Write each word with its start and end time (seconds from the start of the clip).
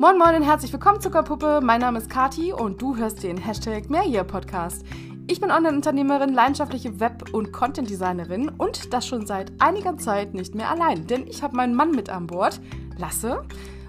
Moin 0.00 0.16
Moin 0.16 0.36
und 0.36 0.42
herzlich 0.44 0.72
willkommen 0.72 1.00
Zuckerpuppe. 1.00 1.58
Mein 1.60 1.80
Name 1.80 1.98
ist 1.98 2.08
Kati 2.08 2.52
und 2.52 2.80
du 2.80 2.96
hörst 2.96 3.24
den 3.24 3.36
Hashtag 3.36 3.90
Mehrjahr 3.90 4.22
Podcast. 4.22 4.86
Ich 5.26 5.40
bin 5.40 5.50
Online-Unternehmerin, 5.50 6.34
leidenschaftliche 6.34 7.00
Web- 7.00 7.34
und 7.34 7.52
Content-Designerin 7.52 8.48
und 8.48 8.94
das 8.94 9.08
schon 9.08 9.26
seit 9.26 9.50
einiger 9.58 9.96
Zeit 9.96 10.34
nicht 10.34 10.54
mehr 10.54 10.70
allein, 10.70 11.08
denn 11.08 11.26
ich 11.26 11.42
habe 11.42 11.56
meinen 11.56 11.74
Mann 11.74 11.90
mit 11.90 12.10
an 12.10 12.28
Bord, 12.28 12.60
Lasse. 12.96 13.42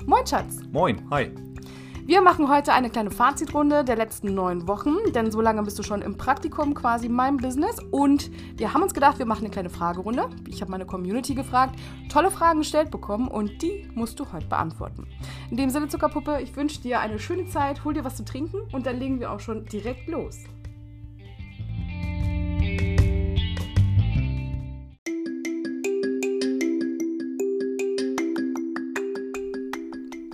Moin 0.08 0.26
Schatz. 0.26 0.58
Moin, 0.72 1.08
hi. 1.12 1.32
Wir 2.10 2.21
machen 2.21 2.50
heute 2.50 2.73
eine 2.73 2.89
kleine 2.89 3.12
Fazitrunde 3.12 3.84
der 3.84 3.96
letzten 3.96 4.34
neun 4.34 4.68
Wochen, 4.68 4.96
denn 5.14 5.30
so 5.30 5.41
lange 5.41 5.62
bist 5.62 5.78
du 5.78 5.84
schon 5.84 6.02
im 6.02 6.18
Praktikum 6.18 6.73
quasi 6.73 7.05
in 7.05 7.14
meinem 7.14 7.38
Business. 7.38 7.78
Und 7.91 8.32
wir 8.58 8.73
haben 8.73 8.82
uns 8.82 8.96
gedacht, 8.96 9.20
wir 9.20 9.28
machen 9.28 9.41
eine 9.41 9.52
kleine 9.52 9.70
Fragerunde. 9.70 10.27
Ich 10.48 10.59
habe 10.62 10.72
meine 10.72 10.88
Community 10.88 11.36
gefragt, 11.36 11.80
tolle 12.12 12.32
Fragen 12.32 12.62
gestellt 12.62 12.90
bekommen 12.90 13.27
und 13.27 13.62
die 13.62 13.88
musst 13.94 14.20
du 14.20 14.26
heute 14.34 14.48
beantworten. 14.48 15.05
In 15.52 15.58
dem 15.58 15.70
Sinne, 15.70 15.88
Zuckerpuppe, 15.88 16.41
ich 16.41 16.55
wünsche 16.55 16.82
dir 16.82 16.99
eine 16.99 17.20
schöne 17.20 17.45
Zeit, 17.45 17.85
hol 17.85 17.94
dir 17.94 18.04
was 18.04 18.16
zu 18.16 18.26
trinken 18.26 18.57
und 18.71 18.88
dann 18.88 18.98
legen 18.98 19.20
wir 19.20 19.32
auch 19.32 19.40
schon 19.40 19.66
direkt 19.66 20.07
los. 20.07 20.46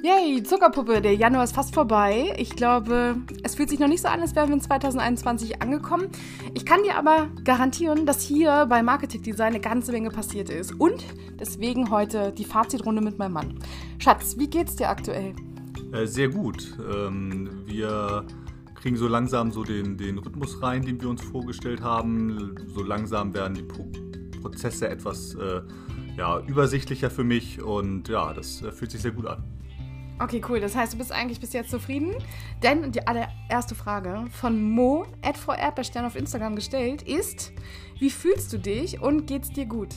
Yay, 0.06 0.44
Zuckerpuppe, 0.44 1.02
der 1.02 1.16
Januar 1.16 1.46
ist 1.46 1.56
fast 1.56 1.74
vorbei. 1.74 2.32
Ich 2.38 2.52
glaube, 2.52 3.16
es 3.42 3.56
fühlt 3.56 3.72
sich 3.72 3.80
noch 3.80 3.88
nicht 3.88 4.04
so 4.04 4.08
an, 4.08 4.22
als 4.22 4.36
wären 4.36 4.50
wir 4.50 4.54
in 4.54 4.62
2021 4.62 5.64
angekommen. 5.64 6.10
Ich 6.54 6.64
kann 6.64 6.84
dir 6.84 6.96
aber 6.96 7.30
garantieren, 7.44 8.06
dass 8.06 8.22
hier 8.22 8.68
bei 8.70 8.84
Marketing 8.84 9.24
Design 9.24 9.54
eine 9.54 9.62
ganze 9.62 9.92
Menge 9.92 10.12
passiert 10.12 10.52
ist. 10.52 10.80
Und 10.80 11.04
deswegen 11.40 11.90
heute 11.90 12.32
die 12.32 12.44
Fazitrunde 12.44 13.02
mit 13.02 13.18
meinem 13.18 13.34
Mann. 13.34 13.60
Schatz, 13.98 14.38
wie 14.38 14.48
geht's 14.48 14.76
dir 14.76 14.90
aktuell? 14.90 15.34
Äh, 15.92 16.06
sehr 16.06 16.30
gut. 16.30 16.78
Ähm, 16.88 17.64
wir 17.66 18.28
kriegen 18.76 18.98
so 18.98 19.08
langsam 19.08 19.52
so 19.52 19.64
den, 19.64 19.98
den 19.98 20.20
Rhythmus 20.20 20.62
rein, 20.62 20.84
den 20.84 21.02
wir 21.02 21.10
uns 21.10 21.24
vorgestellt 21.24 21.82
haben. 21.82 22.56
So 22.68 22.84
langsam 22.84 23.34
werden 23.34 23.56
die 23.56 23.64
Pro 23.64 23.88
Prozesse 24.44 24.88
etwas 24.88 25.34
äh, 25.34 25.62
ja, 26.16 26.40
übersichtlicher 26.42 27.10
für 27.10 27.24
mich 27.24 27.64
und 27.64 28.08
ja, 28.08 28.32
das 28.34 28.62
äh, 28.62 28.72
fühlt 28.72 28.92
sich 28.92 29.02
sehr 29.02 29.10
gut 29.10 29.26
an. 29.26 29.55
Okay, 30.18 30.42
cool. 30.48 30.62
Das 30.62 30.76
heißt, 30.76 30.94
du 30.94 30.98
bist 30.98 31.12
eigentlich 31.12 31.42
bis 31.42 31.52
jetzt 31.52 31.70
zufrieden. 31.70 32.16
Denn 32.64 32.92
die 32.92 33.06
allererste 33.06 33.76
Frage 33.76 34.26
von 34.32 34.72
Mo, 34.72 35.06
Erdbeerstern 35.22 36.06
auf 36.06 36.16
Instagram 36.16 36.56
gestellt, 36.56 37.02
ist: 37.02 37.52
Wie 38.00 38.10
fühlst 38.10 38.54
du 38.54 38.58
dich 38.58 39.02
und 39.02 39.28
geht's 39.28 39.50
dir 39.50 39.66
gut? 39.66 39.94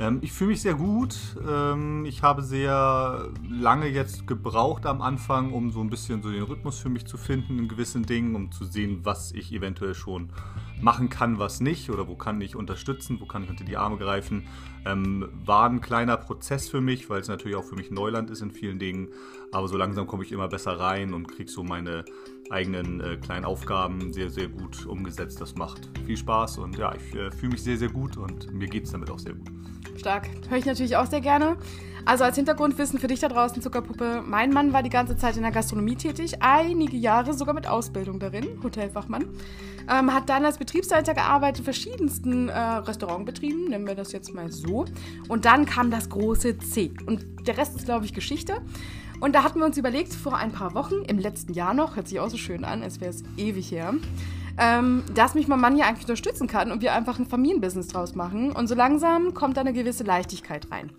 Ähm, 0.00 0.20
ich 0.22 0.32
fühle 0.32 0.50
mich 0.50 0.62
sehr 0.62 0.74
gut. 0.74 1.14
Ähm, 1.46 2.06
ich 2.06 2.22
habe 2.22 2.42
sehr 2.42 3.28
lange 3.46 3.86
jetzt 3.86 4.26
gebraucht 4.26 4.86
am 4.86 5.02
Anfang, 5.02 5.52
um 5.52 5.70
so 5.70 5.80
ein 5.82 5.90
bisschen 5.90 6.22
so 6.22 6.30
den 6.30 6.42
Rhythmus 6.42 6.78
für 6.78 6.88
mich 6.88 7.04
zu 7.04 7.18
finden 7.18 7.58
in 7.58 7.68
gewissen 7.68 8.04
Dingen, 8.04 8.34
um 8.34 8.50
zu 8.50 8.64
sehen, 8.64 9.00
was 9.02 9.32
ich 9.32 9.52
eventuell 9.52 9.94
schon 9.94 10.30
machen 10.80 11.10
kann, 11.10 11.38
was 11.38 11.60
nicht 11.60 11.90
oder 11.90 12.08
wo 12.08 12.16
kann 12.16 12.40
ich 12.40 12.56
unterstützen, 12.56 13.18
wo 13.20 13.26
kann 13.26 13.44
ich 13.44 13.50
unter 13.50 13.64
die 13.64 13.76
Arme 13.76 13.98
greifen. 13.98 14.46
Ähm, 14.86 15.28
war 15.44 15.68
ein 15.68 15.82
kleiner 15.82 16.16
Prozess 16.16 16.70
für 16.70 16.80
mich, 16.80 17.10
weil 17.10 17.20
es 17.20 17.28
natürlich 17.28 17.58
auch 17.58 17.64
für 17.64 17.76
mich 17.76 17.90
Neuland 17.90 18.30
ist 18.30 18.40
in 18.40 18.50
vielen 18.50 18.78
Dingen. 18.78 19.08
Aber 19.52 19.68
so 19.68 19.76
langsam 19.76 20.06
komme 20.06 20.24
ich 20.24 20.32
immer 20.32 20.48
besser 20.48 20.80
rein 20.80 21.12
und 21.12 21.28
kriege 21.28 21.50
so 21.50 21.62
meine 21.62 22.06
eigenen 22.50 23.00
äh, 23.00 23.16
kleinen 23.16 23.44
Aufgaben 23.44 24.12
sehr, 24.12 24.30
sehr 24.30 24.48
gut 24.48 24.84
umgesetzt. 24.86 25.40
Das 25.40 25.54
macht 25.54 25.90
viel 26.04 26.16
Spaß 26.16 26.58
und 26.58 26.76
ja, 26.76 26.94
ich 26.94 27.14
äh, 27.14 27.30
fühle 27.30 27.52
mich 27.52 27.62
sehr, 27.62 27.76
sehr 27.76 27.88
gut 27.88 28.16
und 28.16 28.52
mir 28.52 28.68
geht 28.68 28.84
es 28.84 28.92
damit 28.92 29.10
auch 29.10 29.18
sehr 29.18 29.34
gut. 29.34 29.48
Stark. 29.98 30.28
Höre 30.48 30.58
ich 30.58 30.66
natürlich 30.66 30.96
auch 30.96 31.06
sehr 31.06 31.20
gerne. 31.20 31.56
Also 32.04 32.24
als 32.24 32.36
Hintergrundwissen 32.36 32.98
für 32.98 33.06
dich 33.06 33.20
da 33.20 33.28
draußen, 33.28 33.60
Zuckerpuppe. 33.62 34.22
Mein 34.26 34.50
Mann 34.50 34.72
war 34.72 34.82
die 34.82 34.90
ganze 34.90 35.16
Zeit 35.16 35.36
in 35.36 35.42
der 35.42 35.52
Gastronomie 35.52 35.96
tätig, 35.96 36.42
einige 36.42 36.96
Jahre 36.96 37.34
sogar 37.34 37.54
mit 37.54 37.66
Ausbildung 37.66 38.18
darin, 38.18 38.58
Hotelfachmann. 38.62 39.26
Ähm, 39.88 40.14
hat 40.14 40.28
dann 40.28 40.44
als 40.44 40.58
Betriebsleiter 40.58 41.14
gearbeitet 41.14 41.64
verschiedensten 41.64 42.48
äh, 42.48 42.58
Restaurantbetrieben, 42.58 43.68
nennen 43.68 43.86
wir 43.86 43.94
das 43.94 44.12
jetzt 44.12 44.34
mal 44.34 44.50
so. 44.50 44.86
Und 45.28 45.44
dann 45.44 45.66
kam 45.66 45.90
das 45.90 46.08
große 46.08 46.58
C. 46.58 46.92
Und 47.06 47.46
der 47.46 47.58
Rest 47.58 47.76
ist, 47.76 47.84
glaube 47.84 48.06
ich, 48.06 48.14
Geschichte. 48.14 48.60
Und 49.20 49.34
da 49.34 49.44
hatten 49.44 49.58
wir 49.58 49.66
uns 49.66 49.76
überlegt, 49.76 50.14
vor 50.14 50.36
ein 50.36 50.50
paar 50.50 50.74
Wochen, 50.74 51.02
im 51.06 51.18
letzten 51.18 51.52
Jahr 51.52 51.74
noch, 51.74 51.96
hört 51.96 52.08
sich 52.08 52.18
auch 52.20 52.30
so 52.30 52.38
schön 52.38 52.64
an, 52.64 52.82
als 52.82 53.00
wäre 53.00 53.10
es 53.10 53.22
ewig 53.36 53.70
her, 53.70 53.94
ähm, 54.58 55.04
dass 55.14 55.34
mich 55.34 55.46
mein 55.46 55.60
Mann 55.60 55.76
ja 55.76 55.86
eigentlich 55.86 56.04
unterstützen 56.04 56.46
kann 56.46 56.72
und 56.72 56.80
wir 56.80 56.94
einfach 56.94 57.18
ein 57.18 57.26
Familienbusiness 57.26 57.88
draus 57.88 58.14
machen. 58.14 58.52
Und 58.52 58.66
so 58.66 58.74
langsam 58.74 59.34
kommt 59.34 59.56
da 59.56 59.60
eine 59.60 59.74
gewisse 59.74 60.04
Leichtigkeit 60.04 60.70
rein. 60.70 60.90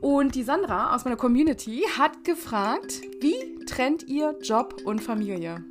Und 0.00 0.34
die 0.34 0.42
Sandra 0.42 0.94
aus 0.94 1.04
meiner 1.04 1.16
Community 1.16 1.84
hat 1.98 2.24
gefragt, 2.24 3.02
wie 3.20 3.64
trennt 3.66 4.08
ihr 4.08 4.36
Job 4.42 4.80
und 4.84 5.02
Familie? 5.02 5.62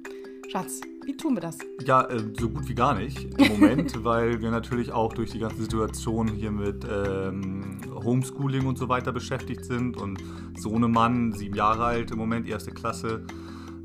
Schatz, 0.52 0.82
wie 1.10 1.18
tun 1.18 1.36
wir 1.36 1.42
das? 1.42 1.58
Ja, 1.84 2.04
äh, 2.04 2.20
so 2.40 2.50
gut 2.50 2.70
wie 2.70 2.76
gar 2.76 2.94
nicht 2.94 3.34
im 3.40 3.60
Moment, 3.60 4.04
weil 4.04 4.42
wir 4.42 4.52
natürlich 4.52 4.92
auch 4.92 5.12
durch 5.12 5.32
die 5.32 5.40
ganze 5.40 5.64
Situation 5.64 6.28
hier 6.28 6.52
mit 6.52 6.86
ähm, 6.88 7.82
Homeschooling 8.04 8.68
und 8.68 8.78
so 8.78 8.90
weiter 8.90 9.12
beschäftigt 9.12 9.66
sind 9.66 9.98
und 9.98 10.22
Sohnemann, 10.56 11.34
sieben 11.34 11.56
Jahre 11.56 11.86
alt 11.86 12.12
im 12.12 12.20
Moment, 12.20 12.48
erste 12.48 12.70
Klasse, 12.70 13.26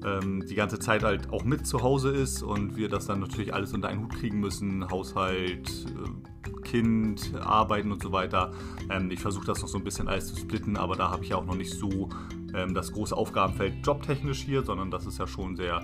ähm, 0.04 0.44
die 0.46 0.54
ganze 0.54 0.78
Zeit 0.78 1.02
halt 1.02 1.32
auch 1.32 1.44
mit 1.44 1.66
zu 1.66 1.80
Hause 1.80 2.10
ist 2.10 2.42
und 2.42 2.76
wir 2.76 2.90
das 2.90 3.06
dann 3.06 3.20
natürlich 3.20 3.54
alles 3.54 3.72
unter 3.72 3.88
einen 3.88 4.02
Hut 4.02 4.12
kriegen 4.16 4.38
müssen, 4.40 4.90
Haushalt, 4.90 5.86
äh, 5.86 6.60
Kind, 6.60 7.32
Arbeiten 7.40 7.90
und 7.90 8.02
so 8.02 8.12
weiter. 8.12 8.52
Ähm, 8.90 9.10
ich 9.10 9.20
versuche 9.20 9.46
das 9.46 9.62
noch 9.62 9.68
so 9.68 9.78
ein 9.78 9.84
bisschen 9.84 10.08
alles 10.08 10.26
zu 10.26 10.36
splitten, 10.38 10.76
aber 10.76 10.94
da 10.94 11.10
habe 11.10 11.24
ich 11.24 11.30
ja 11.30 11.36
auch 11.36 11.46
noch 11.46 11.56
nicht 11.56 11.72
so 11.72 12.10
ähm, 12.54 12.74
das 12.74 12.92
große 12.92 13.16
Aufgabenfeld 13.16 13.76
jobtechnisch 13.82 14.42
hier, 14.42 14.62
sondern 14.62 14.90
das 14.90 15.06
ist 15.06 15.18
ja 15.18 15.26
schon 15.26 15.56
sehr 15.56 15.80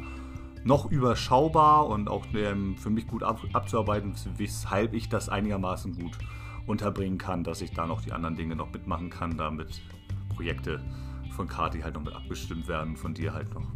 noch 0.65 0.91
überschaubar 0.91 1.87
und 1.87 2.09
auch 2.09 2.27
ähm, 2.35 2.77
für 2.77 2.91
mich 2.91 3.07
gut 3.07 3.23
ab, 3.23 3.41
abzuarbeiten, 3.53 4.15
weshalb 4.37 4.95
ich 4.95 5.09
das 5.09 5.29
einigermaßen 5.29 5.95
gut 5.95 6.19
unterbringen 6.67 7.19
kann, 7.19 7.45
dass 7.45 7.63
ich 7.63 7.73
da 7.73 7.87
noch 7.87 8.03
die 8.03 8.13
anderen 8.13 8.37
Dinge 8.37 8.57
noch 8.57 8.73
mitmachen 8.73 9.11
kann, 9.11 9.37
damit 9.37 9.81
Projekte 10.35 10.81
von 11.31 11.49
Kati 11.49 11.81
halt 11.81 11.95
noch 11.95 12.03
mit 12.03 12.15
abgestimmt 12.15 12.69
werden, 12.69 12.97
von 12.97 13.15
dir 13.15 13.33
halt 13.33 13.53
noch 13.55 13.67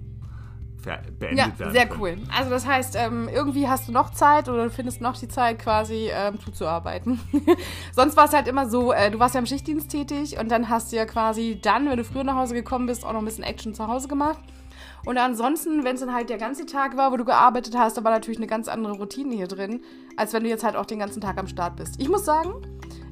beendet 1.18 1.38
ja, 1.38 1.58
werden. 1.58 1.72
Sehr 1.72 1.86
können. 1.86 2.00
cool. 2.00 2.16
Also 2.36 2.50
das 2.50 2.66
heißt, 2.66 2.96
ähm, 2.96 3.28
irgendwie 3.32 3.68
hast 3.68 3.88
du 3.88 3.92
noch 3.92 4.10
Zeit 4.10 4.48
oder 4.48 4.70
findest 4.70 5.00
noch 5.00 5.16
die 5.16 5.28
Zeit, 5.28 5.58
quasi 5.58 6.10
ähm, 6.12 6.38
zuzuarbeiten. 6.38 7.20
Sonst 7.92 8.16
war 8.16 8.26
es 8.26 8.32
halt 8.32 8.48
immer 8.48 8.68
so, 8.68 8.92
äh, 8.92 9.10
du 9.10 9.18
warst 9.18 9.34
ja 9.34 9.40
im 9.40 9.46
Schichtdienst 9.46 9.90
tätig 9.90 10.38
und 10.38 10.50
dann 10.50 10.68
hast 10.68 10.92
du 10.92 10.96
ja 10.96 11.06
quasi 11.06 11.58
dann, 11.60 11.88
wenn 11.88 11.96
du 11.96 12.04
früher 12.04 12.24
nach 12.24 12.36
Hause 12.36 12.54
gekommen 12.54 12.86
bist, 12.86 13.04
auch 13.04 13.12
noch 13.12 13.20
ein 13.20 13.24
bisschen 13.24 13.44
Action 13.44 13.74
zu 13.74 13.86
Hause 13.88 14.08
gemacht. 14.08 14.40
Und 15.06 15.18
ansonsten, 15.18 15.84
wenn 15.84 15.94
es 15.94 16.00
dann 16.00 16.14
halt 16.14 16.30
der 16.30 16.38
ganze 16.38 16.64
Tag 16.64 16.96
war, 16.96 17.12
wo 17.12 17.16
du 17.16 17.24
gearbeitet 17.24 17.76
hast, 17.76 17.96
da 17.96 18.04
war 18.04 18.10
natürlich 18.10 18.38
eine 18.38 18.46
ganz 18.46 18.68
andere 18.68 18.94
Routine 18.94 19.34
hier 19.34 19.46
drin, 19.46 19.82
als 20.16 20.32
wenn 20.32 20.44
du 20.44 20.48
jetzt 20.48 20.64
halt 20.64 20.76
auch 20.76 20.86
den 20.86 20.98
ganzen 20.98 21.20
Tag 21.20 21.38
am 21.38 21.46
Start 21.46 21.76
bist. 21.76 22.00
Ich 22.00 22.08
muss 22.08 22.24
sagen, 22.24 22.54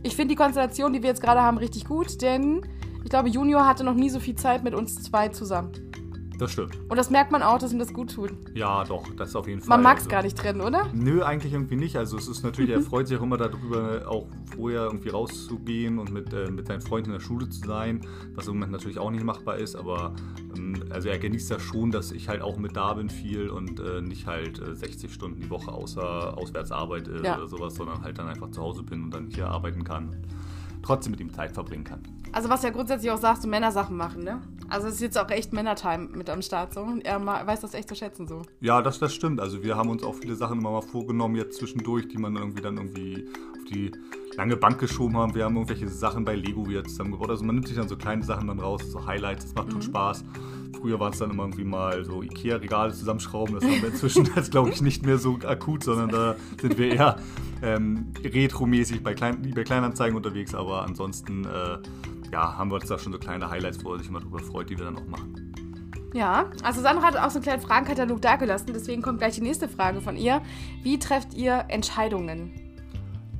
ich 0.03 0.17
finde 0.17 0.33
die 0.33 0.37
Konstellation, 0.37 0.93
die 0.93 1.03
wir 1.03 1.11
jetzt 1.11 1.23
gerade 1.23 1.43
haben, 1.43 1.59
richtig 1.59 1.85
gut, 1.85 2.23
denn 2.23 2.63
ich 3.05 3.11
glaube, 3.11 3.29
Junior 3.29 3.67
hatte 3.67 3.85
noch 3.85 3.95
nie 3.95 4.09
so 4.09 4.21
viel 4.21 4.37
Zeit 4.37 4.65
mit 4.65 4.75
uns 4.75 5.03
zwei 5.03 5.29
zusammen. 5.29 5.92
Das 6.39 6.53
stimmt. 6.53 6.79
Und 6.89 6.97
das 6.97 7.11
merkt 7.11 7.31
man 7.31 7.43
auch, 7.43 7.59
dass 7.59 7.73
ihm 7.73 7.79
das 7.79 7.93
gut 7.93 8.15
tut. 8.15 8.33
Ja, 8.55 8.85
doch, 8.85 9.09
das 9.17 9.31
ist 9.31 9.37
auf 9.37 9.47
jeden 9.47 9.61
Fall. 9.61 9.69
Man 9.69 9.83
mag 9.83 9.99
es 9.99 10.05
also, 10.05 10.11
gar 10.11 10.23
nicht 10.23 10.37
trennen, 10.37 10.61
oder? 10.61 10.89
Nö, 10.93 11.23
eigentlich 11.23 11.53
irgendwie 11.53 11.77
nicht. 11.77 11.97
Also 11.97 12.17
es 12.17 12.29
ist 12.29 12.43
natürlich, 12.43 12.71
er 12.71 12.81
freut 12.81 13.09
sich 13.09 13.19
auch 13.19 13.23
immer 13.23 13.37
darüber, 13.37 14.09
auch 14.09 14.27
vorher 14.55 14.83
irgendwie 14.85 15.11
rauszugehen 15.11 15.99
und 15.99 16.13
mit, 16.13 16.33
äh, 16.33 16.51
mit 16.51 16.67
seinen 16.67 16.81
Freunden 16.81 17.11
in 17.11 17.19
der 17.19 17.21
Schule 17.21 17.49
zu 17.49 17.67
sein, 17.67 18.01
was 18.35 18.47
im 18.47 18.55
Moment 18.55 18.73
natürlich 18.73 18.99
auch 18.99 19.11
nicht 19.11 19.25
machbar 19.25 19.57
ist, 19.57 19.77
aber 19.77 20.15
ähm, 20.57 20.85
also 20.91 21.09
er 21.09 21.19
genießt 21.19 21.51
das 21.51 21.63
schon, 21.63 21.91
dass 21.91 22.13
ich 22.13 22.29
halt 22.29 22.43
auch 22.43 22.59
mit 22.59 22.77
da 22.77 22.95
bin 22.95 23.11
viel 23.11 23.49
und 23.49 23.81
äh, 23.81 24.01
nicht 24.01 24.27
halt 24.27 24.61
äh, 24.61 24.75
60 24.75 25.13
Stunden 25.13 25.41
die 25.41 25.51
Woche 25.51 25.73
außer 25.73 26.37
auswärts 26.37 26.73
arbeite 26.73 27.21
ja. 27.25 27.37
oder 27.37 27.49
sowas, 27.49 27.75
sondern 27.75 28.03
halt 28.03 28.19
dann 28.19 28.29
einfach 28.29 28.51
zu 28.51 28.63
Hause 28.63 28.83
bin 28.83 29.05
und 29.05 29.15
dann 29.15 29.29
hier 29.31 29.49
arbeiten 29.49 29.85
kann. 29.85 30.17
Trotzdem 30.83 31.13
mit 31.13 31.21
ihm 31.21 31.33
Zeit 31.33 31.53
verbringen 31.53 31.85
kann. 31.85 32.03
Also 32.33 32.49
was 32.49 32.63
ja 32.63 32.71
grundsätzlich 32.71 33.11
auch 33.11 33.19
sagst, 33.19 33.45
du 33.45 33.49
Männersachen 33.49 33.97
machen, 33.97 34.25
ne? 34.25 34.41
Also 34.69 34.89
es 34.89 34.95
ist 34.95 35.01
jetzt 35.01 35.19
auch 35.19 35.29
echt 35.31 35.53
Männertime 35.53 36.09
mit 36.17 36.31
am 36.31 36.41
Start 36.41 36.73
so. 36.73 36.81
Und 36.81 37.05
er 37.05 37.25
weiß 37.25 37.61
das 37.61 37.75
echt 37.75 37.89
zu 37.89 37.95
schätzen 37.95 38.27
so. 38.27 38.43
Ja, 38.61 38.81
das, 38.81 38.99
das 38.99 39.15
stimmt. 39.15 39.39
Also 39.39 39.63
wir 39.63 39.77
haben 39.77 39.91
uns 39.91 40.03
auch 40.03 40.15
viele 40.15 40.35
Sachen 40.35 40.59
immer 40.59 40.71
mal 40.71 40.81
vorgenommen 40.81 41.37
jetzt 41.37 41.59
zwischendurch, 41.59 42.09
die 42.09 42.17
man 42.17 42.37
irgendwie 42.37 42.63
dann 42.63 42.79
irgendwie 42.79 43.29
auf 43.53 43.65
die 43.71 43.93
lange 44.37 44.57
Bank 44.57 44.79
geschoben 44.79 45.17
haben. 45.17 45.35
Wir 45.35 45.45
haben 45.45 45.57
irgendwelche 45.57 45.89
Sachen 45.89 46.25
bei 46.25 46.35
Lego 46.35 46.69
wieder 46.69 46.85
zusammengebaut. 46.85 47.31
Also 47.31 47.45
man 47.45 47.57
nimmt 47.57 47.69
sich 47.69 47.77
dann 47.77 47.89
so 47.89 47.97
kleine 47.97 48.23
Sachen 48.23 48.49
dann 48.49 48.61
raus, 48.61 48.83
so 48.91 49.05
Highlights, 49.07 49.47
das 49.47 49.55
macht 49.55 49.69
mhm. 49.69 49.73
schon 49.73 49.83
Spaß. 49.83 50.25
Früher 50.81 50.99
war 50.99 51.11
es 51.11 51.19
dann 51.19 51.31
immer 51.31 51.45
irgendwie 51.45 51.65
mal 51.65 52.05
so 52.05 52.23
Ikea-Regale 52.23 52.93
zusammenschrauben. 52.93 53.55
Das 53.55 53.65
haben 53.65 53.83
wir 53.83 53.89
inzwischen 53.89 54.29
jetzt, 54.37 54.51
glaube 54.51 54.71
ich, 54.71 54.83
nicht 54.83 55.05
mehr 55.07 55.19
so 55.19 55.39
akut, 55.47 55.85
sondern 55.85 56.09
da 56.09 56.37
sind 56.61 56.77
wir 56.79 56.95
eher 56.95 57.17
ähm, 57.63 58.13
retromäßig 58.25 59.03
bei, 59.03 59.15
Klein, 59.15 59.53
bei 59.55 59.65
Kleinanzeigen 59.65 60.17
unterwegs. 60.17 60.55
Aber 60.55 60.83
ansonsten 60.83 61.45
äh, 61.45 61.79
ja, 62.33 62.57
haben 62.57 62.71
wir 62.71 62.77
uns 62.77 62.87
da 62.87 62.99
schon 62.99 63.13
so 63.13 63.19
kleine 63.19 63.49
Highlights, 63.51 63.85
wo 63.85 63.93
er 63.93 63.99
sich 63.99 64.09
immer 64.09 64.21
drüber 64.21 64.41
freut, 64.41 64.71
die 64.71 64.79
wir 64.79 64.87
dann 64.87 64.97
auch 64.97 65.07
machen. 65.07 65.53
Ja, 66.15 66.51
also 66.63 66.83
Sandra 66.83 67.07
hat 67.07 67.17
auch 67.17 67.31
so 67.31 67.37
einen 67.37 67.45
kleinen 67.45 67.63
Fragenkatalog 67.63 68.21
dagelassen, 68.21 68.71
deswegen 68.75 69.01
kommt 69.01 69.19
gleich 69.19 69.35
die 69.35 69.41
nächste 69.41 69.67
Frage 69.67 70.03
von 70.03 70.17
ihr. 70.17 70.43
Wie 70.83 70.99
trefft 70.99 71.33
ihr 71.33 71.65
Entscheidungen? 71.69 72.62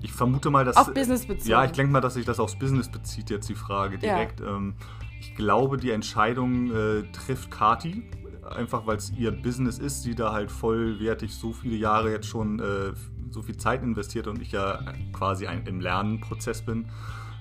Ich 0.03 0.13
vermute 0.13 0.51
mal, 0.51 0.65
dass. 0.65 0.77
Auf 0.77 0.93
Business 0.93 1.27
bezogen. 1.27 1.51
Ja, 1.51 1.65
ich 1.65 1.73
denke 1.73 1.93
mal, 1.93 2.01
dass 2.01 2.15
sich 2.15 2.25
das 2.25 2.41
aufs 2.41 2.57
Business 2.57 2.89
bezieht, 2.89 3.31
jetzt 3.31 3.49
die 3.49 3.55
Frage 3.55 3.99
direkt. 3.99 4.41
Ja. 4.41 4.57
Ähm, 4.57 4.75
Ich 5.21 5.37
glaube, 5.37 5.77
die 5.77 5.91
Entscheidung 5.93 6.73
äh, 6.75 7.03
trifft 7.13 7.51
Kati, 7.51 8.03
einfach 8.45 8.87
weil 8.87 8.97
es 8.97 9.13
ihr 9.17 9.31
Business 9.31 9.79
ist, 9.79 10.03
sie 10.03 10.17
da 10.17 10.33
halt 10.33 10.51
vollwertig 10.51 11.33
so 11.33 11.53
viele 11.53 11.77
Jahre 11.77 12.11
jetzt 12.11 12.27
schon 12.27 12.59
äh, 12.59 12.93
so 13.31 13.41
viel 13.43 13.57
Zeit 13.57 13.83
investiert 13.85 14.27
und 14.27 14.43
ich 14.43 14.51
ja 14.51 14.81
quasi 15.13 15.47
ein, 15.47 15.65
im 15.67 15.81
Lernprozess 15.81 16.63
bin. 16.63 16.87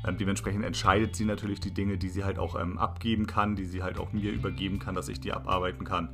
Ähm, 0.08 0.18
dementsprechend 0.18 0.64
entscheidet 0.64 1.16
sie 1.16 1.26
natürlich 1.26 1.60
die 1.60 1.74
Dinge, 1.74 1.98
die 1.98 2.10
sie 2.10 2.24
halt 2.24 2.38
auch 2.38 2.60
ähm, 2.60 2.78
abgeben 2.78 3.26
kann, 3.26 3.56
die 3.56 3.66
sie 3.66 3.82
halt 3.82 4.00
auch 4.00 4.14
mir 4.14 4.32
übergeben 4.32 4.78
kann, 4.78 4.94
dass 4.94 5.10
ich 5.10 5.20
die 5.20 5.34
abarbeiten 5.34 5.84
kann 5.84 6.10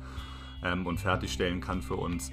ähm, 0.64 0.86
und 0.86 0.98
fertigstellen 0.98 1.60
kann 1.60 1.82
für 1.82 1.96
uns. 1.96 2.30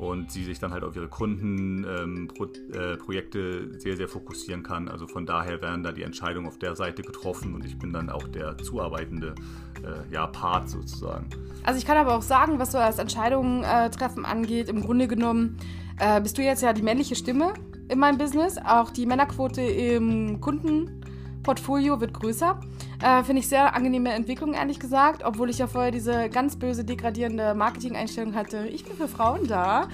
Und 0.00 0.32
sie 0.32 0.44
sich 0.44 0.58
dann 0.58 0.72
halt 0.72 0.82
auf 0.82 0.96
ihre 0.96 1.08
Kundenprojekte 1.08 3.38
ähm, 3.38 3.74
äh, 3.74 3.78
sehr, 3.78 3.98
sehr 3.98 4.08
fokussieren 4.08 4.62
kann. 4.62 4.88
Also 4.88 5.06
von 5.06 5.26
daher 5.26 5.60
werden 5.60 5.82
da 5.82 5.92
die 5.92 6.04
Entscheidungen 6.04 6.46
auf 6.46 6.58
der 6.58 6.74
Seite 6.74 7.02
getroffen 7.02 7.54
und 7.54 7.66
ich 7.66 7.78
bin 7.78 7.92
dann 7.92 8.08
auch 8.08 8.26
der 8.26 8.56
zuarbeitende 8.56 9.34
äh, 9.84 10.10
ja, 10.10 10.26
Part 10.26 10.70
sozusagen. 10.70 11.26
Also 11.64 11.78
ich 11.78 11.84
kann 11.84 11.98
aber 11.98 12.16
auch 12.16 12.22
sagen, 12.22 12.58
was 12.58 12.72
so 12.72 12.78
das 12.78 12.98
Entscheidungen 12.98 13.62
äh, 13.62 13.90
treffen 13.90 14.24
angeht, 14.24 14.70
im 14.70 14.80
Grunde 14.80 15.06
genommen 15.06 15.58
äh, 15.98 16.18
bist 16.22 16.38
du 16.38 16.42
jetzt 16.42 16.62
ja 16.62 16.72
die 16.72 16.80
männliche 16.80 17.14
Stimme 17.14 17.52
in 17.90 17.98
meinem 17.98 18.16
Business. 18.16 18.56
Auch 18.56 18.88
die 18.88 19.04
Männerquote 19.04 19.60
im 19.60 20.40
Kundenportfolio 21.40 22.00
wird 22.00 22.12
größer. 22.12 22.60
Äh, 23.02 23.24
Finde 23.24 23.40
ich 23.40 23.48
sehr 23.48 23.74
angenehme 23.74 24.12
Entwicklung, 24.12 24.54
ehrlich 24.54 24.78
gesagt. 24.78 25.22
Obwohl 25.24 25.50
ich 25.50 25.58
ja 25.58 25.66
vorher 25.66 25.90
diese 25.90 26.28
ganz 26.28 26.56
böse, 26.56 26.84
degradierende 26.84 27.54
Marketing-Einstellung 27.54 28.34
hatte. 28.34 28.66
Ich 28.68 28.84
bin 28.84 28.96
für 28.96 29.08
Frauen 29.08 29.46
da. 29.46 29.88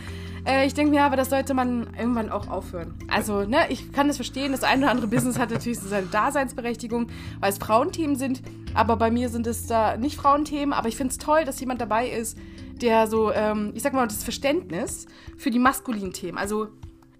Äh, 0.44 0.66
ich 0.66 0.74
denke 0.74 0.90
mir 0.90 1.04
aber, 1.04 1.16
das 1.16 1.30
sollte 1.30 1.54
man 1.54 1.88
irgendwann 1.96 2.30
auch 2.30 2.48
aufhören. 2.48 2.94
Also, 3.08 3.44
ne, 3.44 3.58
ich 3.68 3.92
kann 3.92 4.08
das 4.08 4.16
verstehen. 4.16 4.52
Das 4.52 4.64
eine 4.64 4.82
oder 4.82 4.90
andere 4.90 5.06
Business 5.06 5.38
hat 5.38 5.50
natürlich 5.50 5.78
so 5.78 5.88
seine 5.88 6.08
Daseinsberechtigung, 6.08 7.08
weil 7.40 7.50
es 7.50 7.58
Frauenthemen 7.58 8.16
sind. 8.16 8.42
Aber 8.74 8.96
bei 8.96 9.10
mir 9.10 9.28
sind 9.28 9.46
es 9.46 9.66
da 9.66 9.96
nicht 9.96 10.16
Frauenthemen. 10.16 10.72
Aber 10.72 10.88
ich 10.88 10.96
finde 10.96 11.12
es 11.12 11.18
toll, 11.18 11.44
dass 11.44 11.60
jemand 11.60 11.80
dabei 11.80 12.08
ist, 12.08 12.36
der 12.80 13.06
so, 13.06 13.32
ähm, 13.32 13.72
ich 13.74 13.82
sag 13.82 13.92
mal, 13.92 14.06
das 14.06 14.24
Verständnis 14.24 15.06
für 15.36 15.50
die 15.50 15.58
maskulinen 15.58 16.12
Themen. 16.12 16.38
Also 16.38 16.68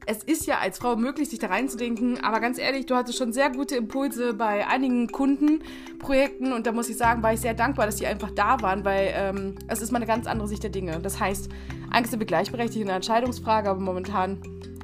es 0.07 0.23
ist 0.23 0.47
ja 0.47 0.59
als 0.59 0.79
Frau 0.79 0.97
möglich, 0.97 1.29
sich 1.29 1.41
da 1.41 1.49
reinzudenken, 1.49 2.23
aber 2.23 2.41
ganz 2.41 2.59
ehrlich, 2.59 2.87
du 2.87 2.95
hattest 2.95 3.19
schon 3.19 3.33
sehr 3.33 3.51
gute 3.51 3.77
Impulse 3.77 4.35
bei 4.35 4.67
einigen 4.67 5.09
Kundenprojekten 5.09 6.53
und 6.53 6.67
da 6.67 6.73
muss 6.73 6.89
ich 6.89 6.97
sagen, 6.97 7.23
war 7.25 7.33
ich 7.33 7.41
sehr 7.41 7.55
dankbar, 7.55 7.87
dass 7.87 7.97
die 7.97 8.07
einfach 8.07 8.31
da 8.31 8.63
waren, 8.63 8.85
weil 8.85 9.13
ähm, 9.15 9.55
es 9.67 9.83
ist 9.83 9.91
mal 9.91 9.99
eine 9.99 10.07
ganz 10.07 10.27
andere 10.29 10.47
Sicht 10.47 10.63
der 10.63 10.71
Dinge. 10.71 11.01
Das 11.01 11.19
heißt, 11.19 11.49
eigentlich 11.91 12.11
sind 12.11 12.21
wir 12.21 12.27
gleichberechtigt 12.27 12.81
in 12.81 12.87
der 12.87 12.97
Entscheidungsfrage, 12.97 13.69
aber 13.69 13.81
momentan 13.81 14.41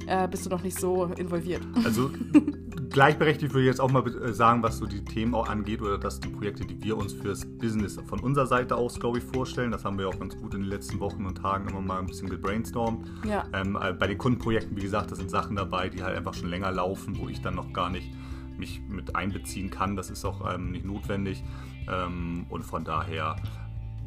äh, 0.07 0.27
bist 0.27 0.45
du 0.45 0.49
noch 0.49 0.61
nicht 0.61 0.77
so 0.77 1.05
involviert. 1.05 1.61
Also 1.85 2.11
gleichberechtigt 2.93 3.53
würde 3.53 3.65
ich 3.65 3.67
jetzt 3.67 3.81
auch 3.81 3.91
mal 3.91 4.07
äh, 4.07 4.33
sagen, 4.33 4.63
was 4.63 4.77
so 4.77 4.85
die 4.85 5.03
Themen 5.03 5.35
auch 5.35 5.49
angeht 5.49 5.81
oder 5.81 5.97
dass 5.97 6.19
die 6.19 6.29
Projekte, 6.29 6.65
die 6.65 6.81
wir 6.81 6.95
uns 6.95 7.11
fürs 7.11 7.45
Business 7.45 7.99
von 8.05 8.19
unserer 8.21 8.45
Seite 8.45 8.75
aus, 8.75 8.99
glaube 8.99 9.17
ich, 9.17 9.23
vorstellen. 9.23 9.71
Das 9.71 9.83
haben 9.83 9.97
wir 9.97 10.07
auch 10.07 10.17
ganz 10.17 10.37
gut 10.37 10.53
in 10.53 10.61
den 10.61 10.69
letzten 10.69 10.99
Wochen 10.99 11.25
und 11.25 11.35
Tagen 11.35 11.67
immer 11.67 11.81
mal 11.81 11.99
ein 11.99 12.05
bisschen 12.05 12.29
gebrainstormt. 12.29 13.05
Ja. 13.27 13.45
Ähm, 13.53 13.77
äh, 13.81 13.93
bei 13.93 14.07
den 14.07 14.17
Kundenprojekten, 14.17 14.77
wie 14.77 14.81
gesagt, 14.81 15.11
da 15.11 15.15
sind 15.15 15.29
Sachen 15.29 15.55
dabei, 15.55 15.89
die 15.89 16.03
halt 16.03 16.15
einfach 16.15 16.33
schon 16.33 16.49
länger 16.49 16.71
laufen, 16.71 17.17
wo 17.17 17.27
ich 17.27 17.41
dann 17.41 17.55
noch 17.55 17.73
gar 17.73 17.89
nicht 17.89 18.09
mich 18.57 18.81
mit 18.87 19.15
einbeziehen 19.15 19.69
kann. 19.69 19.95
Das 19.95 20.09
ist 20.09 20.23
auch 20.23 20.53
ähm, 20.53 20.71
nicht 20.71 20.85
notwendig. 20.85 21.43
Ähm, 21.91 22.45
und 22.49 22.63
von 22.63 22.83
daher 22.83 23.35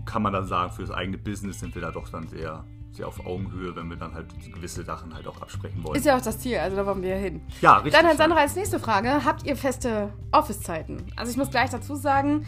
kann 0.04 0.22
man 0.22 0.32
dann 0.32 0.46
sagen, 0.46 0.72
für 0.72 0.82
das 0.82 0.92
eigene 0.92 1.18
Business 1.18 1.58
sind 1.60 1.74
wir 1.74 1.82
da 1.82 1.90
doch 1.90 2.08
dann 2.08 2.28
sehr 2.28 2.64
sehr 2.96 3.08
auf 3.08 3.24
Augenhöhe, 3.24 3.74
wenn 3.76 3.88
wir 3.88 3.96
dann 3.96 4.14
halt 4.14 4.26
gewisse 4.52 4.84
Sachen 4.84 5.14
halt 5.14 5.26
auch 5.26 5.40
absprechen 5.40 5.82
wollen. 5.84 5.96
Ist 5.96 6.06
ja 6.06 6.16
auch 6.16 6.22
das 6.22 6.38
Ziel, 6.38 6.58
also 6.58 6.76
da 6.76 6.86
wollen 6.86 7.02
wir 7.02 7.10
ja 7.10 7.16
hin. 7.16 7.40
Ja, 7.60 7.74
richtig. 7.76 7.92
Dann 7.94 8.06
halt 8.06 8.18
Sandra 8.18 8.38
als 8.38 8.56
nächste 8.56 8.80
Frage. 8.80 9.24
Habt 9.24 9.44
ihr 9.46 9.56
feste 9.56 10.12
Office-Zeiten? 10.32 11.06
Also 11.16 11.30
ich 11.30 11.36
muss 11.36 11.50
gleich 11.50 11.70
dazu 11.70 11.94
sagen, 11.94 12.46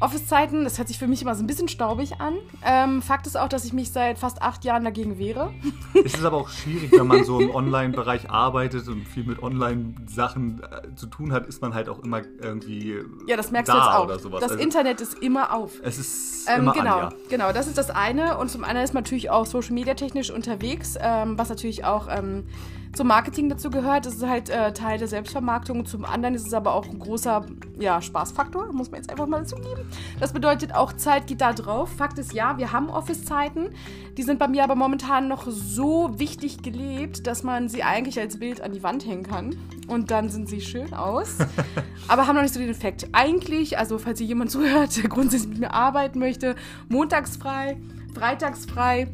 Office-Zeiten, 0.00 0.62
das 0.62 0.78
hört 0.78 0.86
sich 0.86 0.98
für 0.98 1.08
mich 1.08 1.22
immer 1.22 1.34
so 1.34 1.42
ein 1.42 1.46
bisschen 1.48 1.66
staubig 1.66 2.20
an. 2.20 2.34
Ähm, 2.64 3.02
Fakt 3.02 3.26
ist 3.26 3.36
auch, 3.36 3.48
dass 3.48 3.64
ich 3.64 3.72
mich 3.72 3.90
seit 3.90 4.18
fast 4.18 4.42
acht 4.42 4.64
Jahren 4.64 4.84
dagegen 4.84 5.18
wehre. 5.18 5.50
Es 6.04 6.14
ist 6.14 6.24
aber 6.24 6.36
auch 6.36 6.48
schwierig, 6.48 6.92
wenn 6.92 7.06
man 7.06 7.24
so 7.24 7.40
im 7.40 7.50
Online-Bereich 7.50 8.30
arbeitet 8.30 8.86
und 8.88 9.04
viel 9.06 9.24
mit 9.24 9.42
Online-Sachen 9.42 10.62
äh, 10.62 10.94
zu 10.94 11.06
tun 11.06 11.32
hat, 11.32 11.46
ist 11.46 11.60
man 11.60 11.74
halt 11.74 11.88
auch 11.88 11.98
immer 12.00 12.22
irgendwie. 12.40 12.98
Ja, 13.26 13.36
das 13.36 13.50
merkst 13.50 13.68
da 13.68 13.72
du 13.72 13.78
jetzt 13.78 13.88
auch. 13.88 14.04
Oder 14.04 14.18
sowas. 14.18 14.40
Das 14.40 14.52
also, 14.52 14.62
Internet 14.62 15.00
ist 15.00 15.14
immer 15.18 15.52
auf. 15.52 15.72
Es 15.82 15.98
ist 15.98 16.48
ähm, 16.48 16.62
immer 16.62 16.72
genau, 16.72 16.98
an, 16.98 17.10
ja. 17.10 17.16
genau, 17.28 17.52
das 17.52 17.66
ist 17.66 17.78
das 17.78 17.90
eine. 17.90 18.38
Und 18.38 18.50
zum 18.50 18.62
anderen 18.62 18.84
ist 18.84 18.94
man 18.94 19.02
natürlich 19.02 19.30
auch 19.30 19.46
Social 19.46 19.72
Media 19.72 19.94
technisch 19.94 20.30
unterwegs, 20.30 20.96
ähm, 21.00 21.36
was 21.36 21.48
natürlich 21.48 21.84
auch 21.84 22.06
ähm, 22.08 22.46
zum 22.94 23.06
Marketing 23.06 23.48
dazu 23.48 23.70
gehört. 23.70 24.06
Das 24.06 24.14
ist 24.14 24.26
halt 24.26 24.50
äh, 24.50 24.72
Teil 24.72 24.98
der 24.98 25.08
Selbstvermarktung. 25.08 25.86
Zum 25.86 26.04
anderen 26.04 26.34
ist 26.34 26.46
es 26.46 26.54
aber 26.54 26.74
auch 26.74 26.86
ein 26.86 26.98
großer 26.98 27.46
ja, 27.78 28.00
Spaßfaktor, 28.00 28.72
muss 28.72 28.90
man 28.90 29.00
jetzt 29.00 29.10
einfach 29.10 29.26
mal 29.26 29.46
zugeben. 29.46 29.88
Das 30.20 30.32
bedeutet 30.32 30.74
auch, 30.74 30.92
Zeit 30.92 31.26
geht 31.26 31.40
da 31.40 31.52
drauf. 31.52 31.90
Fakt 31.96 32.18
ist 32.18 32.32
ja, 32.32 32.58
wir 32.58 32.72
haben 32.72 32.90
Office-Zeiten. 32.90 33.70
Die 34.16 34.22
sind 34.22 34.38
bei 34.38 34.48
mir 34.48 34.64
aber 34.64 34.74
momentan 34.74 35.28
noch 35.28 35.46
so 35.48 36.18
wichtig 36.18 36.62
gelebt, 36.62 37.26
dass 37.26 37.42
man 37.42 37.68
sie 37.68 37.82
eigentlich 37.82 38.18
als 38.18 38.38
Bild 38.38 38.60
an 38.60 38.72
die 38.72 38.82
Wand 38.82 39.06
hängen 39.06 39.22
kann. 39.22 39.56
Und 39.86 40.10
dann 40.10 40.28
sind 40.28 40.48
sie 40.48 40.60
schön 40.60 40.92
aus. 40.92 41.36
aber 42.08 42.26
haben 42.26 42.36
noch 42.36 42.42
nicht 42.42 42.54
so 42.54 42.60
den 42.60 42.70
Effekt. 42.70 43.08
Eigentlich, 43.12 43.78
also 43.78 43.98
falls 43.98 44.18
hier 44.18 44.26
jemand 44.26 44.50
zuhört, 44.50 44.96
der 44.96 45.08
grundsätzlich 45.08 45.50
mit 45.50 45.60
mir 45.60 45.74
arbeiten 45.74 46.18
möchte, 46.18 46.56
montags 46.88 47.36
frei, 47.36 47.76
freitags 48.14 48.66
frei 48.66 49.08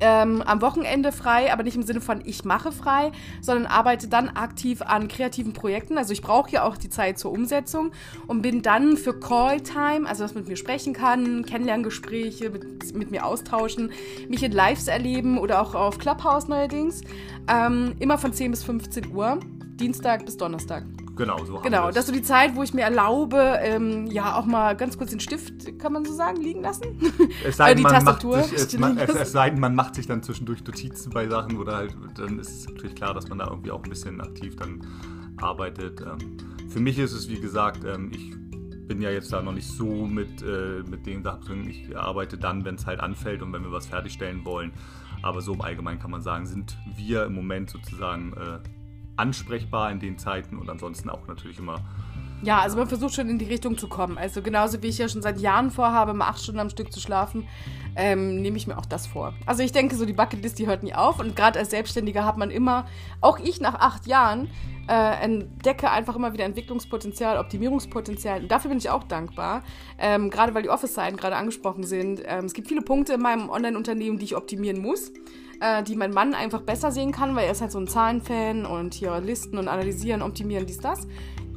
ähm, 0.00 0.42
am 0.42 0.60
Wochenende 0.62 1.12
frei, 1.12 1.52
aber 1.52 1.62
nicht 1.62 1.76
im 1.76 1.82
Sinne 1.82 2.00
von 2.00 2.22
ich 2.24 2.44
mache 2.44 2.72
frei, 2.72 3.12
sondern 3.40 3.66
arbeite 3.66 4.08
dann 4.08 4.28
aktiv 4.28 4.82
an 4.82 5.08
kreativen 5.08 5.52
Projekten. 5.52 5.98
Also 5.98 6.12
ich 6.12 6.22
brauche 6.22 6.50
ja 6.50 6.64
auch 6.64 6.76
die 6.76 6.88
Zeit 6.88 7.18
zur 7.18 7.32
Umsetzung 7.32 7.92
und 8.26 8.42
bin 8.42 8.62
dann 8.62 8.96
für 8.96 9.18
Calltime, 9.18 10.08
also 10.08 10.24
was 10.24 10.34
mit 10.34 10.48
mir 10.48 10.56
sprechen 10.56 10.92
kann, 10.92 11.44
Kennenlerngespräche, 11.44 12.50
mit, 12.50 12.94
mit 12.94 13.10
mir 13.10 13.24
austauschen, 13.24 13.92
mich 14.28 14.42
in 14.42 14.52
Lives 14.52 14.88
erleben 14.88 15.38
oder 15.38 15.60
auch 15.60 15.74
auf 15.74 15.98
Clubhouse 15.98 16.48
neuerdings, 16.48 17.02
ähm, 17.48 17.94
immer 17.98 18.18
von 18.18 18.32
10 18.32 18.50
bis 18.50 18.64
15 18.64 19.14
Uhr, 19.14 19.40
Dienstag 19.76 20.24
bis 20.24 20.36
Donnerstag. 20.36 20.84
Genau, 21.20 21.44
so 21.44 21.58
Genau, 21.60 21.88
das 21.88 21.98
ist 21.98 22.06
so 22.06 22.12
die 22.14 22.22
Zeit, 22.22 22.56
wo 22.56 22.62
ich 22.62 22.72
mir 22.72 22.80
erlaube, 22.80 23.58
ähm, 23.60 24.06
ja, 24.06 24.38
auch 24.38 24.46
mal 24.46 24.74
ganz 24.74 24.96
kurz 24.96 25.10
den 25.10 25.20
Stift, 25.20 25.78
kann 25.78 25.92
man 25.92 26.02
so 26.02 26.14
sagen, 26.14 26.40
liegen 26.40 26.62
lassen. 26.62 26.98
Es 27.44 27.58
sei, 27.58 27.74
denn, 27.74 27.82
man 27.82 28.02
macht 28.02 28.22
sich, 28.22 28.52
es, 28.54 28.78
man, 28.78 28.96
es, 28.96 29.14
es 29.14 29.32
sei 29.32 29.50
denn, 29.50 29.60
man 29.60 29.74
macht 29.74 29.96
sich 29.96 30.06
dann 30.06 30.22
zwischendurch 30.22 30.64
Notizen 30.64 31.10
bei 31.10 31.28
Sachen 31.28 31.58
oder 31.58 31.76
halt, 31.76 31.94
dann 32.16 32.38
ist 32.38 32.60
es 32.60 32.68
natürlich 32.68 32.94
klar, 32.94 33.12
dass 33.12 33.28
man 33.28 33.36
da 33.36 33.48
irgendwie 33.48 33.70
auch 33.70 33.82
ein 33.82 33.90
bisschen 33.90 34.18
aktiv 34.22 34.56
dann 34.56 34.80
arbeitet. 35.36 36.00
Ähm, 36.00 36.38
für 36.70 36.80
mich 36.80 36.98
ist 36.98 37.12
es, 37.12 37.28
wie 37.28 37.38
gesagt, 37.38 37.84
ähm, 37.84 38.10
ich 38.14 38.32
bin 38.88 39.02
ja 39.02 39.10
jetzt 39.10 39.30
da 39.30 39.42
noch 39.42 39.52
nicht 39.52 39.68
so 39.68 40.06
mit, 40.06 40.40
äh, 40.40 40.82
mit 40.88 41.04
den 41.04 41.22
Sachen 41.22 41.42
drin. 41.42 41.68
Ich 41.68 41.94
arbeite 41.98 42.38
dann, 42.38 42.64
wenn 42.64 42.76
es 42.76 42.86
halt 42.86 43.00
anfällt 43.00 43.42
und 43.42 43.52
wenn 43.52 43.62
wir 43.62 43.72
was 43.72 43.86
fertigstellen 43.86 44.46
wollen. 44.46 44.72
Aber 45.22 45.42
so 45.42 45.52
im 45.52 45.60
Allgemeinen 45.60 45.98
kann 45.98 46.12
man 46.12 46.22
sagen, 46.22 46.46
sind 46.46 46.78
wir 46.96 47.24
im 47.24 47.34
Moment 47.34 47.68
sozusagen 47.68 48.32
äh, 48.32 48.58
ansprechbar 49.20 49.90
in 49.92 50.00
den 50.00 50.18
Zeiten 50.18 50.58
und 50.58 50.68
ansonsten 50.68 51.10
auch 51.10 51.26
natürlich 51.28 51.58
immer. 51.58 51.80
Ja, 52.42 52.60
also 52.60 52.78
man 52.78 52.88
versucht 52.88 53.14
schon 53.14 53.28
in 53.28 53.38
die 53.38 53.44
Richtung 53.44 53.76
zu 53.76 53.86
kommen. 53.86 54.16
Also 54.16 54.40
genauso 54.40 54.82
wie 54.82 54.86
ich 54.86 54.96
ja 54.96 55.08
schon 55.08 55.20
seit 55.20 55.38
Jahren 55.40 55.70
vorhabe, 55.70 56.14
mal 56.14 56.28
acht 56.28 56.42
Stunden 56.42 56.60
am 56.60 56.70
Stück 56.70 56.90
zu 56.90 56.98
schlafen, 56.98 57.46
ähm, 57.96 58.40
nehme 58.40 58.56
ich 58.56 58.66
mir 58.66 58.78
auch 58.78 58.86
das 58.86 59.06
vor. 59.06 59.34
Also 59.44 59.62
ich 59.62 59.72
denke, 59.72 59.94
so 59.94 60.06
die 60.06 60.14
Bucketlist, 60.14 60.58
die 60.58 60.66
hört 60.66 60.82
nie 60.82 60.94
auf. 60.94 61.20
Und 61.20 61.36
gerade 61.36 61.58
als 61.58 61.70
Selbstständiger 61.70 62.24
hat 62.24 62.38
man 62.38 62.50
immer, 62.50 62.86
auch 63.20 63.38
ich 63.38 63.60
nach 63.60 63.74
acht 63.74 64.06
Jahren, 64.06 64.48
äh, 64.88 65.22
entdecke 65.22 65.90
einfach 65.90 66.16
immer 66.16 66.32
wieder 66.32 66.44
Entwicklungspotenzial, 66.46 67.36
Optimierungspotenzial. 67.36 68.40
Und 68.40 68.50
dafür 68.50 68.70
bin 68.70 68.78
ich 68.78 68.88
auch 68.88 69.04
dankbar. 69.04 69.62
Ähm, 69.98 70.30
gerade 70.30 70.54
weil 70.54 70.62
die 70.62 70.70
Office-Seiten 70.70 71.18
gerade 71.18 71.36
angesprochen 71.36 71.84
sind. 71.84 72.22
Ähm, 72.24 72.46
es 72.46 72.54
gibt 72.54 72.68
viele 72.68 72.80
Punkte 72.80 73.12
in 73.14 73.20
meinem 73.20 73.50
Online-Unternehmen, 73.50 74.18
die 74.18 74.24
ich 74.24 74.36
optimieren 74.36 74.80
muss 74.80 75.12
äh, 75.60 75.82
die 75.82 75.96
mein 75.96 76.12
Mann 76.12 76.34
einfach 76.34 76.62
besser 76.62 76.90
sehen 76.90 77.12
kann, 77.12 77.36
weil 77.36 77.46
er 77.46 77.52
ist 77.52 77.60
halt 77.60 77.72
so 77.72 77.78
ein 77.78 77.86
Zahlenfan 77.86 78.66
und 78.66 78.94
hier 78.94 79.20
Listen 79.20 79.58
und 79.58 79.68
analysieren, 79.68 80.22
optimieren, 80.22 80.66
dies, 80.66 80.78
das. 80.78 81.06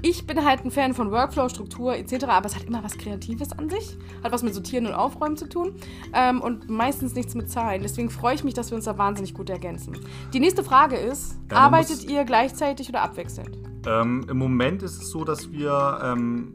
Ich 0.05 0.27
bin 0.27 0.43
halt 0.43 0.65
ein 0.65 0.71
Fan 0.71 0.93
von 0.93 1.11
Workflow, 1.11 1.47
Struktur 1.47 1.95
etc., 1.95 2.25
aber 2.25 2.47
es 2.47 2.55
hat 2.55 2.65
immer 2.65 2.83
was 2.83 2.97
Kreatives 2.97 3.53
an 3.53 3.69
sich. 3.69 3.97
Hat 4.21 4.33
was 4.33 4.43
mit 4.43 4.53
Sortieren 4.53 4.85
und 4.85 4.93
Aufräumen 4.93 5.37
zu 5.37 5.47
tun 5.47 5.75
ähm, 6.13 6.41
und 6.41 6.69
meistens 6.69 7.15
nichts 7.15 7.35
mit 7.35 7.49
Zahlen. 7.49 7.81
Deswegen 7.81 8.09
freue 8.09 8.35
ich 8.35 8.43
mich, 8.43 8.53
dass 8.53 8.69
wir 8.69 8.75
uns 8.75 8.83
da 8.83 8.97
wahnsinnig 8.97 9.33
gut 9.33 9.49
ergänzen. 9.49 9.97
Die 10.33 10.41
nächste 10.41 10.61
Frage 10.61 10.97
ist, 10.97 11.37
ja, 11.49 11.55
arbeitet 11.57 12.03
ihr 12.03 12.25
gleichzeitig 12.25 12.89
oder 12.89 13.01
abwechselnd? 13.01 13.57
Ähm, 13.87 14.25
Im 14.29 14.37
Moment 14.37 14.83
ist 14.83 15.01
es 15.01 15.09
so, 15.09 15.23
dass 15.23 15.53
wir 15.53 16.01
ähm, 16.03 16.53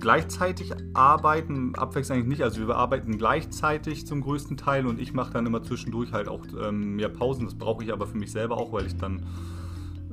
gleichzeitig 0.00 0.72
arbeiten, 0.94 1.74
abwechselnd 1.74 2.18
eigentlich 2.18 2.38
nicht. 2.38 2.42
Also 2.42 2.66
wir 2.66 2.76
arbeiten 2.76 3.18
gleichzeitig 3.18 4.06
zum 4.06 4.22
größten 4.22 4.56
Teil 4.56 4.86
und 4.86 5.00
ich 5.00 5.12
mache 5.12 5.32
dann 5.32 5.46
immer 5.46 5.62
zwischendurch 5.62 6.12
halt 6.12 6.28
auch 6.28 6.44
ähm, 6.60 6.96
mehr 6.96 7.08
Pausen. 7.08 7.44
Das 7.44 7.54
brauche 7.54 7.84
ich 7.84 7.92
aber 7.92 8.06
für 8.06 8.16
mich 8.16 8.32
selber 8.32 8.56
auch, 8.56 8.72
weil 8.72 8.86
ich 8.86 8.96
dann 8.96 9.26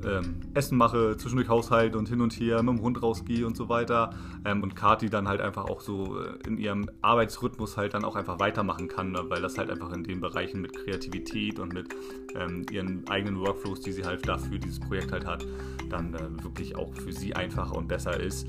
ähm, 0.04 0.40
Essen 0.54 0.78
mache, 0.78 1.16
zwischendurch 1.16 1.48
Haushalt 1.48 1.96
und 1.96 2.08
hin 2.08 2.20
und 2.20 2.32
her 2.32 2.62
mit 2.62 2.76
dem 2.76 2.82
Hund 2.82 3.02
rausgehe 3.02 3.46
und 3.46 3.56
so 3.56 3.68
weiter. 3.68 4.10
Ähm, 4.44 4.62
und 4.62 4.76
Kati 4.76 5.10
dann 5.10 5.28
halt 5.28 5.40
einfach 5.40 5.64
auch 5.64 5.80
so 5.80 6.20
äh, 6.20 6.34
in 6.46 6.58
ihrem 6.58 6.90
Arbeitsrhythmus 7.02 7.76
halt 7.76 7.94
dann 7.94 8.04
auch 8.04 8.16
einfach 8.16 8.38
weitermachen 8.38 8.88
kann, 8.88 9.12
ne? 9.12 9.24
weil 9.28 9.42
das 9.42 9.58
halt 9.58 9.70
einfach 9.70 9.92
in 9.92 10.04
den 10.04 10.20
Bereichen 10.20 10.60
mit 10.60 10.74
Kreativität 10.74 11.58
und 11.58 11.72
mit 11.72 11.94
ähm, 12.34 12.64
ihren 12.70 13.08
eigenen 13.08 13.40
Workflows, 13.40 13.80
die 13.80 13.92
sie 13.92 14.04
halt 14.04 14.28
dafür 14.28 14.58
dieses 14.58 14.80
Projekt 14.80 15.12
halt 15.12 15.26
hat, 15.26 15.46
dann 15.88 16.14
äh, 16.14 16.44
wirklich 16.44 16.76
auch 16.76 16.94
für 16.94 17.12
sie 17.12 17.34
einfacher 17.34 17.76
und 17.76 17.88
besser 17.88 18.18
ist. 18.18 18.46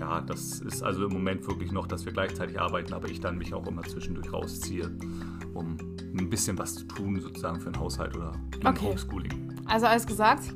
ja, 0.00 0.20
das 0.20 0.60
ist 0.60 0.82
also 0.82 1.06
im 1.06 1.12
Moment 1.12 1.46
wirklich 1.46 1.72
noch, 1.72 1.86
dass 1.86 2.04
wir 2.04 2.12
gleichzeitig 2.12 2.60
arbeiten, 2.60 2.92
aber 2.92 3.08
ich 3.08 3.20
dann 3.20 3.38
mich 3.38 3.54
auch 3.54 3.66
immer 3.66 3.82
zwischendurch 3.82 4.32
rausziehe, 4.32 4.90
um 5.54 5.76
ein 6.18 6.28
bisschen 6.28 6.58
was 6.58 6.74
zu 6.74 6.84
tun, 6.84 7.20
sozusagen 7.20 7.60
für 7.60 7.70
den 7.70 7.80
Haushalt 7.80 8.16
oder 8.16 8.32
Okay. 8.64 8.86
Homeschooling. 8.86 9.51
Also 9.66 9.86
alles 9.86 10.06
gesagt. 10.06 10.54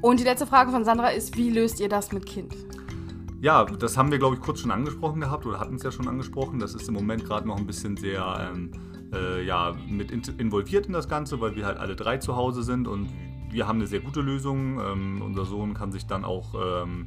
Und 0.00 0.20
die 0.20 0.24
letzte 0.24 0.46
Frage 0.46 0.70
von 0.70 0.84
Sandra 0.84 1.08
ist, 1.08 1.36
wie 1.36 1.50
löst 1.50 1.80
ihr 1.80 1.88
das 1.88 2.12
mit 2.12 2.26
Kind? 2.26 2.54
Ja, 3.40 3.64
das 3.64 3.96
haben 3.96 4.10
wir, 4.10 4.18
glaube 4.18 4.36
ich, 4.36 4.40
kurz 4.40 4.60
schon 4.60 4.70
angesprochen 4.70 5.20
gehabt 5.20 5.44
oder 5.44 5.60
hatten 5.60 5.74
es 5.74 5.82
ja 5.82 5.92
schon 5.92 6.08
angesprochen. 6.08 6.58
Das 6.58 6.74
ist 6.74 6.88
im 6.88 6.94
Moment 6.94 7.24
gerade 7.24 7.46
noch 7.46 7.58
ein 7.58 7.66
bisschen 7.66 7.96
sehr 7.96 8.50
ähm, 8.52 8.70
äh, 9.12 9.44
ja, 9.44 9.74
mit 9.88 10.10
in 10.10 10.22
involviert 10.38 10.86
in 10.86 10.92
das 10.92 11.08
Ganze, 11.08 11.40
weil 11.40 11.54
wir 11.54 11.66
halt 11.66 11.78
alle 11.78 11.96
drei 11.96 12.18
zu 12.18 12.36
Hause 12.36 12.62
sind 12.62 12.88
und 12.88 13.08
wir 13.50 13.68
haben 13.68 13.78
eine 13.78 13.86
sehr 13.86 14.00
gute 14.00 14.20
Lösung. 14.20 14.80
Ähm, 14.80 15.22
unser 15.22 15.44
Sohn 15.44 15.74
kann 15.74 15.92
sich 15.92 16.06
dann 16.06 16.24
auch 16.24 16.54
ähm, 16.54 17.04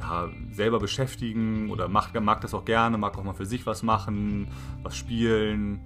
ja, 0.00 0.28
selber 0.50 0.78
beschäftigen 0.78 1.70
oder 1.70 1.88
macht, 1.88 2.18
mag 2.20 2.40
das 2.40 2.54
auch 2.54 2.64
gerne, 2.64 2.98
mag 2.98 3.16
auch 3.18 3.24
mal 3.24 3.34
für 3.34 3.46
sich 3.46 3.66
was 3.66 3.82
machen, 3.82 4.48
was 4.82 4.96
spielen. 4.96 5.80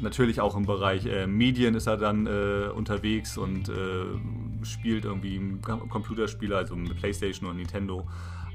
Natürlich 0.00 0.40
auch 0.40 0.56
im 0.56 0.66
Bereich 0.66 1.06
äh, 1.06 1.26
Medien 1.26 1.74
ist 1.74 1.86
er 1.86 1.96
dann 1.96 2.26
äh, 2.26 2.68
unterwegs 2.74 3.38
und 3.38 3.68
äh, 3.68 4.64
spielt 4.64 5.04
irgendwie 5.04 5.58
Computerspiele, 5.62 6.56
also 6.56 6.76
Playstation 6.98 7.48
und 7.48 7.56
Nintendo. 7.56 8.06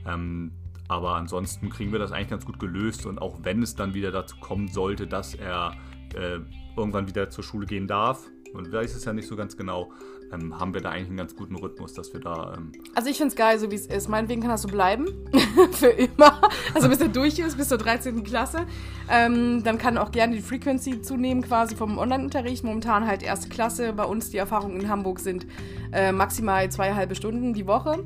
Ähm, 0.05 0.51
aber 0.88 1.15
ansonsten 1.15 1.69
kriegen 1.69 1.91
wir 1.91 2.00
das 2.00 2.12
eigentlich 2.12 2.29
ganz 2.29 2.45
gut 2.45 2.60
gelöst 2.60 3.05
und 3.05 3.21
auch 3.21 3.39
wenn 3.43 3.63
es 3.63 3.75
dann 3.75 3.93
wieder 3.93 4.12
dazu 4.12 4.36
kommen 4.39 4.67
sollte, 4.67 5.07
dass 5.07 5.33
er 5.33 5.74
äh, 6.15 6.39
irgendwann 6.75 7.07
wieder 7.07 7.29
zur 7.29 7.43
Schule 7.43 7.65
gehen 7.65 7.88
darf, 7.88 8.27
und 8.53 8.71
weiß 8.71 8.95
es 8.95 9.05
ja 9.05 9.13
nicht 9.13 9.27
so 9.27 9.36
ganz 9.36 9.55
genau, 9.57 9.91
ähm, 10.31 10.59
haben 10.59 10.73
wir 10.73 10.81
da 10.81 10.89
eigentlich 10.89 11.07
einen 11.07 11.17
ganz 11.17 11.35
guten 11.35 11.55
Rhythmus, 11.55 11.93
dass 11.93 12.13
wir 12.13 12.19
da 12.19 12.55
ähm, 12.57 12.71
Also 12.95 13.09
ich 13.09 13.17
finde 13.17 13.29
es 13.29 13.35
geil, 13.35 13.59
so 13.59 13.71
wie 13.71 13.75
es 13.75 13.88
ist. 13.88 14.07
Meinetwegen 14.07 14.41
kann 14.41 14.50
das 14.50 14.61
so 14.61 14.67
bleiben. 14.67 15.07
Für 15.71 15.88
immer. 15.88 16.41
Also 16.73 16.89
bis 16.89 17.01
er 17.01 17.09
durch 17.09 17.39
ist, 17.39 17.57
bis 17.57 17.69
zur 17.69 17.77
13. 17.77 18.23
Klasse. 18.23 18.65
Ähm, 19.09 19.63
dann 19.63 19.77
kann 19.77 19.97
auch 19.97 20.11
gerne 20.11 20.35
die 20.35 20.41
Frequency 20.41 21.01
zunehmen 21.01 21.43
quasi 21.43 21.75
vom 21.75 21.97
Online-Unterricht. 21.97 22.63
Momentan 22.63 23.07
halt 23.07 23.23
erste 23.23 23.50
Klasse. 23.50 23.93
Bei 23.93 24.05
uns 24.05 24.29
die 24.29 24.38
Erfahrungen 24.38 24.81
in 24.81 24.89
Hamburg 24.89 25.19
sind 25.19 25.45
äh, 25.91 26.11
maximal 26.11 26.69
zwei 26.71 26.93
halbe 26.93 27.15
Stunden 27.15 27.53
die 27.53 27.67
Woche. 27.67 28.03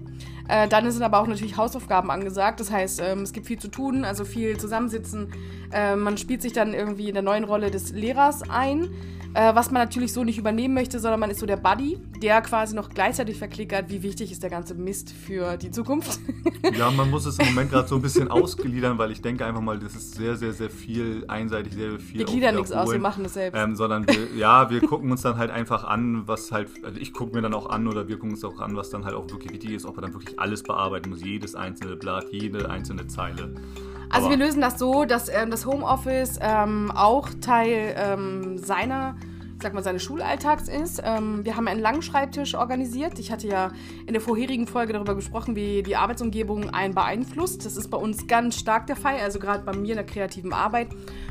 Äh, 0.47 0.67
dann 0.67 0.89
sind 0.91 1.03
aber 1.03 1.19
auch 1.19 1.27
natürlich 1.27 1.57
Hausaufgaben 1.57 2.11
angesagt. 2.11 2.59
Das 2.59 2.71
heißt, 2.71 3.01
ähm, 3.03 3.21
es 3.21 3.33
gibt 3.33 3.47
viel 3.47 3.59
zu 3.59 3.67
tun, 3.67 4.05
also 4.05 4.25
viel 4.25 4.57
zusammensitzen. 4.57 5.31
Äh, 5.71 5.95
man 5.95 6.17
spielt 6.17 6.41
sich 6.41 6.53
dann 6.53 6.73
irgendwie 6.73 7.07
in 7.07 7.13
der 7.13 7.23
neuen 7.23 7.43
Rolle 7.43 7.71
des 7.71 7.91
Lehrers 7.91 8.49
ein. 8.49 8.89
Äh, 9.35 9.53
was 9.53 9.69
man 9.69 9.81
natürlich 9.81 10.13
so 10.13 10.23
nicht 10.23 10.37
übernehmen 10.37 10.73
möchte, 10.73 10.97
sondern 10.97 11.19
man 11.19 11.29
ist 11.29 11.41
so 11.41 11.45
der 11.45 11.57
Buddy, 11.57 11.99
der 12.21 12.41
quasi 12.41 12.73
noch 12.73 12.87
gleichzeitig 12.87 13.37
verklickert, 13.37 13.89
wie 13.89 14.01
wichtig 14.01 14.31
ist 14.31 14.41
der 14.41 14.49
ganze 14.49 14.75
Mist 14.75 15.11
für 15.11 15.57
die 15.57 15.71
Zukunft. 15.71 16.21
Ja, 16.73 16.89
man 16.89 17.09
muss 17.09 17.25
es 17.25 17.37
im 17.37 17.47
Moment 17.47 17.69
gerade 17.69 17.85
so 17.85 17.95
ein 17.95 18.01
bisschen 18.01 18.27
ausgliedern, 18.31 18.97
weil 18.97 19.11
ich 19.11 19.21
denke 19.21 19.45
einfach 19.45 19.59
mal, 19.59 19.77
das 19.77 19.93
ist 19.93 20.15
sehr, 20.15 20.37
sehr, 20.37 20.53
sehr 20.53 20.69
viel 20.69 21.25
einseitig, 21.27 21.73
sehr 21.73 21.99
viel. 21.99 22.19
Wir 22.19 22.25
gliedern 22.25 22.55
nichts 22.55 22.71
aus, 22.71 22.89
wir 22.91 22.99
machen 22.99 23.23
das 23.23 23.33
selbst. 23.33 23.57
Ähm, 23.57 23.75
sondern 23.75 24.07
wir, 24.07 24.33
ja, 24.37 24.69
wir 24.69 24.79
gucken 24.79 25.11
uns 25.11 25.21
dann 25.21 25.37
halt 25.37 25.51
einfach 25.51 25.83
an, 25.83 26.25
was 26.27 26.53
halt, 26.53 26.69
also 26.85 26.97
ich 26.97 27.11
gucke 27.11 27.35
mir 27.35 27.41
dann 27.41 27.53
auch 27.53 27.69
an 27.69 27.89
oder 27.89 28.07
wir 28.07 28.15
gucken 28.15 28.31
uns 28.31 28.43
auch 28.45 28.59
an, 28.61 28.77
was 28.77 28.89
dann 28.89 29.03
halt 29.03 29.15
auch 29.15 29.29
wirklich 29.29 29.51
wichtig 29.51 29.71
ist, 29.71 29.85
ob 29.85 29.97
er 29.97 30.03
dann 30.03 30.13
wirklich 30.13 30.34
alles 30.37 30.63
bearbeiten 30.63 31.09
muss, 31.09 31.23
jedes 31.23 31.55
einzelne 31.55 31.95
Blatt, 31.95 32.25
jede 32.31 32.69
einzelne 32.69 33.07
Zeile. 33.07 33.53
Also 34.09 34.27
Aber- 34.27 34.37
wir 34.37 34.45
lösen 34.45 34.61
das 34.61 34.77
so, 34.79 35.05
dass 35.05 35.29
ähm, 35.29 35.51
das 35.51 35.65
Homeoffice 35.65 36.39
ähm, 36.41 36.91
auch 36.95 37.29
Teil 37.41 37.95
ähm, 37.97 38.57
seiner, 38.57 39.15
sag 39.61 39.73
mal, 39.73 39.83
seines 39.83 40.03
Schulalltags 40.03 40.67
ist. 40.67 41.01
Ähm, 41.03 41.45
wir 41.45 41.55
haben 41.55 41.67
einen 41.67 41.79
langen 41.79 42.01
Schreibtisch 42.01 42.55
organisiert. 42.55 43.19
Ich 43.19 43.31
hatte 43.31 43.47
ja 43.47 43.71
in 44.05 44.13
der 44.13 44.21
vorherigen 44.21 44.67
Folge 44.67 44.93
darüber 44.93 45.15
gesprochen, 45.15 45.55
wie 45.55 45.83
die 45.83 45.95
Arbeitsumgebung 45.95 46.69
einen 46.71 46.93
beeinflusst. 46.93 47.65
Das 47.65 47.77
ist 47.77 47.89
bei 47.89 47.97
uns 47.97 48.27
ganz 48.27 48.59
stark 48.59 48.87
der 48.87 48.95
Fall, 48.95 49.17
also 49.19 49.39
gerade 49.39 49.63
bei 49.63 49.73
mir 49.73 49.91
in 49.91 49.97
der 49.97 50.05
kreativen 50.05 50.53
Arbeit. 50.53 50.89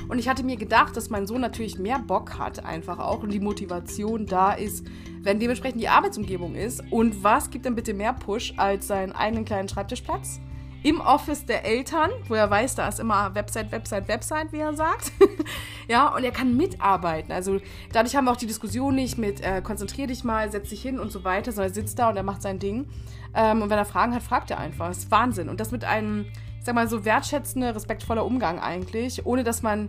Und 0.09 0.19
ich 0.19 0.29
hatte 0.29 0.43
mir 0.43 0.57
gedacht, 0.57 0.97
dass 0.97 1.11
mein 1.11 1.27
Sohn 1.27 1.41
natürlich 1.41 1.79
mehr 1.79 1.99
Bock 1.99 2.39
hat, 2.39 2.65
einfach 2.65 2.99
auch, 2.99 3.23
und 3.23 3.33
die 3.33 3.41
Motivation 3.41 4.27
da 4.27 4.53
ist, 4.53 4.87
wenn 5.23 5.39
dementsprechend 5.39 5.81
die 5.81 5.89
Arbeitsumgebung 5.89 6.55
ist. 6.55 6.83
Und 6.91 7.23
was 7.23 7.51
gibt 7.51 7.65
denn 7.65 7.75
bitte 7.75 7.95
mehr 7.95 8.13
Push 8.13 8.55
als 8.57 8.87
seinen 8.87 9.13
eigenen 9.13 9.45
kleinen 9.45 9.69
Schreibtischplatz? 9.69 10.41
Im 10.85 11.01
Office 11.01 11.47
der 11.47 11.65
Eltern, 11.65 12.11
wo 12.29 12.35
er 12.35 12.49
weiß, 12.51 12.75
da 12.75 12.87
ist 12.87 13.01
immer 13.01 13.35
Website, 13.35 13.73
Website, 13.73 14.07
Website, 14.07 14.53
wie 14.53 14.59
er 14.59 14.75
sagt. 14.75 15.13
ja, 15.89 16.15
und 16.15 16.25
er 16.25 16.31
kann 16.31 16.59
mitarbeiten. 16.59 17.33
Also 17.33 17.59
dadurch 17.91 18.15
haben 18.15 18.27
wir 18.27 18.33
auch 18.33 18.37
die 18.37 18.47
Diskussion 18.47 18.95
nicht 18.95 19.17
mit 19.17 19.41
äh, 19.41 19.63
konzentrier 19.63 20.07
dich 20.07 20.25
mal, 20.25 20.53
setz 20.53 20.69
dich 20.69 20.83
hin 20.83 21.01
und 21.01 21.11
so 21.11 21.25
weiter, 21.25 21.53
sondern 21.53 21.71
er 21.71 21.75
sitzt 21.75 21.99
da 21.99 22.11
und 22.11 22.19
er 22.19 22.23
macht 22.23 22.43
sein 22.43 22.59
Ding. 22.59 22.87
Ähm, 23.35 23.63
und 23.63 23.71
wenn 23.71 23.79
er 23.79 23.87
Fragen 23.87 24.15
hat, 24.15 24.23
fragt 24.23 24.51
er 24.51 24.59
einfach. 24.59 24.89
Das 24.89 24.99
ist 24.99 25.11
Wahnsinn. 25.11 25.49
Und 25.49 25.59
das 25.59 25.71
mit 25.71 25.85
einem, 25.85 26.27
ich 26.59 26.67
sag 26.67 26.75
mal, 26.75 26.87
so 26.87 27.07
wertschätzender, 27.07 27.75
respektvoller 27.75 28.27
Umgang 28.27 28.59
eigentlich, 28.59 29.25
ohne 29.25 29.43
dass 29.43 29.63
man 29.63 29.89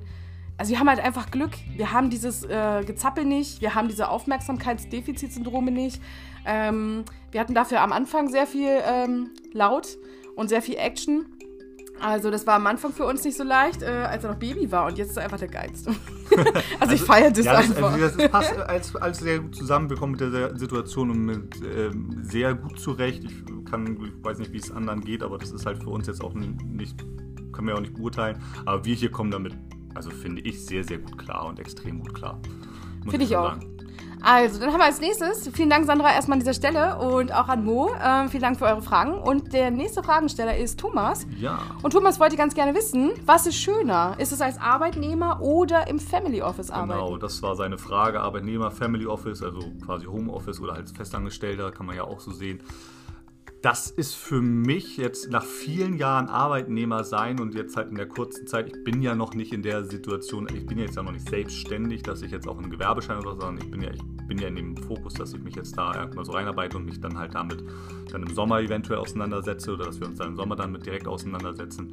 also 0.58 0.72
wir 0.72 0.80
haben 0.80 0.88
halt 0.88 1.02
einfach 1.02 1.32
Glück. 1.32 1.52
Wir 1.76 1.92
haben 1.92 2.10
dieses 2.10 2.46
äh, 2.46 2.86
Gezappel 2.86 3.26
nicht, 3.26 3.60
wir 3.60 3.76
haben 3.76 3.90
diese 3.90 4.08
Aufmerksamkeitsdefizitsyndrome 4.08 5.70
nicht. 5.70 6.02
Ähm, 6.46 7.04
wir 7.32 7.42
hatten 7.42 7.54
dafür 7.54 7.82
am 7.82 7.92
Anfang 7.92 8.30
sehr 8.30 8.48
viel 8.48 8.70
ähm, 8.88 9.32
laut 9.52 9.98
und 10.36 10.50
sehr 10.50 10.62
viel 10.62 10.76
Action. 10.76 11.26
Also 12.00 12.30
das 12.30 12.46
war 12.46 12.56
am 12.56 12.68
Anfang 12.68 12.92
für 12.92 13.06
uns 13.06 13.24
nicht 13.24 13.38
so 13.38 13.44
leicht, 13.44 13.82
äh, 13.82 13.86
als 13.86 14.24
er 14.24 14.32
noch 14.32 14.38
Baby 14.40 14.70
war 14.70 14.86
und 14.86 14.98
jetzt 14.98 15.12
ist 15.12 15.18
er 15.18 15.24
einfach 15.24 15.40
der 15.40 15.48
Geilste. 15.48 15.96
also 16.80 16.94
ich 16.94 17.02
feiere 17.02 17.32
das 17.32 17.46
Ja, 17.46 17.54
das, 17.54 17.70
einfach. 17.70 17.94
also 17.94 18.18
das 18.18 18.32
passt 18.32 18.58
als, 18.58 18.96
als 18.98 19.20
sehr 19.20 19.40
gut 19.40 19.56
zusammen. 19.56 19.90
Wir 19.90 19.98
kommen 19.98 20.12
mit 20.12 20.22
der 20.22 20.58
Situation 20.58 21.10
und 21.10 21.26
mit, 21.26 21.62
ähm, 21.64 22.20
sehr 22.24 22.54
gut 22.54 22.80
zurecht. 22.80 23.24
Ich 23.24 23.66
kann, 23.66 23.98
ich 24.04 24.24
weiß 24.24 24.40
nicht, 24.40 24.52
wie 24.52 24.58
es 24.58 24.72
anderen 24.72 25.02
geht, 25.02 25.24
aber 25.24 25.38
das 25.38 25.52
ist 25.52 25.66
halt 25.66 25.82
für 25.82 25.90
uns 25.90 26.08
jetzt 26.08 26.22
auch 26.22 26.34
nicht, 26.34 26.98
können 27.54 27.68
wir 27.68 27.76
auch 27.76 27.82
nicht 27.82 27.94
beurteilen. 27.94 28.42
Aber 28.66 28.84
wir 28.84 28.94
hier 28.94 29.10
kommen 29.10 29.32
damit, 29.32 29.56
also 29.94 30.10
finde 30.10 30.42
ich, 30.42 30.66
sehr, 30.66 30.84
sehr 30.84 30.98
gut 30.98 31.18
klar 31.18 31.46
und 31.46 31.60
extrem 31.60 32.00
gut 32.00 32.14
klar. 32.14 32.42
Finde 33.08 33.24
ich 33.24 33.30
schon 33.30 33.38
auch. 33.38 33.52
sagen. 33.52 33.75
Also, 34.22 34.60
dann 34.60 34.72
haben 34.72 34.80
wir 34.80 34.86
als 34.86 35.00
nächstes, 35.00 35.50
vielen 35.54 35.70
Dank 35.70 35.86
Sandra 35.86 36.14
erstmal 36.14 36.36
an 36.36 36.40
dieser 36.40 36.54
Stelle 36.54 36.98
und 36.98 37.34
auch 37.34 37.48
an 37.48 37.64
Mo. 37.64 37.92
Ähm, 38.04 38.30
vielen 38.30 38.44
Dank 38.44 38.58
für 38.58 38.66
eure 38.66 38.82
Fragen. 38.82 39.14
Und 39.14 39.54
der 39.54 39.72
nächste 39.72 40.04
Fragensteller 40.04 40.58
ist 40.58 40.80
Thomas. 40.80 41.28
Ja. 41.40 41.60
Und 41.84 41.92
Thomas 41.92 42.20
wollte 42.20 42.36
ganz 42.36 42.56
gerne 42.56 42.74
wissen, 42.74 43.12
was 43.26 43.46
ist 43.46 43.58
schöner? 43.58 44.16
Ist 44.18 44.32
es 44.32 44.42
als 44.42 44.60
Arbeitnehmer 44.60 45.42
oder 45.42 45.88
im 45.88 46.00
Family 46.00 46.42
Office 46.42 46.72
arbeiten? 46.72 47.00
Genau, 47.00 47.18
das 47.18 47.42
war 47.42 47.56
seine 47.56 47.78
Frage. 47.78 48.22
Arbeitnehmer, 48.22 48.72
Family 48.72 49.06
Office, 49.06 49.42
also 49.44 49.60
quasi 49.86 50.06
Home 50.06 50.32
Office 50.32 50.60
oder 50.60 50.74
als 50.74 50.92
Festangestellter, 50.92 51.72
kann 51.72 51.86
man 51.86 51.96
ja 51.96 52.04
auch 52.04 52.20
so 52.20 52.32
sehen. 52.32 52.62
Das 53.66 53.90
ist 53.90 54.14
für 54.14 54.44
mich 54.44 54.96
jetzt 54.98 55.32
nach 55.32 55.44
vielen 55.44 55.98
Jahren 55.98 56.28
Arbeitnehmer 56.28 57.04
sein 57.04 57.40
und 57.40 57.56
jetzt 57.56 57.76
halt 57.76 57.90
in 57.90 57.96
der 57.96 58.08
kurzen 58.08 58.46
Zeit, 58.46 58.68
ich 58.68 58.84
bin 58.84 59.02
ja 59.02 59.16
noch 59.16 59.34
nicht 59.34 59.52
in 59.54 59.64
der 59.64 59.84
Situation, 59.84 60.48
ich 60.54 60.68
bin 60.68 60.78
jetzt 60.78 60.98
ja 60.98 61.02
noch 61.02 61.12
nicht 61.12 61.28
selbstständig, 61.28 62.04
dass 62.04 62.22
ich 62.22 62.30
jetzt 62.30 62.48
auch 62.48 62.60
einen 62.60 62.70
Gewerbeschein 62.70 63.18
oder 63.18 63.32
so, 63.32 63.42
sondern 63.42 63.66
ich 63.66 63.72
bin 63.72 63.82
ja, 63.82 63.90
ich 63.90 64.04
bin 64.28 64.38
ja 64.38 64.50
in 64.50 64.56
dem 64.56 64.78
Fokus, 64.78 65.16
dass 65.16 65.34
ich 65.34 65.42
mich 65.42 65.56
jetzt 65.56 65.76
da 65.80 65.96
erstmal 65.96 66.26
so 66.26 66.34
reinarbeite 66.34 66.78
und 66.78 66.86
mich 66.86 67.02
dann 67.02 67.18
halt 67.18 67.34
damit 67.34 67.64
dann 68.12 68.22
im 68.22 68.36
Sommer 68.36 68.62
eventuell 68.62 69.00
auseinandersetze 69.00 69.74
oder 69.74 69.86
dass 69.86 70.00
wir 70.00 70.06
uns 70.06 70.20
dann 70.20 70.28
im 70.28 70.36
Sommer 70.36 70.56
damit 70.56 70.86
direkt 70.86 71.08
auseinandersetzen. 71.08 71.92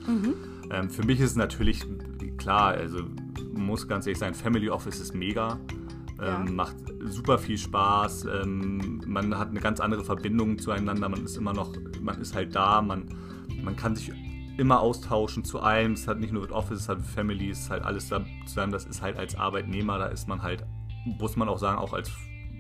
Ähm, 0.71 0.91
für 0.91 1.07
mich 1.07 1.21
ist 1.21 1.31
es 1.31 1.37
natürlich 1.37 1.87
klar, 2.37 2.75
also 2.75 2.99
muss 3.55 3.89
ganz 3.89 4.07
ehrlich 4.07 4.19
sein, 4.19 4.35
Family 4.35 4.69
Office 4.69 5.01
ist 5.01 5.15
mega. 5.15 5.59
Ja. 6.23 6.41
Ähm, 6.41 6.55
macht 6.55 6.77
super 7.05 7.39
viel 7.39 7.59
Spaß. 7.59 8.27
Ähm, 8.27 9.03
man 9.07 9.37
hat 9.37 9.51
eine 9.51 9.61
ganz 9.61 9.81
andere 9.81 10.05
Verbindung 10.05 10.59
zueinander. 10.59 11.09
Man 11.09 11.25
ist 11.25 11.37
immer 11.37 11.53
noch, 11.53 11.73
man 12.01 12.21
ist 12.21 12.35
halt 12.35 12.55
da. 12.55 12.81
Man, 12.81 13.09
man 13.63 13.77
kann 13.77 13.97
sich 13.97 14.13
immer 14.57 14.81
austauschen 14.81 15.45
zu 15.45 15.61
allem. 15.61 15.93
Es 15.93 16.07
hat 16.07 16.21
nicht 16.21 16.33
nur 16.33 16.43
mit 16.43 16.53
Office, 16.53 16.81
es 16.81 16.89
hat 16.89 16.99
mit 16.99 17.07
Family, 17.07 17.51
es 17.51 17.61
ist 17.61 17.71
halt 17.71 17.83
alles 17.85 18.09
da 18.09 18.25
zusammen. 18.47 18.73
Das 18.73 18.85
ist 18.85 19.03
halt 19.03 19.17
als 19.17 19.35
Arbeitnehmer, 19.35 19.99
da 19.99 20.07
ist 20.07 20.29
man 20.29 20.43
halt, 20.43 20.65
muss 21.05 21.37
man 21.37 21.49
auch 21.49 21.59
sagen, 21.59 21.79
auch 21.79 21.93
als 21.93 22.11